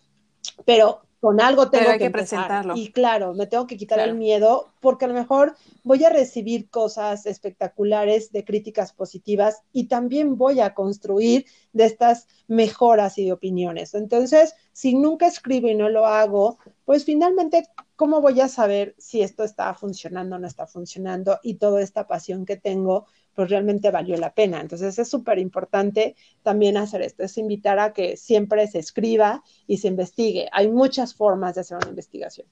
pero 0.65 1.01
con 1.21 1.39
algo 1.39 1.69
tengo 1.69 1.97
que, 1.99 2.09
presentarlo. 2.09 2.73
Y 2.75 2.91
claro, 2.91 3.35
me 3.35 3.45
tengo 3.45 3.67
que 3.67 3.77
quitar 3.77 3.99
el 3.99 4.15
miedo 4.15 4.73
porque 4.79 5.05
a 5.05 5.07
lo 5.07 5.13
mejor 5.13 5.55
voy 5.83 6.03
a 6.03 6.09
recibir 6.09 6.67
cosas 6.71 7.27
espectaculares 7.27 8.31
de 8.31 8.43
críticas 8.43 8.91
positivas 8.91 9.61
y 9.71 9.87
también 9.87 10.35
voy 10.35 10.61
a 10.61 10.73
construir 10.73 11.45
de 11.73 11.85
estas 11.85 12.27
mejoras 12.47 13.19
y 13.19 13.25
de 13.25 13.33
opiniones. 13.33 13.93
Entonces, 13.93 14.55
si 14.73 14.95
nunca 14.95 15.27
escribo 15.27 15.67
y 15.67 15.75
no 15.75 15.89
lo 15.89 16.07
hago, 16.07 16.57
pues 16.85 17.05
finalmente, 17.05 17.67
¿cómo 17.95 18.19
voy 18.19 18.41
a 18.41 18.47
saber 18.47 18.95
si 18.97 19.21
esto 19.21 19.43
está 19.43 19.71
funcionando 19.75 20.37
o 20.37 20.39
no 20.39 20.47
está 20.47 20.65
funcionando? 20.65 21.39
Y 21.43 21.55
toda 21.55 21.83
esta 21.83 22.07
pasión 22.07 22.47
que 22.47 22.57
tengo, 22.57 23.05
pues 23.35 23.49
realmente 23.49 23.91
valió 23.91 24.17
la 24.17 24.33
pena. 24.33 24.61
Entonces 24.61 24.97
es 24.97 25.09
súper 25.09 25.39
importante 25.39 26.15
también 26.43 26.77
hacer 26.77 27.01
esto, 27.01 27.23
es 27.23 27.37
invitar 27.37 27.79
a 27.79 27.93
que 27.93 28.17
siempre 28.17 28.67
se 28.67 28.79
escriba 28.79 29.43
y 29.67 29.77
se 29.77 29.87
investigue. 29.87 30.47
Hay 30.51 30.69
muchas 30.69 31.15
formas 31.15 31.55
de 31.55 31.61
hacer 31.61 31.77
una 31.77 31.89
investigación. 31.89 32.47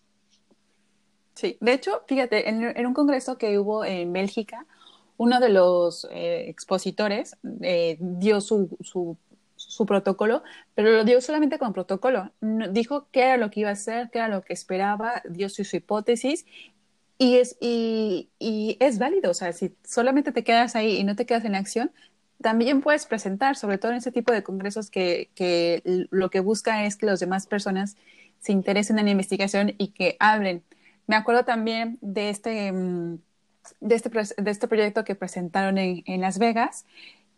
Sí, 1.34 1.58
de 1.62 1.74
hecho, 1.74 2.02
fíjate, 2.08 2.50
en, 2.50 2.86
un 2.86 2.94
congreso 2.94 3.38
que 3.38 3.58
hubo 3.60 3.86
en 3.86 4.12
Bélgica, 4.12 4.66
uno 5.16 5.40
de 5.40 5.50
los 5.50 6.06
eh, 6.12 6.50
expositores 6.50 7.38
eh, 7.62 7.98
dio 8.00 8.42
su, 8.42 8.78
su, 8.82 9.18
su, 9.56 9.86
protocolo, 9.86 10.44
pero 10.76 10.92
lo 10.92 11.06
dio 11.06 11.22
solamente 11.22 11.58
con 11.58 11.72
protocolo. 11.72 12.32
Dijo 12.72 13.08
qué 13.12 13.22
era 13.22 13.38
lo 13.38 13.50
que 13.52 13.62
iba 13.62 13.70
a 13.70 13.74
hacer, 13.74 14.10
qué 14.12 14.20
era 14.20 14.28
lo 14.28 14.42
que 14.42 14.52
esperaba, 14.54 15.22
dio 15.30 15.48
su, 15.48 15.64
su 15.64 15.78
hipótesis 15.78 16.46
y 17.20 17.38
es, 17.38 17.58
y, 17.62 18.32
y 18.40 18.78
es 18.82 19.00
válido, 19.00 19.32
o 19.32 19.36
sea, 19.36 19.54
si 19.54 19.76
solamente 19.86 20.32
te 20.34 20.46
quedas 20.46 20.76
ahí 20.78 20.98
y 20.98 21.06
no 21.06 21.16
te 21.18 21.28
quedas 21.28 21.46
en 21.46 21.56
acción, 21.56 21.92
también 22.42 22.82
puedes 22.82 23.06
presentar, 23.08 23.58
sobre 23.58 23.78
todo 23.78 23.92
en 23.92 24.00
ese 24.00 24.12
tipo 24.14 24.34
de 24.34 24.44
congresos 24.44 24.90
que, 24.90 25.30
que 25.36 25.84
lo 26.12 26.32
que 26.32 26.42
busca 26.42 26.86
es 26.86 26.98
que 26.98 27.06
las 27.08 27.22
demás 27.22 27.48
personas 27.48 27.98
se 28.40 28.54
interesen 28.54 29.00
en 29.00 29.06
la 29.06 29.12
investigación 29.12 29.76
y 29.78 29.90
que 29.90 30.18
hablen. 30.20 30.64
Me 31.08 31.16
acuerdo 31.18 31.46
también 31.46 31.98
de 32.02 32.30
este, 32.32 32.72
mm, 32.72 33.20
de 33.82 33.96
este, 33.96 34.10
de 34.42 34.52
este 34.52 34.68
proyecto 34.68 35.04
que 35.04 35.16
presentaron 35.16 35.78
en, 35.78 36.04
en 36.06 36.22
Las 36.22 36.40
Vegas, 36.40 36.86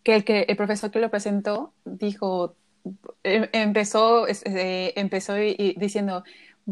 que 0.04 0.16
el, 0.16 0.24
que 0.26 0.42
el 0.50 0.58
profesor 0.58 0.92
que 0.92 1.00
lo 1.00 1.12
presentó 1.12 1.74
dijo, 1.86 2.56
em, 3.24 3.48
empezó, 3.54 4.28
eh, 4.28 4.94
empezó 4.96 5.36
diciendo, 5.36 6.24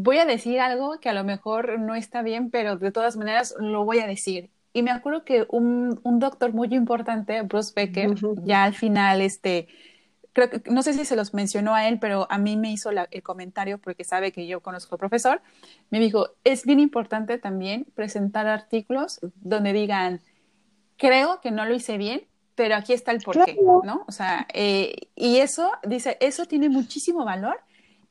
voy 0.02 0.18
a 0.18 0.24
decir 0.24 0.60
algo 0.60 0.98
que 1.00 1.08
a 1.08 1.12
lo 1.12 1.24
mejor 1.24 1.78
no 1.78 1.94
está 1.94 2.22
bien, 2.22 2.50
pero 2.50 2.76
de 2.76 2.92
todas 2.92 3.16
maneras 3.16 3.54
lo 3.58 3.84
voy 3.84 3.98
a 3.98 4.06
decir. 4.06 4.50
Y 4.72 4.82
me 4.82 4.90
acuerdo 4.90 5.24
que 5.24 5.46
un, 5.48 6.00
un 6.04 6.18
doctor 6.18 6.52
muy 6.52 6.68
importante, 6.74 7.42
Bruce 7.42 7.72
Becker, 7.74 8.14
ya 8.44 8.64
al 8.64 8.74
final, 8.74 9.20
este, 9.20 9.68
creo 10.32 10.48
que, 10.48 10.62
no 10.70 10.82
sé 10.82 10.92
si 10.94 11.04
se 11.04 11.16
los 11.16 11.34
mencionó 11.34 11.74
a 11.74 11.88
él, 11.88 11.98
pero 11.98 12.26
a 12.30 12.38
mí 12.38 12.56
me 12.56 12.70
hizo 12.70 12.90
el 12.90 13.22
comentario 13.22 13.78
porque 13.78 14.04
sabe 14.04 14.32
que 14.32 14.46
yo 14.46 14.60
conozco 14.60 14.94
al 14.94 15.00
profesor, 15.00 15.42
me 15.90 15.98
dijo, 15.98 16.28
es 16.44 16.64
bien 16.64 16.78
importante 16.78 17.38
también 17.38 17.86
presentar 17.94 18.46
artículos 18.46 19.18
donde 19.40 19.72
digan, 19.72 20.20
creo 20.96 21.40
que 21.40 21.50
no 21.50 21.64
lo 21.64 21.74
hice 21.74 21.98
bien, 21.98 22.22
pero 22.54 22.76
aquí 22.76 22.92
está 22.92 23.10
el 23.10 23.22
porqué, 23.22 23.56
¿no? 23.84 24.04
O 24.06 24.12
sea, 24.12 24.46
eh, 24.52 25.08
y 25.16 25.38
eso, 25.38 25.72
dice, 25.82 26.16
eso 26.20 26.44
tiene 26.46 26.68
muchísimo 26.68 27.24
valor 27.24 27.58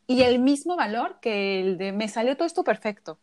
y 0.09 0.23
el 0.23 0.39
mismo 0.39 0.75
valor 0.75 1.19
que 1.21 1.61
el 1.61 1.77
de 1.77 1.91
me 1.91 2.07
salió 2.07 2.35
todo 2.35 2.47
esto 2.47 2.63
perfecto. 2.63 3.19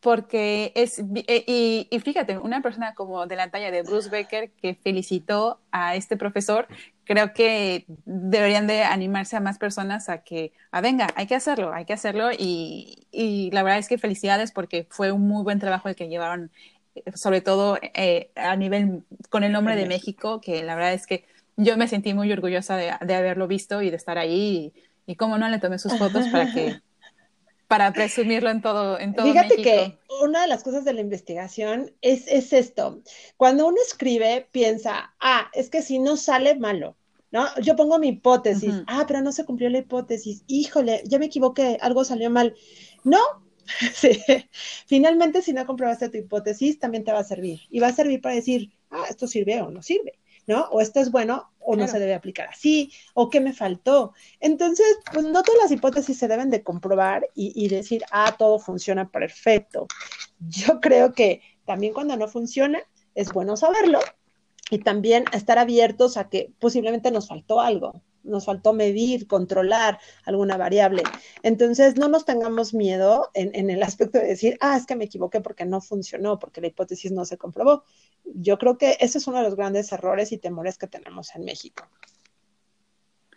Porque 0.00 0.72
es, 0.74 0.98
eh, 0.98 1.44
y, 1.46 1.88
y, 1.88 2.00
fíjate, 2.00 2.38
una 2.38 2.62
persona 2.62 2.94
como 2.94 3.26
de 3.26 3.36
la 3.36 3.50
talla 3.50 3.70
de 3.70 3.82
Bruce 3.82 4.10
Becker 4.10 4.50
que 4.50 4.74
felicitó 4.74 5.60
a 5.70 5.94
este 5.94 6.16
profesor, 6.16 6.66
creo 7.04 7.32
que 7.32 7.86
deberían 8.04 8.66
de 8.66 8.82
animarse 8.82 9.36
a 9.36 9.40
más 9.40 9.58
personas 9.58 10.08
a 10.08 10.24
que, 10.24 10.52
a 10.72 10.80
venga, 10.80 11.08
hay 11.16 11.26
que 11.28 11.36
hacerlo, 11.36 11.72
hay 11.72 11.84
que 11.84 11.92
hacerlo. 11.92 12.30
Y, 12.36 13.06
y 13.12 13.50
la 13.52 13.62
verdad 13.62 13.78
es 13.78 13.88
que 13.88 13.96
felicidades 13.96 14.50
porque 14.50 14.86
fue 14.90 15.12
un 15.12 15.28
muy 15.28 15.44
buen 15.44 15.60
trabajo 15.60 15.88
el 15.88 15.94
que 15.94 16.08
llevaron, 16.08 16.50
eh, 16.96 17.04
sobre 17.14 17.40
todo 17.40 17.78
eh, 17.80 18.32
a 18.34 18.56
nivel 18.56 19.04
con 19.30 19.44
el 19.44 19.52
nombre 19.52 19.76
de 19.76 19.86
México, 19.86 20.40
que 20.40 20.64
la 20.64 20.74
verdad 20.74 20.92
es 20.92 21.06
que 21.06 21.24
yo 21.56 21.76
me 21.76 21.88
sentí 21.88 22.14
muy 22.14 22.32
orgullosa 22.32 22.76
de, 22.76 22.92
de 23.00 23.14
haberlo 23.14 23.46
visto 23.46 23.80
y 23.82 23.90
de 23.90 23.96
estar 23.96 24.18
ahí. 24.18 24.72
Y, 24.74 24.85
y 25.06 25.16
cómo 25.16 25.38
no 25.38 25.48
le 25.48 25.58
tomé 25.58 25.78
sus 25.78 25.96
fotos 25.96 26.26
para 26.28 26.52
que 26.52 26.80
para 27.68 27.92
presumirlo 27.92 28.50
en 28.50 28.62
todo 28.62 28.98
en 28.98 29.14
todo 29.14 29.26
Fíjate 29.26 29.56
que 29.56 29.98
una 30.22 30.42
de 30.42 30.48
las 30.48 30.62
cosas 30.62 30.84
de 30.84 30.92
la 30.92 31.00
investigación 31.00 31.92
es, 32.00 32.26
es 32.28 32.52
esto. 32.52 33.02
Cuando 33.36 33.66
uno 33.66 33.76
escribe, 33.84 34.48
piensa, 34.50 35.14
ah, 35.20 35.50
es 35.52 35.68
que 35.68 35.82
si 35.82 35.98
no 35.98 36.16
sale 36.16 36.56
malo, 36.56 36.96
¿no? 37.30 37.46
Yo 37.60 37.76
pongo 37.76 37.98
mi 37.98 38.08
hipótesis, 38.08 38.82
ah, 38.86 39.04
pero 39.06 39.20
no 39.20 39.32
se 39.32 39.44
cumplió 39.44 39.68
la 39.68 39.78
hipótesis, 39.78 40.44
híjole, 40.46 41.02
ya 41.04 41.18
me 41.18 41.26
equivoqué, 41.26 41.78
algo 41.80 42.04
salió 42.04 42.30
mal. 42.30 42.54
No, 43.04 43.18
sí. 43.94 44.22
finalmente 44.86 45.42
si 45.42 45.52
no 45.52 45.66
comprobaste 45.66 46.08
tu 46.08 46.18
hipótesis, 46.18 46.78
también 46.78 47.04
te 47.04 47.12
va 47.12 47.20
a 47.20 47.24
servir. 47.24 47.60
Y 47.70 47.80
va 47.80 47.88
a 47.88 47.92
servir 47.92 48.20
para 48.20 48.34
decir, 48.34 48.72
ah, 48.90 49.04
esto 49.08 49.26
sirve 49.26 49.60
o 49.60 49.70
no 49.70 49.82
sirve. 49.82 50.18
¿No? 50.46 50.64
O 50.70 50.80
esto 50.80 51.00
es 51.00 51.10
bueno 51.10 51.50
o 51.58 51.74
no 51.74 51.88
se 51.88 51.98
debe 51.98 52.14
aplicar 52.14 52.48
así, 52.48 52.92
o 53.12 53.28
qué 53.28 53.40
me 53.40 53.52
faltó. 53.52 54.14
Entonces, 54.38 54.86
pues 55.12 55.24
no 55.24 55.42
todas 55.42 55.62
las 55.62 55.72
hipótesis 55.72 56.16
se 56.16 56.28
deben 56.28 56.48
de 56.48 56.62
comprobar 56.62 57.26
y, 57.34 57.66
decir, 57.68 58.04
ah, 58.12 58.36
todo 58.38 58.60
funciona 58.60 59.10
perfecto. 59.10 59.88
Yo 60.38 60.80
creo 60.80 61.12
que 61.12 61.42
también 61.64 61.92
cuando 61.92 62.16
no 62.16 62.28
funciona, 62.28 62.78
es 63.16 63.32
bueno 63.32 63.56
saberlo 63.56 63.98
y 64.70 64.78
también 64.78 65.24
estar 65.32 65.58
abiertos 65.58 66.16
a 66.16 66.28
que 66.28 66.52
posiblemente 66.60 67.10
nos 67.10 67.26
faltó 67.26 67.60
algo, 67.60 68.02
nos 68.26 68.44
faltó 68.44 68.72
medir, 68.72 69.26
controlar 69.26 69.98
alguna 70.24 70.56
variable. 70.56 71.02
Entonces, 71.42 71.96
no 71.96 72.08
nos 72.08 72.24
tengamos 72.24 72.74
miedo 72.74 73.30
en, 73.34 73.70
el 73.70 73.82
aspecto 73.82 74.18
de 74.18 74.26
decir, 74.26 74.58
ah, 74.60 74.76
es 74.76 74.86
que 74.86 74.96
me 74.96 75.04
equivoqué 75.04 75.40
porque 75.40 75.64
no 75.64 75.80
funcionó, 75.80 76.38
porque 76.38 76.60
la 76.60 76.66
hipótesis 76.66 77.12
no 77.12 77.24
se 77.24 77.38
comprobó. 77.38 77.84
Yo 78.24 78.58
creo 78.58 78.76
que 78.78 78.96
ese 79.00 79.18
es 79.18 79.26
uno 79.26 79.38
de 79.38 79.44
los 79.44 79.56
grandes 79.56 79.90
errores 79.92 80.32
y 80.32 80.38
temores 80.38 80.78
que 80.78 80.86
tenemos 80.86 81.34
en 81.34 81.44
México. 81.44 81.84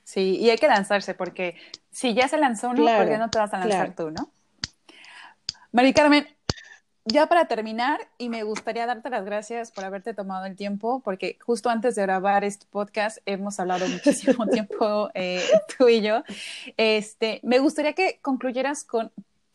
Sí, 0.04 0.38
y 0.38 0.50
hay 0.50 0.58
que 0.58 0.68
lanzarse, 0.68 1.14
porque 1.14 1.56
si 1.92 2.14
ya 2.16 2.28
se 2.28 2.38
lanzó 2.38 2.70
uno, 2.70 2.84
¿por 2.84 3.08
qué 3.08 3.18
no 3.18 3.30
te 3.30 3.38
vas 3.38 3.54
a 3.54 3.60
lanzar 3.60 3.96
tú, 3.96 4.10
no? 4.10 4.32
Mari 5.72 5.94
Carmen, 5.94 6.28
ya 7.12 7.28
para 7.28 7.46
terminar, 7.46 8.00
y 8.18 8.30
me 8.30 8.44
gustaría 8.44 8.86
darte 8.86 9.10
las 9.10 9.26
gracias 9.26 9.72
por 9.72 9.84
haberte 9.84 10.14
tomado 10.14 10.46
el 10.46 10.56
tiempo, 10.56 11.02
porque 11.04 11.38
justo 11.42 11.70
antes 11.70 11.96
de 11.96 12.04
grabar 12.04 12.44
este 12.44 12.66
podcast 12.70 13.18
hemos 13.26 13.60
hablado 13.60 13.88
muchísimo 13.88 14.48
tiempo 14.52 15.10
eh, 15.14 15.44
tú 15.78 15.90
y 15.90 16.02
yo. 16.02 16.24
Este, 16.78 17.40
me 17.44 17.60
gustaría 17.60 17.94
que 17.94 18.20
concluyeras 18.22 18.84
con 18.84 19.12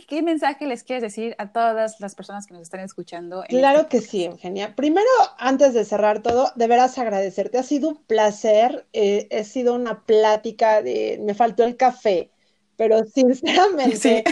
qué 0.08 0.22
mensaje 0.22 0.66
les 0.66 0.82
quieres 0.82 1.02
decir 1.02 1.34
a 1.38 1.52
todas 1.52 2.00
las 2.00 2.14
personas 2.14 2.46
que 2.46 2.54
nos 2.54 2.62
están 2.62 2.80
escuchando. 2.80 3.44
claro 3.48 3.80
este 3.80 3.90
que 3.90 4.02
sí, 4.02 4.24
Eugenia. 4.24 4.74
Primero, 4.74 5.08
antes 5.38 5.74
de 5.74 5.84
cerrar 5.84 6.20
todo, 6.20 6.50
deberás 6.56 6.98
agradecerte. 6.98 7.58
Ha 7.58 7.62
sido 7.62 7.90
un 7.90 7.96
placer, 7.96 8.86
eh, 8.92 9.28
ha 9.38 9.44
sido 9.44 9.74
una 9.74 10.00
plática 10.00 10.82
de, 10.82 11.20
me 11.22 11.34
faltó 11.34 11.64
el 11.64 11.76
café 11.76 12.30
pero 12.76 13.04
sinceramente 13.14 14.24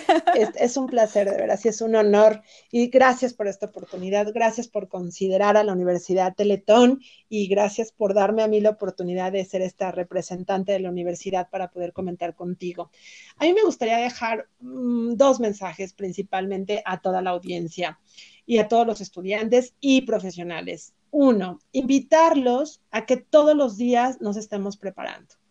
es, 0.57 0.77
un 0.77 0.87
placer, 0.87 1.31
de 1.31 1.37
verdad, 1.37 1.59
sí 1.61 1.69
es 1.69 1.81
un 1.81 1.95
honor 1.95 2.43
y 2.71 2.89
gracias 2.89 3.35
por 3.35 3.49
esta 3.49 3.67
oportunidad, 3.67 4.33
gracias 4.33 4.69
por 4.69 4.89
considerar 4.89 5.57
a 5.57 5.65
la 5.65 5.73
Universidad 5.73 6.35
Teletón 6.35 7.01
y 7.29 7.47
gracias 7.49 7.93
por 7.93 8.15
darme 8.15 8.43
a 8.43 8.49
mí 8.49 8.61
la 8.61 8.71
oportunidad 8.71 9.33
de 9.33 9.45
ser 9.45 9.63
esta 9.63 9.91
representante 9.91 10.73
de 10.73 10.81
la 10.81 10.91
universidad 10.91 11.49
para 11.51 11.71
poder 11.71 11.93
comentar 11.93 12.35
contigo. 12.35 12.91
A 13.37 13.45
mí 13.45 13.53
me 13.53 13.63
gustaría 13.63 13.99
dejar 13.99 14.49
mm, 14.61 15.15
dos 15.15 15.41
mensajes 15.41 15.93
principalmente 15.95 16.83
a 16.85 17.01
toda 17.01 17.23
la 17.23 17.31
audiencia 17.31 17.99
y 18.47 18.59
a 18.59 18.69
todos 18.69 18.87
los 18.87 19.01
estudiantes 19.01 19.75
y 19.81 20.03
profesionales. 20.03 20.95
Uno, 21.11 21.59
invitarlos 21.73 22.81
a 22.91 23.05
que 23.05 23.19
todos 23.19 23.55
los 23.55 23.77
días 23.77 24.21
nos 24.21 24.37
estemos 24.37 24.77
preparando 24.77 25.42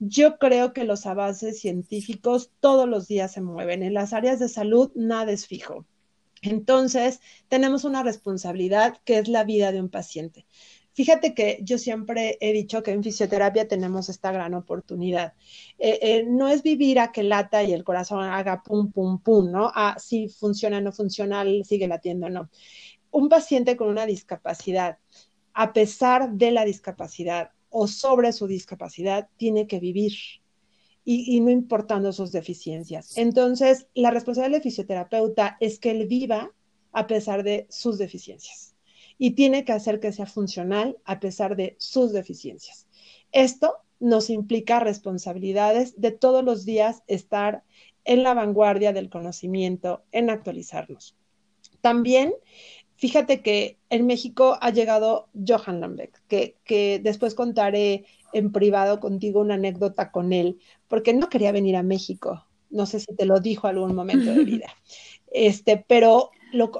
yo 0.00 0.38
creo 0.38 0.72
que 0.72 0.84
los 0.84 1.06
avances 1.06 1.60
científicos 1.60 2.50
todos 2.60 2.88
los 2.88 3.06
días 3.06 3.32
se 3.32 3.42
mueven. 3.42 3.82
En 3.82 3.94
las 3.94 4.12
áreas 4.14 4.38
de 4.38 4.48
salud 4.48 4.90
nada 4.94 5.30
es 5.30 5.46
fijo. 5.46 5.86
Entonces, 6.42 7.20
tenemos 7.48 7.84
una 7.84 8.02
responsabilidad 8.02 8.96
que 9.04 9.18
es 9.18 9.28
la 9.28 9.44
vida 9.44 9.72
de 9.72 9.80
un 9.80 9.90
paciente. 9.90 10.46
Fíjate 10.94 11.34
que 11.34 11.60
yo 11.62 11.78
siempre 11.78 12.38
he 12.40 12.52
dicho 12.52 12.82
que 12.82 12.90
en 12.92 13.02
fisioterapia 13.02 13.68
tenemos 13.68 14.08
esta 14.08 14.32
gran 14.32 14.54
oportunidad. 14.54 15.34
Eh, 15.78 15.98
eh, 16.02 16.24
no 16.26 16.48
es 16.48 16.62
vivir 16.62 16.98
a 16.98 17.12
que 17.12 17.22
lata 17.22 17.62
y 17.62 17.72
el 17.72 17.84
corazón 17.84 18.24
haga 18.24 18.62
pum, 18.62 18.90
pum, 18.90 19.20
pum, 19.20 19.50
¿no? 19.52 19.70
Ah, 19.74 19.96
si 19.98 20.28
funciona, 20.28 20.80
no 20.80 20.92
funciona, 20.92 21.44
sigue 21.64 21.86
latiendo, 21.86 22.28
no. 22.30 22.48
Un 23.10 23.28
paciente 23.28 23.76
con 23.76 23.88
una 23.88 24.06
discapacidad, 24.06 24.98
a 25.52 25.72
pesar 25.72 26.32
de 26.32 26.50
la 26.52 26.64
discapacidad, 26.64 27.50
o 27.70 27.86
sobre 27.86 28.32
su 28.32 28.46
discapacidad 28.46 29.28
tiene 29.36 29.66
que 29.66 29.80
vivir 29.80 30.12
y, 31.04 31.40
no 31.40 31.50
importando 31.50 32.12
sus 32.12 32.30
deficiencias. 32.30 33.16
Entonces, 33.16 33.88
la 33.94 34.10
responsabilidad 34.10 34.56
del 34.56 34.62
fisioterapeuta 34.62 35.56
es 35.60 35.78
que 35.78 35.90
él 35.90 36.06
viva 36.06 36.52
a 36.92 37.06
pesar 37.06 37.42
de 37.42 37.66
sus 37.70 37.98
deficiencias 37.98 38.74
y 39.18 39.32
tiene 39.32 39.64
que 39.64 39.72
hacer 39.72 40.00
que 40.00 40.12
sea 40.12 40.26
funcional 40.26 40.98
a 41.04 41.20
pesar 41.20 41.56
de 41.56 41.76
sus 41.78 42.12
deficiencias. 42.12 42.86
Esto 43.32 43.76
nos 43.98 44.30
implica 44.30 44.80
responsabilidades 44.80 46.00
de 46.00 46.10
todos 46.10 46.42
los 46.42 46.64
días 46.64 47.02
estar 47.06 47.64
en 48.04 48.22
la 48.22 48.34
vanguardia 48.34 48.92
del 48.92 49.10
conocimiento, 49.10 50.02
en 50.10 50.30
actualizarnos. 50.30 51.16
También 51.80 52.32
Fíjate 53.00 53.40
que 53.40 53.78
en 53.88 54.04
México 54.04 54.58
ha 54.60 54.68
llegado 54.68 55.30
Johan 55.32 55.80
Lambeck, 55.80 56.20
que, 56.28 56.58
que 56.64 57.00
después 57.02 57.34
contaré 57.34 58.04
en 58.34 58.52
privado 58.52 59.00
contigo 59.00 59.40
una 59.40 59.54
anécdota 59.54 60.10
con 60.10 60.34
él, 60.34 60.58
porque 60.86 61.14
no 61.14 61.30
quería 61.30 61.50
venir 61.50 61.76
a 61.76 61.82
México. 61.82 62.44
No 62.68 62.84
sé 62.84 63.00
si 63.00 63.16
te 63.16 63.24
lo 63.24 63.40
dijo 63.40 63.68
algún 63.68 63.94
momento 63.94 64.34
de 64.34 64.44
vida. 64.44 64.66
Este, 65.32 65.82
pero 65.88 66.30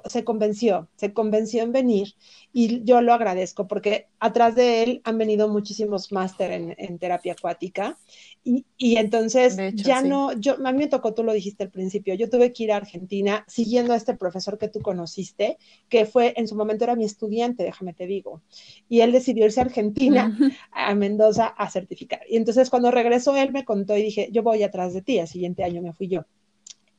se 0.06 0.24
convenció, 0.24 0.88
se 0.96 1.12
convenció 1.12 1.62
en 1.62 1.72
venir 1.72 2.14
y 2.52 2.82
yo 2.84 3.00
lo 3.00 3.12
agradezco 3.12 3.68
porque 3.68 4.08
atrás 4.18 4.54
de 4.54 4.82
él 4.82 5.00
han 5.04 5.18
venido 5.18 5.48
muchísimos 5.48 6.12
máster 6.12 6.74
en, 6.76 6.98
terapia 6.98 7.32
acuática 7.32 7.96
y, 8.42 8.64
entonces 8.96 9.56
ya 9.74 10.02
no, 10.02 10.32
yo, 10.32 10.54
a 10.64 10.72
mí 10.72 10.78
me 10.78 10.86
tocó, 10.86 11.14
tú 11.14 11.22
lo 11.22 11.32
dijiste 11.32 11.62
al 11.62 11.70
principio, 11.70 12.14
yo 12.14 12.28
tuve 12.28 12.52
que 12.52 12.64
ir 12.64 12.72
a 12.72 12.76
Argentina 12.76 13.44
siguiendo 13.46 13.92
a 13.92 13.96
este 13.96 14.16
profesor 14.16 14.58
que 14.58 14.68
tú 14.68 14.80
conociste, 14.80 15.58
que 15.88 16.06
fue, 16.06 16.34
en 16.36 16.48
su 16.48 16.56
momento 16.56 16.84
era 16.84 16.96
mi 16.96 17.04
estudiante, 17.04 17.62
déjame 17.62 17.92
te 17.92 18.06
digo, 18.06 18.42
y 18.88 19.00
él 19.00 19.12
decidió 19.12 19.44
irse 19.44 19.60
a 19.60 19.64
Argentina, 19.64 20.36
a 20.72 20.94
Mendoza, 20.94 21.46
a 21.46 21.70
certificar. 21.70 22.20
Y 22.28 22.36
entonces 22.36 22.70
cuando 22.70 22.90
regresó 22.90 23.36
él 23.36 23.52
me 23.52 23.64
contó 23.64 23.96
y 23.96 24.02
dije, 24.02 24.28
yo 24.32 24.42
voy 24.42 24.62
atrás 24.62 24.94
de 24.94 25.02
ti, 25.02 25.18
el 25.18 25.28
siguiente 25.28 25.64
año 25.64 25.82
me 25.82 25.92
fui 25.92 26.08
yo. 26.08 26.24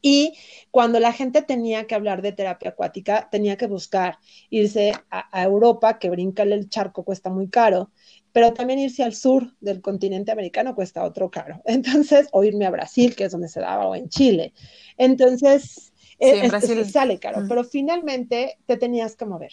Y 0.02 0.34
cuando 0.72 1.00
la 1.00 1.14
gente 1.14 1.42
tenía 1.42 1.86
que 1.86 1.96
hablar 1.96 2.22
de 2.22 2.32
terapia 2.32 2.72
acuática, 2.72 3.30
tenía 3.32 3.58
que 3.58 3.68
buscar 3.68 4.18
irse 4.50 4.94
a, 5.10 5.44
Europa, 5.44 6.00
que 6.00 6.10
brincarle 6.10 6.56
el 6.56 6.70
charco 6.70 7.04
cuesta 7.04 7.30
muy 7.30 7.50
caro, 7.50 7.92
pero 8.32 8.54
también 8.54 8.80
irse 8.80 9.04
al 9.04 9.14
sur 9.14 9.56
del 9.60 9.82
continente 9.82 10.32
americano 10.32 10.76
cuesta 10.76 11.04
otro 11.04 11.30
caro. 11.30 11.62
Entonces, 11.66 12.28
o 12.32 12.44
irme 12.44 12.66
a 12.66 12.72
Brasil, 12.72 13.16
que 13.16 13.26
es 13.26 13.32
donde 13.32 13.48
se 13.48 13.60
daba, 13.60 13.88
o 13.88 13.96
en 13.96 14.10
Chile. 14.10 14.54
Entonces, 14.98 15.94
sale 16.86 17.20
caro, 17.20 17.46
pero 17.48 17.64
finalmente 17.64 18.58
te 18.66 18.78
tenías 18.78 19.16
que 19.16 19.26
mover. 19.26 19.52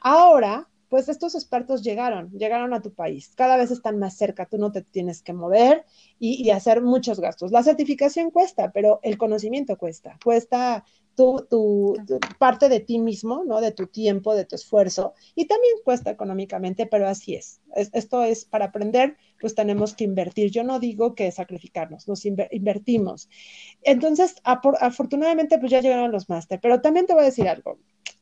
Ahora, 0.00 0.68
pues 0.88 1.08
estos 1.08 1.34
expertos 1.34 1.82
llegaron, 1.82 2.30
llegaron 2.30 2.72
a 2.72 2.80
tu 2.80 2.92
país, 2.92 3.32
cada 3.34 3.56
vez 3.56 3.70
están 3.70 3.98
más 3.98 4.16
cerca, 4.16 4.46
tú 4.46 4.58
no 4.58 4.70
te 4.72 4.82
tienes 4.82 5.22
que 5.22 5.32
mover 5.32 5.84
y, 6.18 6.50
hacer 6.50 6.80
muchos 6.80 7.20
gastos. 7.20 7.50
La 7.50 7.62
certificación 7.62 8.30
cuesta, 8.30 8.70
pero 8.72 9.00
el 9.02 9.18
conocimiento 9.18 9.76
cuesta, 9.76 10.18
cuesta 10.24 10.84
tu, 11.14 11.46
tu, 11.50 11.96
parte 12.38 12.68
de 12.68 12.80
ti 12.80 12.98
mismo, 12.98 13.42
¿no? 13.44 13.60
De 13.60 13.72
tu 13.72 13.86
tiempo, 13.86 14.34
de 14.34 14.44
tu 14.44 14.54
esfuerzo 14.54 15.14
y 15.34 15.46
también 15.46 15.74
cuesta 15.84 16.10
económicamente, 16.10 16.86
pero 16.86 17.08
así 17.08 17.34
es. 17.34 17.60
esto 17.74 18.22
es 18.22 18.44
para 18.44 18.66
aprender, 18.66 19.16
pues 19.40 19.54
tenemos 19.54 19.94
que 19.94 20.04
invertir. 20.04 20.50
Yo 20.50 20.62
no 20.62 20.78
digo 20.78 21.14
que 21.14 21.30
sacrificarnos, 21.32 22.06
nos 22.06 22.24
invertimos. 22.24 23.28
Entonces, 23.82 24.36
afortunadamente, 24.44 25.58
pues 25.58 25.70
ya 25.72 25.80
llegaron 25.80 26.12
los 26.12 26.28
máster, 26.28 26.60
pero 26.60 26.80
también 26.80 27.06
te 27.06 27.14
voy 27.14 27.22
a 27.22 27.26
decir 27.26 27.48
algo. 27.48 27.78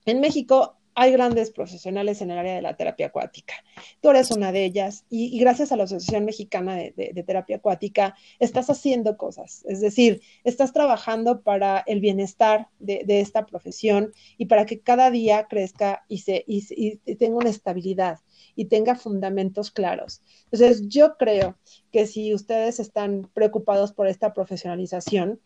En 0.07 0.21
México 0.21 0.77
hay 0.95 1.13
grandes 1.13 1.51
profesionales 1.51 2.21
en 2.21 2.31
el 2.31 2.39
área 2.39 2.55
de 2.55 2.63
la 2.63 2.77
terapia 2.77 3.07
acuática. 3.07 3.55
Tú 4.01 4.11
eres 4.11 4.31
una 4.31 4.53
de 4.53 4.65
ellas 4.65 5.05
y, 5.11 5.39
gracias 5.39 5.73
a 5.73 5.77
la 5.77 5.85
Asociación 5.85 6.25
Mexicana 6.25 6.77
de, 6.77 7.25
Terapia 7.27 7.57
Acuática 7.57 8.15
estás 8.39 8.71
haciendo 8.71 9.17
cosas. 9.17 9.65
Es 9.67 9.81
decir, 9.81 10.21
estás 10.45 10.73
trabajando 10.73 11.43
para 11.43 11.83
el 11.87 12.01
bienestar 12.01 12.69
de, 12.79 13.05
esta 13.21 13.47
profesión 13.47 14.13
y 14.39 14.47
para 14.47 14.67
que 14.67 14.81
cada 14.81 15.11
día 15.11 15.47
crezca 15.49 16.05
y, 16.09 16.23
y 16.47 17.17
tenga 17.17 17.37
una 17.37 17.51
estabilidad 17.51 18.19
y 18.57 18.67
tenga 18.67 18.95
fundamentos 18.95 19.71
claros. 19.71 20.23
Entonces, 20.51 20.89
yo 20.89 21.17
creo 21.17 21.57
que 21.91 22.07
si 22.07 22.35
ustedes 22.35 22.81
están 22.81 23.31
preocupados 23.35 23.93
por 23.93 24.07
esta 24.07 24.33
profesionalización, 24.33 25.41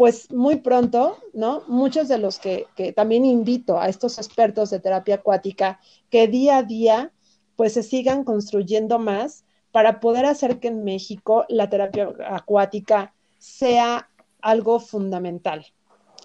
pues 0.00 0.32
muy 0.32 0.56
pronto, 0.56 1.18
¿no? 1.34 1.62
Muchos 1.68 2.08
de 2.08 2.16
los 2.16 2.38
que, 2.38 2.66
también 2.96 3.26
invito 3.26 3.78
a 3.78 3.90
estos 3.90 4.16
expertos 4.16 4.70
de 4.70 4.80
terapia 4.80 5.16
acuática 5.16 5.78
que 6.08 6.26
día 6.26 6.56
a 6.56 6.62
día 6.62 7.12
pues 7.54 7.74
se 7.74 7.82
sigan 7.82 8.24
construyendo 8.24 8.98
más 8.98 9.44
para 9.72 10.00
poder 10.00 10.24
hacer 10.24 10.58
que 10.58 10.68
en 10.68 10.84
México 10.84 11.44
la 11.50 11.68
terapia 11.68 12.14
acuática 12.30 13.12
sea 13.36 14.08
algo 14.40 14.80
fundamental, 14.80 15.66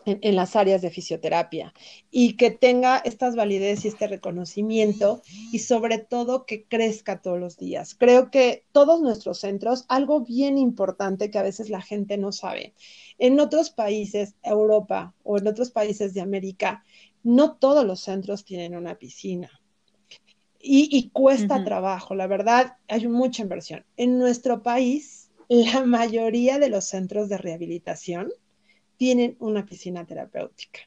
en, 0.05 0.35
las 0.35 0.55
áreas 0.55 0.81
de 0.81 0.89
fisioterapia 0.89 1.73
y 2.11 2.37
que 2.37 2.51
tenga 2.51 2.97
estas 2.97 3.35
validez 3.35 3.85
y 3.85 3.89
este 3.89 4.07
reconocimiento 4.07 5.21
y 5.51 5.59
sobre 5.59 5.97
todo 5.97 6.45
que 6.45 6.65
crezca 6.65 7.21
todos 7.21 7.39
los 7.39 7.57
días. 7.57 7.95
Creo 7.95 8.29
que 8.31 8.65
todos 8.71 9.01
nuestros 9.01 9.39
centros, 9.39 9.85
algo 9.87 10.21
bien 10.21 10.57
importante 10.57 11.29
que 11.31 11.39
a 11.39 11.43
veces 11.43 11.69
la 11.69 11.81
gente 11.81 12.17
no 12.17 12.31
sabe, 12.31 12.73
en 13.17 13.39
otros 13.39 13.69
países, 13.69 14.35
Europa 14.43 15.13
o 15.23 15.37
en 15.37 15.47
otros 15.47 15.71
países 15.71 16.13
de 16.13 16.21
América, 16.21 16.83
no 17.23 17.55
todos 17.55 17.85
los 17.85 18.01
centros 18.01 18.45
tienen 18.45 18.75
una 18.75 18.95
piscina. 18.95 19.49
Y, 20.67 21.09
cuesta 21.09 21.63
trabajo, 21.63 22.15
la 22.15 22.25
verdad, 22.25 22.77
hay 22.87 23.07
mucha 23.07 23.43
inversión. 23.43 23.85
En 23.97 24.17
nuestro 24.17 24.63
país, 24.63 25.29
la 25.47 25.85
mayoría 25.85 26.57
de 26.57 26.69
los 26.69 26.85
centros 26.85 27.29
de 27.29 27.37
rehabilitación 27.37 28.31
tienen 28.97 29.35
una 29.39 29.65
piscina 29.65 30.05
terapéutica. 30.05 30.81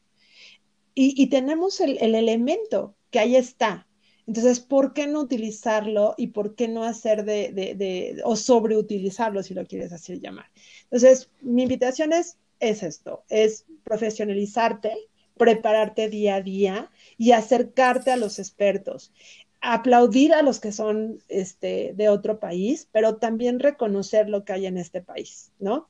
Y, 1.01 1.29
tenemos 1.29 1.81
el, 1.81 1.97
elemento 2.03 2.97
que 3.13 3.21
ahí 3.21 3.37
está. 3.37 3.87
Entonces, 4.27 4.59
¿por 4.59 4.95
qué 4.95 5.07
no 5.07 5.21
utilizarlo 5.21 6.15
y 6.19 6.29
por 6.29 6.57
qué 6.57 6.67
no 6.67 6.83
hacer 6.83 7.25
de, 7.25 8.21
o 8.25 8.35
sobreutilizarlo, 8.35 9.45
si 9.45 9.55
lo 9.55 9.65
quieres 9.65 9.93
así 9.93 10.19
llamar? 10.19 10.47
Entonces, 10.85 11.31
mi 11.41 11.63
invitación 11.63 12.13
es, 12.13 12.37
es 12.59 12.83
esto, 12.83 13.23
es 13.29 13.65
profesionalizarte, 13.85 14.97
prepararte 15.37 16.09
día 16.09 16.35
a 16.35 16.43
día 16.43 16.91
y 17.17 17.31
acercarte 17.31 18.11
a 18.11 18.17
los 18.17 18.41
expertos 18.41 19.13
aplaudir 19.61 20.35
a 20.35 20.43
los 20.43 20.61
que 20.61 20.73
son 20.73 21.23
este, 21.29 21.93
de 21.95 22.09
otro 22.09 22.39
país, 22.39 22.89
pero 22.93 23.17
también 23.17 23.59
reconocer 23.59 24.29
lo 24.29 24.45
que 24.45 24.53
hay 24.53 24.67
en 24.67 24.79
este 24.79 25.01
país, 25.01 25.53
¿no? 25.59 25.89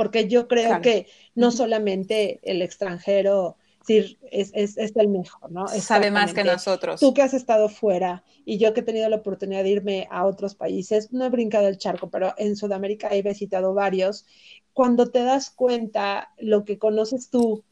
Porque 0.00 0.28
yo 0.28 0.48
creo 0.48 0.80
que 0.80 1.08
no 1.34 1.50
solamente 1.50 2.40
el 2.42 2.62
extranjero 2.62 3.58
decir, 3.80 4.18
es, 4.30 4.50
es, 4.54 4.78
es 4.78 4.96
el 4.96 5.08
mejor, 5.08 5.52
¿no? 5.52 5.68
Sabe 5.68 6.10
más 6.10 6.32
que 6.32 6.42
nosotros. 6.42 7.00
Tú 7.00 7.12
que 7.12 7.20
has 7.20 7.34
estado 7.34 7.68
fuera 7.68 8.24
y 8.46 8.56
yo 8.56 8.72
que 8.72 8.80
he 8.80 8.82
tenido 8.82 9.10
la 9.10 9.16
oportunidad 9.16 9.62
de 9.62 9.68
irme 9.68 10.08
a 10.10 10.24
otros 10.24 10.54
países, 10.54 11.12
no 11.12 11.26
he 11.26 11.28
brincado 11.28 11.68
el 11.68 11.76
charco, 11.76 12.08
pero 12.08 12.32
en 12.38 12.56
Sudamérica 12.56 13.10
he 13.10 13.20
visitado 13.20 13.74
varios. 13.74 14.24
Cuando 14.72 15.10
te 15.10 15.22
das 15.22 15.50
cuenta 15.50 16.32
lo 16.38 16.64
que 16.64 16.78
conoces 16.78 17.28
tú 17.28 17.62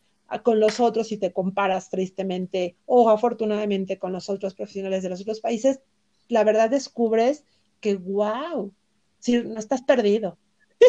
con 0.42 0.60
los 0.60 0.80
otros 0.80 1.10
y 1.12 1.16
te 1.16 1.32
comparas 1.32 1.88
tristemente 1.88 2.76
o 2.84 3.08
afortunadamente 3.08 3.98
con 3.98 4.12
los 4.12 4.28
otros 4.28 4.54
profesionales 4.54 5.02
de 5.02 5.08
los 5.08 5.22
otros 5.22 5.40
países, 5.40 5.80
la 6.28 6.44
verdad 6.44 6.68
descubres 6.68 7.46
que, 7.80 7.96
wow, 7.96 8.70
si 9.18 9.42
no 9.42 9.58
estás 9.58 9.80
perdido. 9.80 10.36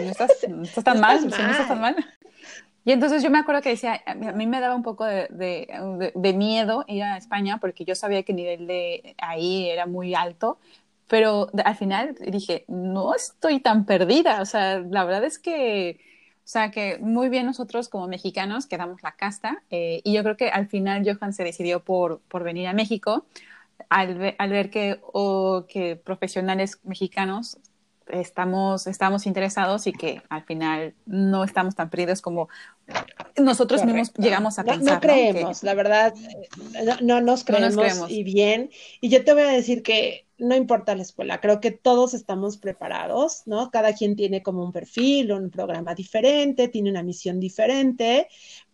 No 0.03 0.11
estás, 0.11 0.83
tan 0.83 0.99
mal, 0.99 1.21
no 1.21 1.35
estás 1.35 1.67
tan 1.67 1.81
mal. 1.81 1.95
Y 2.85 2.91
entonces 2.91 3.21
yo 3.21 3.29
me 3.29 3.39
acuerdo 3.39 3.61
que 3.61 3.69
decía, 3.69 4.01
a 4.05 4.15
mí 4.15 4.47
me 4.47 4.59
daba 4.59 4.75
un 4.75 4.83
poco 4.83 5.05
de, 5.05 5.27
de, 6.15 6.33
miedo 6.33 6.85
ir 6.87 7.03
a 7.03 7.17
España 7.17 7.57
porque 7.59 7.85
yo 7.85 7.93
sabía 7.93 8.23
que 8.23 8.31
el 8.31 8.37
nivel 8.37 8.67
de 8.67 9.15
ahí 9.19 9.69
era 9.69 9.85
muy 9.85 10.15
alto, 10.15 10.57
pero 11.07 11.49
al 11.65 11.75
final 11.75 12.15
dije, 12.19 12.65
no 12.67 13.13
estoy 13.13 13.59
tan 13.59 13.85
perdida, 13.85 14.41
o 14.41 14.45
sea, 14.45 14.79
la 14.79 15.03
verdad 15.03 15.23
es 15.23 15.39
que, 15.39 15.99
o 16.37 16.47
sea, 16.47 16.71
que 16.71 16.97
muy 16.99 17.29
bien 17.29 17.45
nosotros 17.45 17.89
como 17.89 18.07
mexicanos 18.07 18.65
quedamos 18.65 19.03
la 19.03 19.11
casta 19.11 19.61
eh, 19.69 20.01
y 20.03 20.13
yo 20.13 20.23
creo 20.23 20.37
que 20.37 20.49
al 20.49 20.67
final 20.67 21.03
Johan 21.05 21.33
se 21.33 21.43
decidió 21.43 21.83
por, 21.83 22.21
por 22.21 22.43
venir 22.43 22.67
a 22.67 22.73
México 22.73 23.25
al, 23.89 24.35
al 24.37 24.49
ver 24.49 24.69
que, 24.69 24.99
o 25.01 25.65
que 25.67 25.95
profesionales 25.95 26.79
mexicanos 26.83 27.59
estamos, 28.09 28.87
estamos 28.87 29.25
interesados 29.25 29.87
y 29.87 29.93
que 29.93 30.21
al 30.29 30.43
final 30.43 30.93
no 31.05 31.43
estamos 31.43 31.75
tan 31.75 31.89
perdidos 31.89 32.21
como 32.21 32.49
nosotros 33.37 33.85
mismos 33.85 34.11
llegamos 34.17 34.59
a 34.59 34.63
pensar. 34.63 34.95
No, 34.95 34.99
creemos, 34.99 35.63
la 35.63 35.73
verdad, 35.73 36.13
no, 37.01 37.21
nos 37.21 37.43
creemos, 37.43 38.09
y 38.09 38.23
bien. 38.23 38.69
Y 39.01 39.09
yo 39.09 39.23
te 39.23 39.33
voy 39.33 39.43
a 39.43 39.49
decir 39.49 39.83
que 39.83 40.25
no 40.37 40.55
importa 40.55 40.95
la 40.95 41.01
escuela, 41.01 41.41
creo 41.41 41.59
que 41.59 41.71
todos 41.71 42.13
estamos 42.13 42.57
preparados, 42.57 43.43
¿no? 43.45 43.71
Cada 43.71 43.93
quien 43.93 44.15
tiene 44.15 44.41
como 44.41 44.63
un 44.63 44.71
perfil, 44.71 45.33
un 45.33 45.49
programa 45.49 45.95
diferente, 45.95 46.69
tiene 46.69 46.89
una 46.89 47.03
misión 47.03 47.39
diferente, 47.39 48.27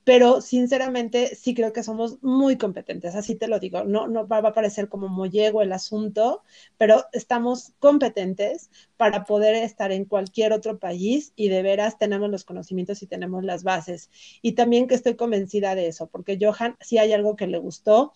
pero 0.06 0.40
sinceramente 0.40 1.36
sí 1.36 1.56
creo 1.56 1.74
que 1.74 1.84
somos 1.84 2.22
muy 2.24 2.58
competentes, 2.58 3.16
así 3.16 3.36
te 3.36 3.48
lo 3.48 3.60
digo, 3.60 3.84
no, 3.84 4.08
no 4.08 4.28
va 4.28 4.38
a 4.38 4.54
parecer 4.54 4.88
como 4.88 5.10
mollego 5.10 5.64
el 5.64 5.74
asunto, 5.74 6.44
pero 6.78 7.04
estamos 7.12 7.74
competentes 7.80 8.70
para 8.98 9.26
poder 9.26 9.56
estar 9.56 9.92
en 9.92 10.06
cualquier 10.06 10.54
otro 10.54 10.80
país 10.80 11.34
y 11.36 11.50
de 11.50 11.64
veras 11.64 11.98
tenemos 11.98 12.30
los 12.30 12.46
conocimientos 12.46 13.02
y 13.02 13.08
tenemos 13.08 13.44
las 13.44 13.64
bases. 13.64 14.12
Y 14.44 14.54
también 14.54 14.88
que 14.88 14.96
estoy 14.96 15.16
convencida 15.16 15.76
de 15.76 15.88
eso, 15.88 16.08
porque 16.08 16.38
Johan, 16.40 16.78
si 16.82 17.00
hay 17.00 17.12
algo 17.12 17.36
que 17.36 17.48
le 17.48 17.58
gustó, 17.58 18.14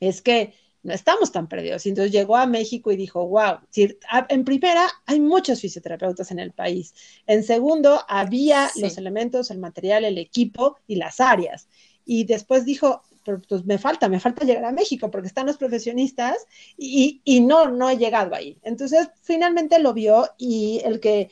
es 0.00 0.22
que 0.22 0.54
no 0.86 0.94
estamos 0.94 1.32
tan 1.32 1.48
perdidos. 1.48 1.84
Y 1.84 1.90
entonces 1.90 2.12
llegó 2.12 2.36
a 2.36 2.46
México 2.46 2.92
y 2.92 2.96
dijo, 2.96 3.26
wow, 3.26 3.58
en 4.28 4.44
primera 4.44 4.88
hay 5.04 5.20
muchos 5.20 5.60
fisioterapeutas 5.60 6.30
en 6.30 6.38
el 6.38 6.52
país. 6.52 6.94
En 7.26 7.42
segundo, 7.42 8.00
había 8.08 8.70
los 8.76 8.96
elementos, 8.96 9.50
el 9.50 9.58
material, 9.58 10.04
el 10.04 10.18
equipo 10.18 10.78
y 10.86 10.96
las 10.96 11.20
áreas. 11.20 11.68
Y 12.04 12.24
después 12.24 12.64
dijo, 12.64 13.02
pues 13.48 13.64
me 13.66 13.78
falta, 13.78 14.08
me 14.08 14.20
falta 14.20 14.44
llegar 14.44 14.64
a 14.64 14.72
México 14.72 15.10
porque 15.10 15.26
están 15.26 15.46
los 15.46 15.56
profesionistas 15.56 16.36
y, 16.78 17.20
y 17.24 17.40
no, 17.40 17.68
no 17.68 17.90
he 17.90 17.98
llegado 17.98 18.34
ahí. 18.36 18.58
Entonces, 18.62 19.10
finalmente 19.22 19.80
lo 19.80 19.92
vio 19.92 20.30
y 20.38 20.80
el 20.84 21.00
que 21.00 21.30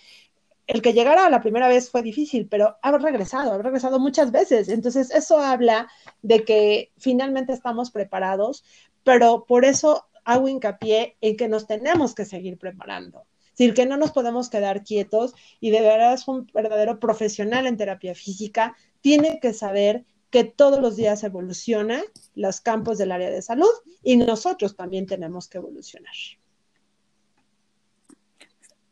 el 0.66 0.80
que 0.80 0.94
llegara 0.94 1.28
la 1.28 1.42
primera 1.42 1.68
vez 1.68 1.90
fue 1.90 2.02
difícil, 2.02 2.48
pero 2.48 2.78
ha 2.80 2.96
regresado, 2.96 3.52
ha 3.52 3.58
regresado 3.58 4.00
muchas 4.00 4.32
veces. 4.32 4.70
Entonces, 4.70 5.10
eso 5.10 5.38
habla 5.38 5.88
de 6.22 6.44
que 6.44 6.90
finalmente 6.96 7.52
estamos 7.52 7.90
preparados 7.90 8.64
pero 9.04 9.44
por 9.46 9.64
eso 9.64 10.06
hago 10.24 10.48
hincapié 10.48 11.16
en 11.20 11.36
que 11.36 11.48
nos 11.48 11.66
tenemos 11.66 12.14
que 12.14 12.24
seguir 12.24 12.58
preparando. 12.58 13.26
Es 13.52 13.58
decir, 13.58 13.74
que 13.74 13.86
no 13.86 13.96
nos 13.96 14.10
podemos 14.10 14.50
quedar 14.50 14.82
quietos 14.82 15.34
y 15.60 15.70
de 15.70 15.80
verdad 15.80 16.14
es 16.14 16.26
un 16.26 16.50
verdadero 16.52 16.98
profesional 16.98 17.66
en 17.66 17.76
terapia 17.76 18.14
física, 18.14 18.74
tiene 19.00 19.38
que 19.38 19.52
saber 19.52 20.04
que 20.30 20.42
todos 20.42 20.80
los 20.80 20.96
días 20.96 21.22
evoluciona 21.22 22.02
los 22.34 22.60
campos 22.60 22.98
del 22.98 23.12
área 23.12 23.30
de 23.30 23.42
salud 23.42 23.70
y 24.02 24.16
nosotros 24.16 24.74
también 24.74 25.06
tenemos 25.06 25.46
que 25.46 25.58
evolucionar. 25.58 26.14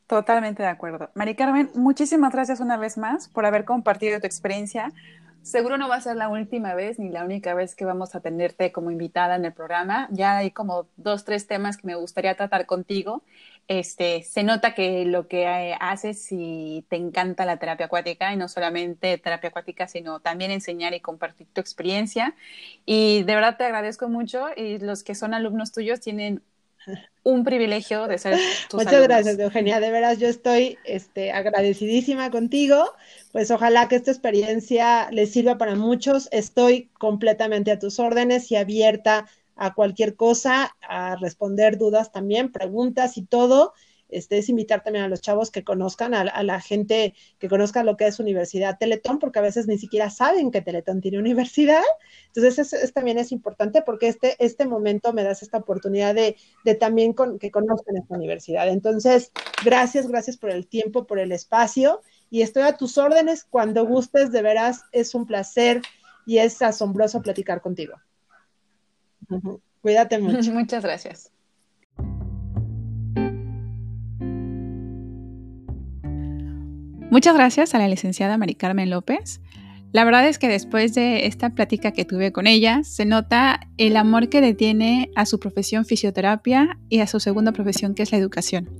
Totalmente 0.06 0.62
de 0.62 0.68
acuerdo. 0.68 1.10
Mari 1.14 1.34
Carmen, 1.34 1.70
muchísimas 1.74 2.32
gracias 2.32 2.60
una 2.60 2.76
vez 2.76 2.98
más 2.98 3.28
por 3.28 3.46
haber 3.46 3.64
compartido 3.64 4.20
tu 4.20 4.26
experiencia, 4.26 4.92
Seguro 5.42 5.76
no 5.76 5.88
va 5.88 5.96
a 5.96 6.00
ser 6.00 6.14
la 6.14 6.28
última 6.28 6.74
vez 6.74 7.00
ni 7.00 7.08
la 7.10 7.24
única 7.24 7.52
vez 7.54 7.74
que 7.74 7.84
vamos 7.84 8.14
a 8.14 8.20
tenerte 8.20 8.70
como 8.70 8.92
invitada 8.92 9.34
en 9.34 9.44
el 9.44 9.52
programa. 9.52 10.08
Ya 10.12 10.36
hay 10.36 10.52
como 10.52 10.88
dos, 10.96 11.24
tres 11.24 11.48
temas 11.48 11.76
que 11.76 11.86
me 11.88 11.96
gustaría 11.96 12.36
tratar 12.36 12.64
contigo. 12.64 13.24
Este, 13.66 14.22
se 14.22 14.44
nota 14.44 14.72
que 14.74 15.04
lo 15.04 15.26
que 15.26 15.42
eh, 15.44 15.76
haces 15.80 16.28
y 16.30 16.86
te 16.88 16.94
encanta 16.96 17.44
la 17.44 17.56
terapia 17.58 17.86
acuática 17.86 18.32
y 18.32 18.36
no 18.36 18.46
solamente 18.48 19.18
terapia 19.18 19.50
acuática, 19.50 19.88
sino 19.88 20.20
también 20.20 20.52
enseñar 20.52 20.94
y 20.94 21.00
compartir 21.00 21.48
tu 21.52 21.60
experiencia. 21.60 22.36
Y 22.86 23.24
de 23.24 23.34
verdad 23.34 23.56
te 23.56 23.64
agradezco 23.64 24.08
mucho 24.08 24.46
y 24.56 24.78
los 24.78 25.02
que 25.02 25.16
son 25.16 25.34
alumnos 25.34 25.72
tuyos 25.72 25.98
tienen 26.00 26.42
un 27.24 27.44
privilegio 27.44 28.08
de 28.08 28.18
ser 28.18 28.38
tus 28.68 28.84
Muchas 28.84 29.02
gracias, 29.02 29.38
Eugenia. 29.38 29.80
De 29.80 29.90
veras, 29.90 30.18
yo 30.18 30.28
estoy 30.28 30.78
este, 30.84 31.32
agradecidísima 31.32 32.30
contigo. 32.30 32.92
Pues 33.32 33.50
ojalá 33.50 33.88
que 33.88 33.96
esta 33.96 34.10
experiencia 34.10 35.10
les 35.10 35.32
sirva 35.32 35.58
para 35.58 35.74
muchos. 35.74 36.28
Estoy 36.32 36.90
completamente 36.98 37.70
a 37.70 37.78
tus 37.78 37.98
órdenes 37.98 38.50
y 38.50 38.56
abierta 38.56 39.26
a 39.56 39.74
cualquier 39.74 40.16
cosa, 40.16 40.74
a 40.80 41.16
responder 41.16 41.78
dudas 41.78 42.10
también, 42.10 42.50
preguntas 42.50 43.16
y 43.16 43.22
todo 43.22 43.74
este, 44.12 44.38
es 44.38 44.48
invitar 44.48 44.82
también 44.84 45.04
a 45.04 45.08
los 45.08 45.20
chavos 45.20 45.50
que 45.50 45.64
conozcan, 45.64 46.14
a, 46.14 46.42
la 46.42 46.60
gente 46.60 47.14
que 47.38 47.48
conozca 47.48 47.82
lo 47.82 47.96
que 47.96 48.06
es 48.06 48.20
Universidad 48.20 48.78
Teletón, 48.78 49.18
porque 49.18 49.38
a 49.38 49.42
veces 49.42 49.66
ni 49.66 49.78
siquiera 49.78 50.10
saben 50.10 50.50
que 50.50 50.62
Teletón 50.62 51.00
tiene 51.00 51.18
universidad. 51.18 51.82
Entonces, 52.28 52.72
es, 52.72 52.92
también 52.92 53.18
es 53.18 53.32
importante 53.32 53.82
porque 53.82 54.08
este, 54.08 54.36
este 54.38 54.66
momento 54.66 55.12
me 55.12 55.24
das 55.24 55.42
esta 55.42 55.58
oportunidad 55.58 56.14
de, 56.14 56.36
también 56.76 57.14
que 57.40 57.50
conozcan 57.50 57.96
esta 57.96 58.14
universidad. 58.14 58.68
Entonces, 58.68 59.32
gracias, 59.64 60.06
gracias 60.06 60.36
por 60.36 60.50
el 60.50 60.66
tiempo, 60.66 61.06
por 61.06 61.18
el 61.18 61.32
espacio 61.32 62.00
y 62.30 62.42
estoy 62.42 62.62
a 62.62 62.76
tus 62.76 62.96
órdenes 62.98 63.44
cuando 63.44 63.84
gustes, 63.86 64.32
de 64.32 64.42
veras, 64.42 64.84
es 64.92 65.14
un 65.14 65.26
placer 65.26 65.82
y 66.26 66.38
es 66.38 66.62
asombroso 66.62 67.20
platicar 67.22 67.60
contigo. 67.60 67.94
Cuídate 69.80 70.18
mucho. 70.18 70.50
Muchas 70.52 70.82
gracias. 70.82 71.32
Muchas 77.12 77.34
gracias 77.34 77.74
a 77.74 77.78
la 77.78 77.88
licenciada 77.88 78.38
Mari 78.38 78.54
Carmen 78.54 78.88
López. 78.88 79.42
La 79.92 80.02
verdad 80.06 80.26
es 80.26 80.38
que 80.38 80.48
después 80.48 80.94
de 80.94 81.26
esta 81.26 81.50
plática 81.50 81.92
que 81.92 82.06
tuve 82.06 82.32
con 82.32 82.46
ella, 82.46 82.84
se 82.84 83.04
nota 83.04 83.60
el 83.76 83.98
amor 83.98 84.30
que 84.30 84.40
le 84.40 84.54
tiene 84.54 85.10
a 85.14 85.26
su 85.26 85.38
profesión 85.38 85.84
fisioterapia 85.84 86.78
y 86.88 87.00
a 87.00 87.06
su 87.06 87.20
segunda 87.20 87.52
profesión 87.52 87.94
que 87.94 88.02
es 88.02 88.12
la 88.12 88.16
educación. 88.16 88.70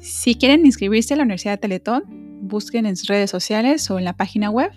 Si 0.00 0.34
quieren 0.34 0.66
inscribirse 0.66 1.14
a 1.14 1.18
la 1.18 1.22
Universidad 1.22 1.52
de 1.52 1.58
Teletón, 1.58 2.02
busquen 2.42 2.84
en 2.84 2.96
sus 2.96 3.06
redes 3.06 3.30
sociales 3.30 3.88
o 3.92 3.98
en 4.00 4.04
la 4.06 4.16
página 4.16 4.50
web. 4.50 4.72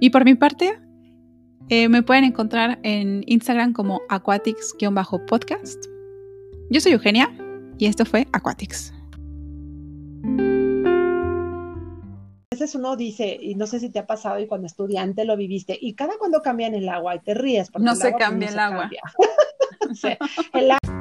Y 0.00 0.08
por 0.08 0.24
mi 0.24 0.36
parte, 0.36 0.78
eh, 1.68 1.90
me 1.90 2.02
pueden 2.02 2.24
encontrar 2.24 2.78
en 2.82 3.24
Instagram 3.26 3.74
como 3.74 4.00
aquatics-podcast. 4.08 5.84
Yo 6.70 6.80
soy 6.80 6.92
Eugenia 6.92 7.30
y 7.76 7.84
esto 7.84 8.06
fue 8.06 8.26
Aquatics. 8.32 8.94
Veces 12.58 12.74
uno 12.74 12.96
dice, 12.96 13.38
y 13.40 13.54
no 13.54 13.66
sé 13.66 13.80
si 13.80 13.90
te 13.90 13.98
ha 13.98 14.06
pasado 14.06 14.38
y 14.38 14.46
cuando 14.46 14.66
estudiante 14.66 15.24
lo 15.24 15.36
viviste, 15.36 15.76
y 15.80 15.94
cada 15.94 16.16
cuando 16.18 16.42
cambian 16.42 16.74
el 16.74 16.88
agua 16.88 17.16
y 17.16 17.20
te 17.20 17.34
ríes. 17.34 17.70
Porque 17.70 17.84
no 17.84 17.94
se 17.94 18.14
cambia 18.14 18.48
el 18.48 18.58
agua. 18.58 18.90
el 20.54 20.70
agua 20.70 20.93